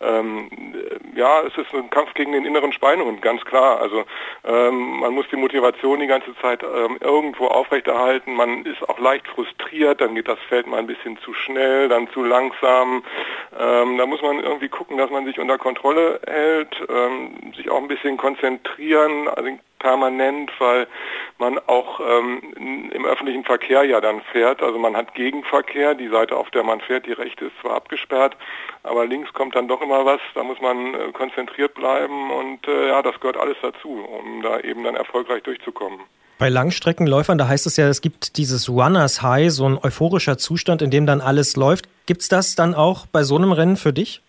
ähm, 0.00 0.48
ja, 1.14 1.42
es 1.42 1.56
ist 1.56 1.72
ein 1.74 1.90
Kampf 1.90 2.14
gegen 2.14 2.32
den 2.32 2.44
inneren 2.44 2.72
Schweinehund, 2.72 3.22
ganz 3.22 3.44
klar. 3.44 3.80
Also 3.80 4.04
ähm, 4.44 5.00
man 5.00 5.14
muss 5.14 5.26
die 5.30 5.36
Motivation 5.36 6.00
die 6.00 6.06
ganze 6.06 6.36
Zeit 6.40 6.62
ähm, 6.62 6.98
irgendwo 7.00 7.46
aufrechterhalten. 7.46 8.34
Man 8.34 8.64
ist 8.64 8.88
auch 8.88 8.98
leicht 8.98 9.26
frustriert, 9.28 10.00
dann 10.00 10.14
geht 10.14 10.28
das 10.28 10.38
Feld 10.48 10.66
mal 10.66 10.78
ein 10.78 10.86
bisschen 10.86 11.18
zu 11.18 11.32
schnell, 11.32 11.88
dann 11.88 12.08
zu 12.10 12.22
langsam. 12.22 13.02
Ähm, 13.58 13.98
da 13.98 14.06
muss 14.06 14.22
man 14.22 14.40
irgendwie 14.40 14.68
gucken, 14.68 14.98
dass 14.98 15.10
man 15.10 15.24
sich 15.24 15.38
unter 15.38 15.58
Kontrolle 15.58 16.20
hält, 16.26 16.76
ähm, 16.88 17.52
sich 17.56 17.70
auch 17.70 17.78
ein 17.78 17.88
bisschen 17.88 18.16
konzentrieren. 18.16 19.28
Also 19.28 19.50
permanent, 19.78 20.50
weil 20.58 20.86
man 21.38 21.58
auch 21.66 22.00
ähm, 22.00 22.90
im 22.92 23.04
öffentlichen 23.04 23.44
Verkehr 23.44 23.84
ja 23.84 24.00
dann 24.00 24.20
fährt. 24.32 24.62
Also 24.62 24.78
man 24.78 24.96
hat 24.96 25.14
Gegenverkehr, 25.14 25.94
die 25.94 26.08
Seite, 26.08 26.36
auf 26.36 26.50
der 26.50 26.62
man 26.64 26.80
fährt, 26.80 27.06
die 27.06 27.12
rechte 27.12 27.46
ist 27.46 27.54
zwar 27.60 27.76
abgesperrt, 27.76 28.36
aber 28.82 29.06
links 29.06 29.32
kommt 29.32 29.54
dann 29.54 29.68
doch 29.68 29.82
immer 29.82 30.04
was, 30.04 30.20
da 30.34 30.42
muss 30.42 30.60
man 30.60 30.94
äh, 30.94 31.12
konzentriert 31.12 31.74
bleiben 31.74 32.30
und 32.30 32.66
äh, 32.66 32.88
ja, 32.88 33.02
das 33.02 33.18
gehört 33.20 33.36
alles 33.36 33.56
dazu, 33.62 33.88
um 33.88 34.42
da 34.42 34.60
eben 34.60 34.84
dann 34.84 34.96
erfolgreich 34.96 35.42
durchzukommen. 35.42 36.00
Bei 36.38 36.50
Langstreckenläufern, 36.50 37.38
da 37.38 37.48
heißt 37.48 37.66
es 37.66 37.78
ja, 37.78 37.88
es 37.88 38.02
gibt 38.02 38.36
dieses 38.36 38.68
Runners 38.68 39.22
High, 39.22 39.50
so 39.50 39.66
ein 39.66 39.78
euphorischer 39.78 40.36
Zustand, 40.36 40.82
in 40.82 40.90
dem 40.90 41.06
dann 41.06 41.22
alles 41.22 41.56
läuft. 41.56 41.88
Gibt 42.04 42.20
es 42.20 42.28
das 42.28 42.54
dann 42.54 42.74
auch 42.74 43.06
bei 43.06 43.22
so 43.22 43.36
einem 43.36 43.52
Rennen 43.52 43.78
für 43.78 43.94
dich? 43.94 44.20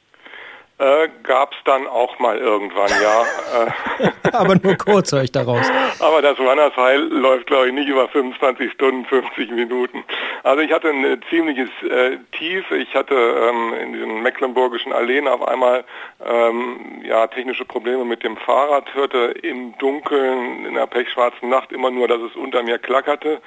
Äh, 0.80 1.10
Gab 1.24 1.54
es 1.54 1.58
dann 1.66 1.88
auch 1.88 2.20
mal 2.20 2.38
irgendwann, 2.38 2.92
ja. 3.02 4.14
Aber 4.32 4.56
nur 4.56 4.76
kurz 4.76 5.12
höre 5.12 5.24
ich 5.24 5.32
daraus. 5.32 5.66
Aber 6.00 6.22
das 6.22 6.38
Runners 6.38 6.76
High 6.76 7.00
läuft, 7.10 7.48
glaube 7.48 7.68
ich, 7.68 7.74
nicht 7.74 7.88
über 7.88 8.08
25 8.08 8.72
Stunden, 8.74 9.06
50 9.06 9.52
Minuten. 9.52 10.04
Also 10.44 10.62
ich 10.62 10.72
hatte 10.72 10.90
ein 10.90 11.22
ziemliches 11.32 11.70
äh, 11.82 12.18
Tief. 12.32 12.70
Ich 12.72 12.94
hatte 12.94 13.16
ähm, 13.16 13.74
in 13.74 13.94
diesen 13.94 14.22
mecklenburgischen 14.22 14.94
Alleen 14.94 15.28
auf 15.28 15.48
einmal 15.48 15.84
ähm, 16.24 17.02
ja, 17.04 17.26
technische 17.26 17.66
Probleme 17.66 18.06
mit 18.06 18.24
dem 18.24 18.38
Fahrrad, 18.38 18.94
hörte 18.94 19.34
im 19.42 19.76
Dunkeln, 19.80 20.66
in 20.66 20.76
der 20.76 20.86
pechschwarzen 20.86 21.50
Nacht 21.50 21.72
immer 21.72 21.90
nur, 21.90 22.08
dass 22.08 22.22
es 22.22 22.36
unter 22.36 22.62
mir 22.62 22.78
klackerte, 22.78 23.42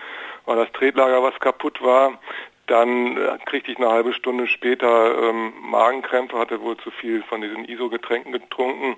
weil 0.47 0.57
das 0.57 0.73
Tretlager 0.73 1.23
was 1.23 1.39
kaputt 1.39 1.81
war. 1.81 2.19
Dann 2.67 3.17
äh, 3.17 3.39
kriegte 3.47 3.73
ich 3.73 3.79
eine 3.79 3.91
halbe 3.91 4.13
Stunde 4.13 4.47
später 4.47 5.31
ähm, 5.31 5.53
Magenkrämpfe, 5.61 6.39
hatte 6.39 6.61
wohl 6.61 6.77
zu 6.79 6.91
viel 6.91 7.23
von 7.25 7.41
diesen 7.41 7.65
ISO-Getränken 7.65 8.33
getrunken. 8.33 8.97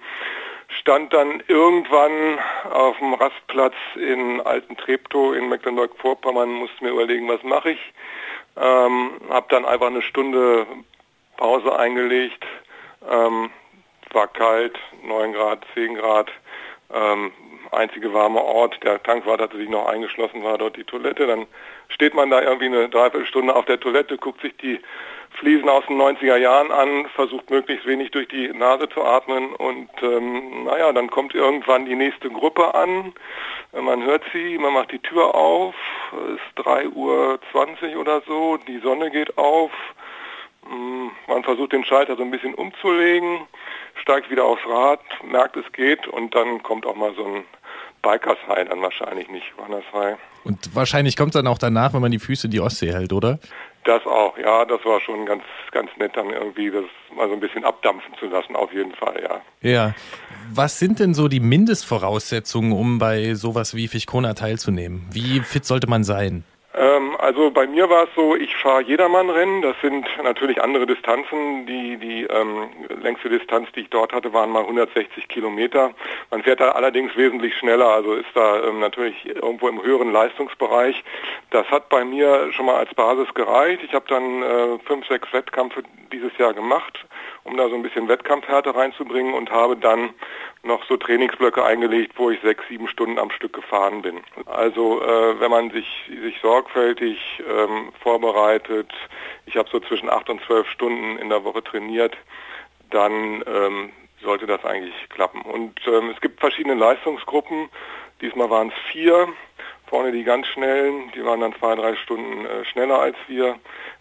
Stand 0.80 1.12
dann 1.12 1.42
irgendwann 1.48 2.38
auf 2.70 2.98
dem 2.98 3.14
Rastplatz 3.14 3.74
in 3.94 4.40
Alten 4.40 4.76
Treptow 4.76 5.34
in 5.34 5.48
Mecklenburg-Vorpommern, 5.48 6.50
musste 6.50 6.84
mir 6.84 6.90
überlegen, 6.90 7.28
was 7.28 7.42
mache 7.42 7.72
ich. 7.72 7.92
Ähm, 8.56 9.12
habe 9.28 9.46
dann 9.50 9.64
einfach 9.64 9.88
eine 9.88 10.02
Stunde 10.02 10.66
Pause 11.36 11.78
eingelegt. 11.78 12.44
Ähm, 13.10 13.50
war 14.12 14.28
kalt, 14.28 14.78
9 15.02 15.32
Grad, 15.32 15.64
10 15.74 15.94
Grad. 15.94 16.30
Ähm, 16.92 17.32
einzige 17.70 18.12
warme 18.12 18.42
Ort. 18.42 18.82
Der 18.82 19.02
Tankwart 19.02 19.40
hatte 19.40 19.56
sich 19.56 19.68
noch 19.68 19.86
eingeschlossen, 19.86 20.42
war 20.42 20.58
dort 20.58 20.76
die 20.76 20.84
Toilette. 20.84 21.26
Dann 21.26 21.46
steht 21.92 22.14
man 22.14 22.30
da 22.30 22.42
irgendwie 22.42 22.66
eine 22.66 22.88
Dreiviertelstunde 22.88 23.54
auf 23.54 23.64
der 23.66 23.80
Toilette, 23.80 24.16
guckt 24.18 24.40
sich 24.40 24.56
die 24.56 24.80
Fliesen 25.38 25.68
aus 25.68 25.84
den 25.86 26.00
90er 26.00 26.36
Jahren 26.36 26.70
an, 26.70 27.06
versucht 27.14 27.50
möglichst 27.50 27.86
wenig 27.86 28.10
durch 28.10 28.28
die 28.28 28.48
Nase 28.48 28.88
zu 28.88 29.02
atmen 29.02 29.54
und 29.54 29.88
ähm, 30.02 30.64
naja, 30.64 30.92
dann 30.92 31.10
kommt 31.10 31.34
irgendwann 31.34 31.86
die 31.86 31.96
nächste 31.96 32.30
Gruppe 32.30 32.74
an. 32.74 33.14
Man 33.72 34.02
hört 34.04 34.22
sie, 34.32 34.58
man 34.58 34.74
macht 34.74 34.92
die 34.92 34.98
Tür 34.98 35.34
auf, 35.34 35.74
es 36.12 36.34
ist 36.34 36.66
3.20 36.66 36.94
Uhr 36.94 38.00
oder 38.00 38.20
so, 38.26 38.58
die 38.58 38.78
Sonne 38.80 39.10
geht 39.10 39.38
auf, 39.38 39.70
mm, 40.68 41.08
man 41.28 41.42
versucht 41.42 41.72
den 41.72 41.84
Schalter 41.84 42.16
so 42.16 42.22
ein 42.22 42.30
bisschen 42.30 42.54
umzulegen, 42.54 43.40
steigt 44.02 44.30
wieder 44.30 44.44
aufs 44.44 44.66
Rad, 44.66 45.00
merkt 45.24 45.56
es 45.56 45.72
geht 45.72 46.06
und 46.06 46.34
dann 46.34 46.62
kommt 46.62 46.84
auch 46.84 46.96
mal 46.96 47.14
so 47.14 47.24
ein 47.24 47.44
Bikers 48.02 48.38
High 48.48 48.68
dann 48.68 48.82
wahrscheinlich 48.82 49.28
nicht, 49.30 49.46
Runners 49.58 49.84
High. 49.94 50.18
Und 50.44 50.74
wahrscheinlich 50.74 51.16
kommt 51.16 51.34
es 51.34 51.38
dann 51.38 51.46
auch 51.46 51.58
danach, 51.58 51.94
wenn 51.94 52.00
man 52.00 52.10
die 52.10 52.18
Füße 52.18 52.46
in 52.46 52.50
die 52.50 52.60
Ostsee 52.60 52.92
hält, 52.92 53.12
oder? 53.12 53.38
Das 53.84 54.04
auch, 54.06 54.36
ja, 54.38 54.64
das 54.64 54.84
war 54.84 55.00
schon 55.00 55.26
ganz, 55.26 55.42
ganz 55.72 55.90
nett, 55.98 56.16
dann 56.16 56.30
irgendwie 56.30 56.70
das 56.70 56.84
mal 57.16 57.28
so 57.28 57.34
ein 57.34 57.40
bisschen 57.40 57.64
abdampfen 57.64 58.14
zu 58.18 58.26
lassen, 58.26 58.54
auf 58.54 58.72
jeden 58.72 58.94
Fall, 58.94 59.20
ja. 59.22 59.40
Ja. 59.68 59.94
Was 60.52 60.78
sind 60.78 61.00
denn 61.00 61.14
so 61.14 61.28
die 61.28 61.40
Mindestvoraussetzungen, 61.40 62.72
um 62.72 62.98
bei 62.98 63.34
sowas 63.34 63.74
wie 63.74 63.88
Fichkona 63.88 64.34
teilzunehmen? 64.34 65.06
Wie 65.10 65.40
fit 65.40 65.64
sollte 65.64 65.88
man 65.88 66.04
sein? 66.04 66.44
Ähm, 66.74 67.16
also 67.18 67.50
bei 67.50 67.66
mir 67.66 67.90
war 67.90 68.04
es 68.04 68.10
so, 68.16 68.34
ich 68.34 68.56
fahre 68.56 68.82
Jedermann-Rennen. 68.82 69.62
Das 69.62 69.76
sind 69.82 70.06
natürlich 70.22 70.62
andere 70.62 70.86
Distanzen. 70.86 71.66
Die, 71.66 71.98
die 71.98 72.22
ähm, 72.24 72.70
längste 73.02 73.28
Distanz, 73.28 73.70
die 73.72 73.80
ich 73.80 73.90
dort 73.90 74.12
hatte, 74.12 74.32
waren 74.32 74.50
mal 74.50 74.62
160 74.62 75.28
Kilometer. 75.28 75.90
Man 76.30 76.42
fährt 76.42 76.60
da 76.60 76.70
allerdings 76.70 77.14
wesentlich 77.16 77.56
schneller, 77.56 77.88
also 77.88 78.14
ist 78.14 78.34
da 78.34 78.62
ähm, 78.64 78.80
natürlich 78.80 79.26
irgendwo 79.26 79.68
im 79.68 79.82
höheren 79.82 80.12
Leistungsbereich. 80.12 81.02
Das 81.50 81.66
hat 81.70 81.88
bei 81.90 82.04
mir 82.04 82.52
schon 82.52 82.66
mal 82.66 82.76
als 82.76 82.94
Basis 82.94 83.32
gereicht. 83.34 83.82
Ich 83.84 83.92
habe 83.92 84.06
dann 84.08 84.42
äh, 84.42 84.78
fünf, 84.86 85.06
sechs 85.08 85.30
Wettkämpfe 85.32 85.82
dieses 86.10 86.36
Jahr 86.38 86.54
gemacht, 86.54 87.04
um 87.44 87.56
da 87.56 87.68
so 87.68 87.74
ein 87.74 87.82
bisschen 87.82 88.08
Wettkampfhärte 88.08 88.74
reinzubringen 88.74 89.34
und 89.34 89.50
habe 89.50 89.76
dann 89.76 90.10
noch 90.62 90.84
so 90.86 90.96
Trainingsblöcke 90.96 91.64
eingelegt, 91.64 92.12
wo 92.16 92.30
ich 92.30 92.40
sechs, 92.40 92.62
sieben 92.68 92.86
Stunden 92.88 93.18
am 93.18 93.30
Stück 93.30 93.52
gefahren 93.52 94.02
bin. 94.02 94.20
Also 94.46 95.02
äh, 95.02 95.40
wenn 95.40 95.50
man 95.50 95.70
sich, 95.70 95.86
sich 96.22 96.38
sorgfältig 96.40 97.18
ähm, 97.48 97.92
vorbereitet, 98.00 98.90
ich 99.46 99.56
habe 99.56 99.68
so 99.70 99.80
zwischen 99.80 100.08
acht 100.08 100.30
und 100.30 100.40
zwölf 100.44 100.68
Stunden 100.68 101.18
in 101.18 101.28
der 101.28 101.42
Woche 101.44 101.64
trainiert, 101.64 102.16
dann 102.90 103.42
ähm, 103.46 103.90
sollte 104.22 104.46
das 104.46 104.64
eigentlich 104.64 104.94
klappen. 105.08 105.42
Und 105.42 105.80
ähm, 105.86 106.10
es 106.14 106.20
gibt 106.20 106.38
verschiedene 106.38 106.74
Leistungsgruppen. 106.74 107.68
Diesmal 108.20 108.50
waren 108.50 108.68
es 108.68 108.92
vier. 108.92 109.28
Vorne 109.92 110.10
die 110.10 110.24
ganz 110.24 110.46
schnellen, 110.46 111.12
die 111.14 111.22
waren 111.22 111.40
dann 111.40 111.54
zwei, 111.56 111.74
drei 111.74 111.94
Stunden 111.96 112.46
äh, 112.46 112.64
schneller 112.64 112.98
als 112.98 113.14
wir. 113.28 113.56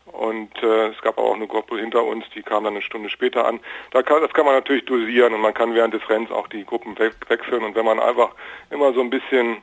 Und 0.06 0.52
äh, 0.64 0.88
es 0.88 1.02
gab 1.02 1.18
auch 1.18 1.36
eine 1.36 1.48
Gruppe 1.48 1.78
hinter 1.78 2.06
uns, 2.06 2.24
die 2.34 2.44
kam 2.44 2.64
dann 2.64 2.76
eine 2.76 2.82
Stunde 2.82 3.10
später 3.10 3.46
an. 3.46 3.60
Da 3.92 4.02
kann, 4.02 4.22
das 4.22 4.32
kann 4.32 4.46
man 4.46 4.56
natürlich 4.56 4.86
dosieren 4.86 5.34
und 5.34 5.42
man 5.42 5.54
kann 5.54 5.76
während 5.76 5.94
des 5.94 6.10
Rennens 6.10 6.32
auch 6.32 6.48
die 6.48 6.64
Gruppen 6.64 6.98
we 6.98 7.12
wechseln. 7.28 7.66
Und 7.66 7.76
wenn 7.76 7.84
man 7.84 8.00
einfach 8.00 8.30
immer 8.70 8.94
so 8.94 9.02
ein 9.02 9.10
bisschen, 9.10 9.58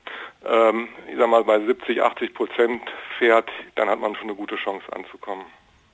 ähm, 0.47 0.91
ich 1.11 1.17
sag 1.17 1.31
mal, 1.31 1.45
bei 1.45 1.61
70, 1.61 2.03
80 2.03 2.35
Prozent 2.35 2.83
fährt, 3.17 3.49
dann 3.77 3.89
hat 3.89 3.99
man 3.99 4.15
schon 4.15 4.25
eine 4.25 4.35
gute 4.35 4.57
Chance 4.57 4.85
anzukommen. 4.93 5.47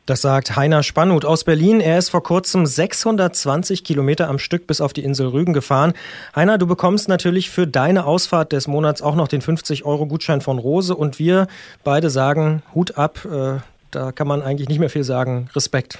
Das 0.07 0.21
sagt 0.21 0.55
Heiner 0.55 0.83
Spannut 0.83 1.25
aus 1.25 1.45
Berlin. 1.45 1.81
Er 1.81 1.97
ist 1.97 2.11
vor 2.11 2.23
kurzem 2.23 2.67
620 2.67 3.85
Kilometer 3.85 4.29
am 4.29 4.39
Stück 4.39 4.67
bis 4.67 4.83
auf 4.83 4.93
die 4.93 5.03
Insel 5.03 5.29
Rügen 5.29 5.55
gefahren. 5.55 5.95
Heiner, 6.37 6.59
du 6.59 6.67
bekommst 6.67 7.09
natürlich 7.09 7.49
für 7.49 7.67
deine 7.67 8.05
Ausfahrt 8.05 8.53
des 8.53 8.69
Monats 8.69 9.01
auch 9.01 9.15
noch 9.15 9.29
den 9.29 9.41
50 9.41 9.87
Euro 9.87 10.05
Gutschein 10.05 10.43
von 10.43 10.59
Rose 10.59 10.95
und 10.95 11.19
wir 11.19 11.47
beide 11.85 12.11
sagen 12.11 12.63
Hut 12.75 12.99
ab. 12.99 13.25
Äh, 13.25 13.61
da 13.91 14.13
kann 14.13 14.29
man 14.29 14.43
eigentlich 14.43 14.69
nicht 14.69 14.79
mehr 14.79 14.91
viel 14.91 15.05
sagen. 15.05 15.49
Respekt. 15.55 15.97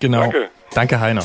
Genau. 0.00 0.22
Danke, 0.22 0.48
Danke 0.74 1.00
Heiner. 1.00 1.24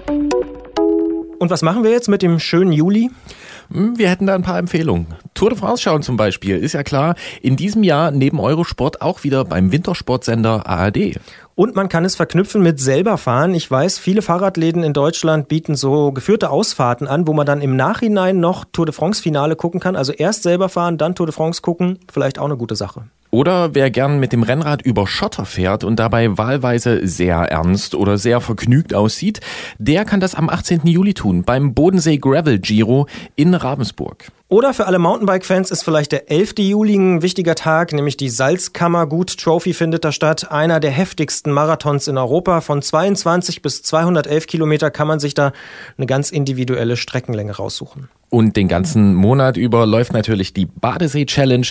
Und 1.41 1.49
was 1.49 1.63
machen 1.63 1.83
wir 1.83 1.89
jetzt 1.89 2.07
mit 2.07 2.21
dem 2.21 2.37
schönen 2.37 2.71
Juli? 2.71 3.09
Hm, 3.71 3.97
wir 3.97 4.11
hätten 4.11 4.27
da 4.27 4.35
ein 4.35 4.43
paar 4.43 4.59
Empfehlungen. 4.59 5.07
Tour 5.33 5.49
de 5.49 5.57
France 5.57 5.81
schauen 5.81 6.03
zum 6.03 6.15
Beispiel, 6.15 6.55
ist 6.55 6.73
ja 6.73 6.83
klar, 6.83 7.15
in 7.41 7.55
diesem 7.55 7.81
Jahr 7.81 8.11
neben 8.11 8.39
Eurosport 8.39 9.01
auch 9.01 9.23
wieder 9.23 9.43
beim 9.43 9.71
Wintersportsender 9.71 10.67
ARD. 10.67 11.19
Und 11.55 11.75
man 11.75 11.89
kann 11.89 12.05
es 12.05 12.15
verknüpfen 12.15 12.61
mit 12.61 12.79
selber 12.79 13.17
fahren. 13.17 13.55
Ich 13.55 13.71
weiß, 13.71 13.97
viele 13.97 14.21
Fahrradläden 14.21 14.83
in 14.83 14.93
Deutschland 14.93 15.47
bieten 15.47 15.73
so 15.73 16.11
geführte 16.11 16.51
Ausfahrten 16.51 17.07
an, 17.07 17.25
wo 17.25 17.33
man 17.33 17.47
dann 17.47 17.61
im 17.61 17.75
Nachhinein 17.75 18.39
noch 18.39 18.63
Tour 18.71 18.85
de 18.85 18.93
France 18.93 19.19
Finale 19.19 19.55
gucken 19.55 19.79
kann. 19.79 19.95
Also 19.95 20.13
erst 20.13 20.43
selber 20.43 20.69
fahren, 20.69 20.99
dann 20.99 21.15
Tour 21.15 21.25
de 21.25 21.33
France 21.33 21.63
gucken. 21.63 21.97
Vielleicht 22.13 22.37
auch 22.37 22.45
eine 22.45 22.57
gute 22.57 22.75
Sache. 22.75 23.05
Oder 23.33 23.73
wer 23.73 23.89
gern 23.89 24.19
mit 24.19 24.33
dem 24.33 24.43
Rennrad 24.43 24.81
über 24.81 25.07
Schotter 25.07 25.45
fährt 25.45 25.85
und 25.85 25.95
dabei 25.95 26.37
wahlweise 26.37 27.07
sehr 27.07 27.37
ernst 27.37 27.95
oder 27.95 28.17
sehr 28.17 28.41
vergnügt 28.41 28.93
aussieht, 28.93 29.39
der 29.79 30.03
kann 30.03 30.19
das 30.19 30.35
am 30.35 30.49
18. 30.49 30.85
Juli 30.85 31.13
tun 31.13 31.43
beim 31.43 31.73
Bodensee 31.73 32.17
Gravel 32.17 32.59
Giro 32.59 33.07
in 33.37 33.53
Ravensburg. 33.53 34.27
Oder 34.49 34.73
für 34.73 34.85
alle 34.85 34.99
Mountainbike-Fans 34.99 35.71
ist 35.71 35.83
vielleicht 35.83 36.11
der 36.11 36.29
11. 36.29 36.55
Juli 36.57 36.95
ein 36.95 37.21
wichtiger 37.21 37.55
Tag, 37.55 37.93
nämlich 37.93 38.17
die 38.17 38.29
Salzkammergut 38.29 39.37
Trophy 39.37 39.73
findet 39.73 40.03
da 40.03 40.11
statt. 40.11 40.51
Einer 40.51 40.81
der 40.81 40.91
heftigsten 40.91 41.53
Marathons 41.53 42.09
in 42.09 42.17
Europa. 42.17 42.59
Von 42.59 42.81
22 42.81 43.61
bis 43.61 43.81
211 43.81 44.47
Kilometer 44.47 44.91
kann 44.91 45.07
man 45.07 45.21
sich 45.21 45.35
da 45.35 45.53
eine 45.97 46.05
ganz 46.05 46.31
individuelle 46.31 46.97
Streckenlänge 46.97 47.55
raussuchen. 47.55 48.09
Und 48.33 48.55
den 48.55 48.69
ganzen 48.69 49.13
Monat 49.13 49.57
über 49.57 49.85
läuft 49.85 50.13
natürlich 50.13 50.53
die 50.53 50.65
Badesee 50.65 51.25
Challenge. 51.25 51.67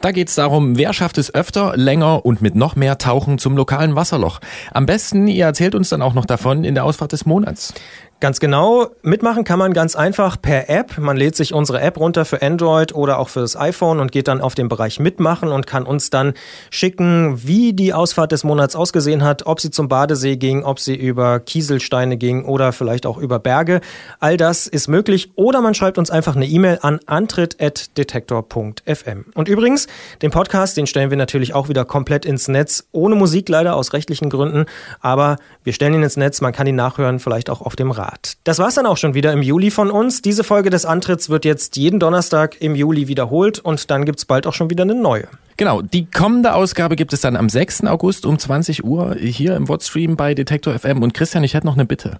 Da 0.00 0.12
geht 0.12 0.28
es 0.28 0.36
darum, 0.36 0.78
wer 0.78 0.92
schafft 0.92 1.18
es 1.18 1.34
öfter, 1.34 1.76
länger 1.76 2.24
und 2.24 2.40
mit 2.40 2.54
noch 2.54 2.76
mehr 2.76 2.98
Tauchen 2.98 3.38
zum 3.38 3.56
lokalen 3.56 3.96
Wasserloch. 3.96 4.38
Am 4.72 4.86
besten, 4.86 5.26
ihr 5.26 5.44
erzählt 5.44 5.74
uns 5.74 5.88
dann 5.88 6.02
auch 6.02 6.14
noch 6.14 6.24
davon 6.24 6.62
in 6.62 6.76
der 6.76 6.84
Ausfahrt 6.84 7.10
des 7.10 7.26
Monats. 7.26 7.74
Ganz 8.20 8.38
genau. 8.40 8.86
Mitmachen 9.02 9.44
kann 9.44 9.58
man 9.58 9.74
ganz 9.74 9.96
einfach 9.96 10.40
per 10.40 10.70
App. 10.70 10.96
Man 10.98 11.16
lädt 11.16 11.34
sich 11.36 11.52
unsere 11.52 11.80
App 11.80 11.98
runter 11.98 12.24
für 12.24 12.40
Android 12.40 12.94
oder 12.94 13.18
auch 13.18 13.28
für 13.28 13.40
das 13.40 13.54
iPhone 13.54 14.00
und 14.00 14.12
geht 14.12 14.28
dann 14.28 14.40
auf 14.40 14.54
den 14.54 14.68
Bereich 14.68 14.98
Mitmachen 14.98 15.50
und 15.50 15.66
kann 15.66 15.84
uns 15.84 16.08
dann 16.10 16.32
schicken, 16.70 17.40
wie 17.44 17.74
die 17.74 17.92
Ausfahrt 17.92 18.32
des 18.32 18.42
Monats 18.44 18.76
ausgesehen 18.76 19.22
hat, 19.24 19.44
ob 19.46 19.60
sie 19.60 19.70
zum 19.70 19.88
Badesee 19.88 20.36
ging, 20.36 20.64
ob 20.64 20.80
sie 20.80 20.94
über 20.94 21.38
Kieselsteine 21.40 22.16
ging 22.16 22.44
oder 22.44 22.72
vielleicht 22.72 23.04
auch 23.04 23.18
über 23.18 23.38
Berge. 23.38 23.82
All 24.20 24.38
das 24.38 24.68
ist 24.68 24.88
möglich. 24.88 25.32
Oder 25.34 25.60
man 25.60 25.74
schreibt 25.74 25.98
uns 25.98 26.10
einfach 26.10 26.36
eine 26.36 26.46
E-Mail 26.46 26.78
an 26.80 27.00
antritt.detektor.fm. 27.04 29.26
Und 29.34 29.48
übrigens, 29.48 29.86
den 30.22 30.30
Podcast, 30.30 30.78
den 30.78 30.86
stellen 30.86 31.10
wir 31.10 31.18
natürlich 31.18 31.52
auch 31.52 31.68
wieder 31.68 31.84
komplett 31.84 32.24
ins 32.24 32.48
Netz. 32.48 32.86
Ohne 32.92 33.16
Musik 33.16 33.50
leider 33.50 33.76
aus 33.76 33.92
rechtlichen 33.92 34.30
Gründen. 34.30 34.64
Aber 35.00 35.36
wir 35.62 35.74
stellen 35.74 35.92
ihn 35.94 36.04
ins 36.04 36.16
Netz. 36.16 36.40
Man 36.40 36.54
kann 36.54 36.66
ihn 36.66 36.76
nachhören, 36.76 37.18
vielleicht 37.18 37.50
auch 37.50 37.60
auf 37.60 37.76
dem 37.76 37.90
Rad. 37.90 38.03
Start. 38.04 38.36
Das 38.44 38.58
war's 38.58 38.74
dann 38.74 38.86
auch 38.86 38.96
schon 38.96 39.14
wieder 39.14 39.32
im 39.32 39.42
Juli 39.42 39.70
von 39.70 39.90
uns. 39.90 40.20
Diese 40.20 40.44
Folge 40.44 40.70
des 40.70 40.84
Antritts 40.84 41.30
wird 41.30 41.44
jetzt 41.44 41.76
jeden 41.76 42.00
Donnerstag 42.00 42.60
im 42.60 42.74
Juli 42.74 43.08
wiederholt 43.08 43.58
und 43.58 43.90
dann 43.90 44.04
gibt's 44.04 44.24
bald 44.24 44.46
auch 44.46 44.52
schon 44.52 44.70
wieder 44.70 44.82
eine 44.82 44.94
neue. 44.94 45.26
Genau, 45.56 45.80
die 45.80 46.06
kommende 46.06 46.54
Ausgabe 46.54 46.96
gibt 46.96 47.12
es 47.12 47.20
dann 47.20 47.36
am 47.36 47.48
6. 47.48 47.84
August 47.84 48.26
um 48.26 48.38
20 48.38 48.84
Uhr 48.84 49.14
hier 49.14 49.56
im 49.56 49.68
Wordstream 49.68 50.16
bei 50.16 50.34
Detektor 50.34 50.78
FM. 50.78 51.02
Und 51.02 51.14
Christian, 51.14 51.44
ich 51.44 51.54
hätte 51.54 51.66
noch 51.66 51.74
eine 51.74 51.86
Bitte. 51.86 52.18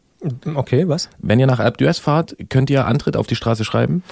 Okay, 0.55 0.89
was? 0.89 1.11
Wenn 1.19 1.39
ihr 1.41 1.47
nach 1.47 1.59
Alp 1.59 1.79
d'Huez 1.79 2.01
fahrt, 2.01 2.37
könnt 2.49 2.71
ihr 2.71 2.87
Antritt 2.87 3.17
auf 3.17 3.27
die 3.27 3.37
Straße 3.37 3.65
schreiben? 3.65 4.03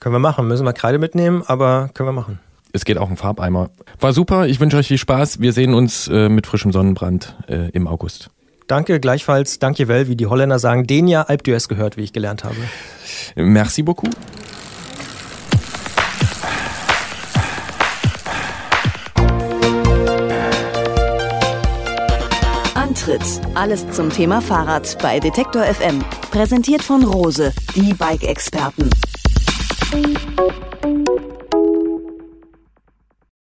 Können 0.00 0.14
wir 0.14 0.20
machen. 0.20 0.48
Müssen 0.48 0.64
wir 0.64 0.72
Kreide 0.72 0.98
mitnehmen, 0.98 1.42
aber 1.46 1.90
können 1.92 2.08
wir 2.08 2.14
machen. 2.14 2.38
Es 2.72 2.86
geht 2.86 2.96
auch 2.96 3.10
ein 3.10 3.18
Farbeimer. 3.18 3.68
War 4.00 4.14
super, 4.14 4.46
ich 4.46 4.60
wünsche 4.60 4.78
euch 4.78 4.88
viel 4.88 4.96
Spaß. 4.96 5.40
Wir 5.40 5.52
sehen 5.52 5.74
uns 5.74 6.08
äh, 6.08 6.30
mit 6.30 6.46
frischem 6.46 6.72
Sonnenbrand 6.72 7.36
äh, 7.48 7.68
im 7.70 7.86
August. 7.86 8.30
Danke, 8.66 9.00
gleichfalls. 9.00 9.58
Danke, 9.58 9.88
well, 9.88 10.08
wie 10.08 10.16
die 10.16 10.26
Holländer 10.26 10.58
sagen. 10.58 10.86
Den 10.86 11.08
ja 11.08 11.22
Alp 11.22 11.42
d'Huez 11.42 11.68
gehört, 11.68 11.96
wie 11.96 12.02
ich 12.02 12.12
gelernt 12.12 12.44
habe. 12.44 12.56
Merci 13.34 13.82
beaucoup. 13.82 14.10
Antritt. 22.74 23.22
Alles 23.54 23.90
zum 23.90 24.10
Thema 24.10 24.40
Fahrrad 24.40 24.96
bei 25.02 25.18
Detektor 25.18 25.64
FM. 25.64 26.04
Präsentiert 26.30 26.82
von 26.82 27.02
Rose, 27.04 27.52
die 27.74 27.94
Bike-Experten. 27.94 28.90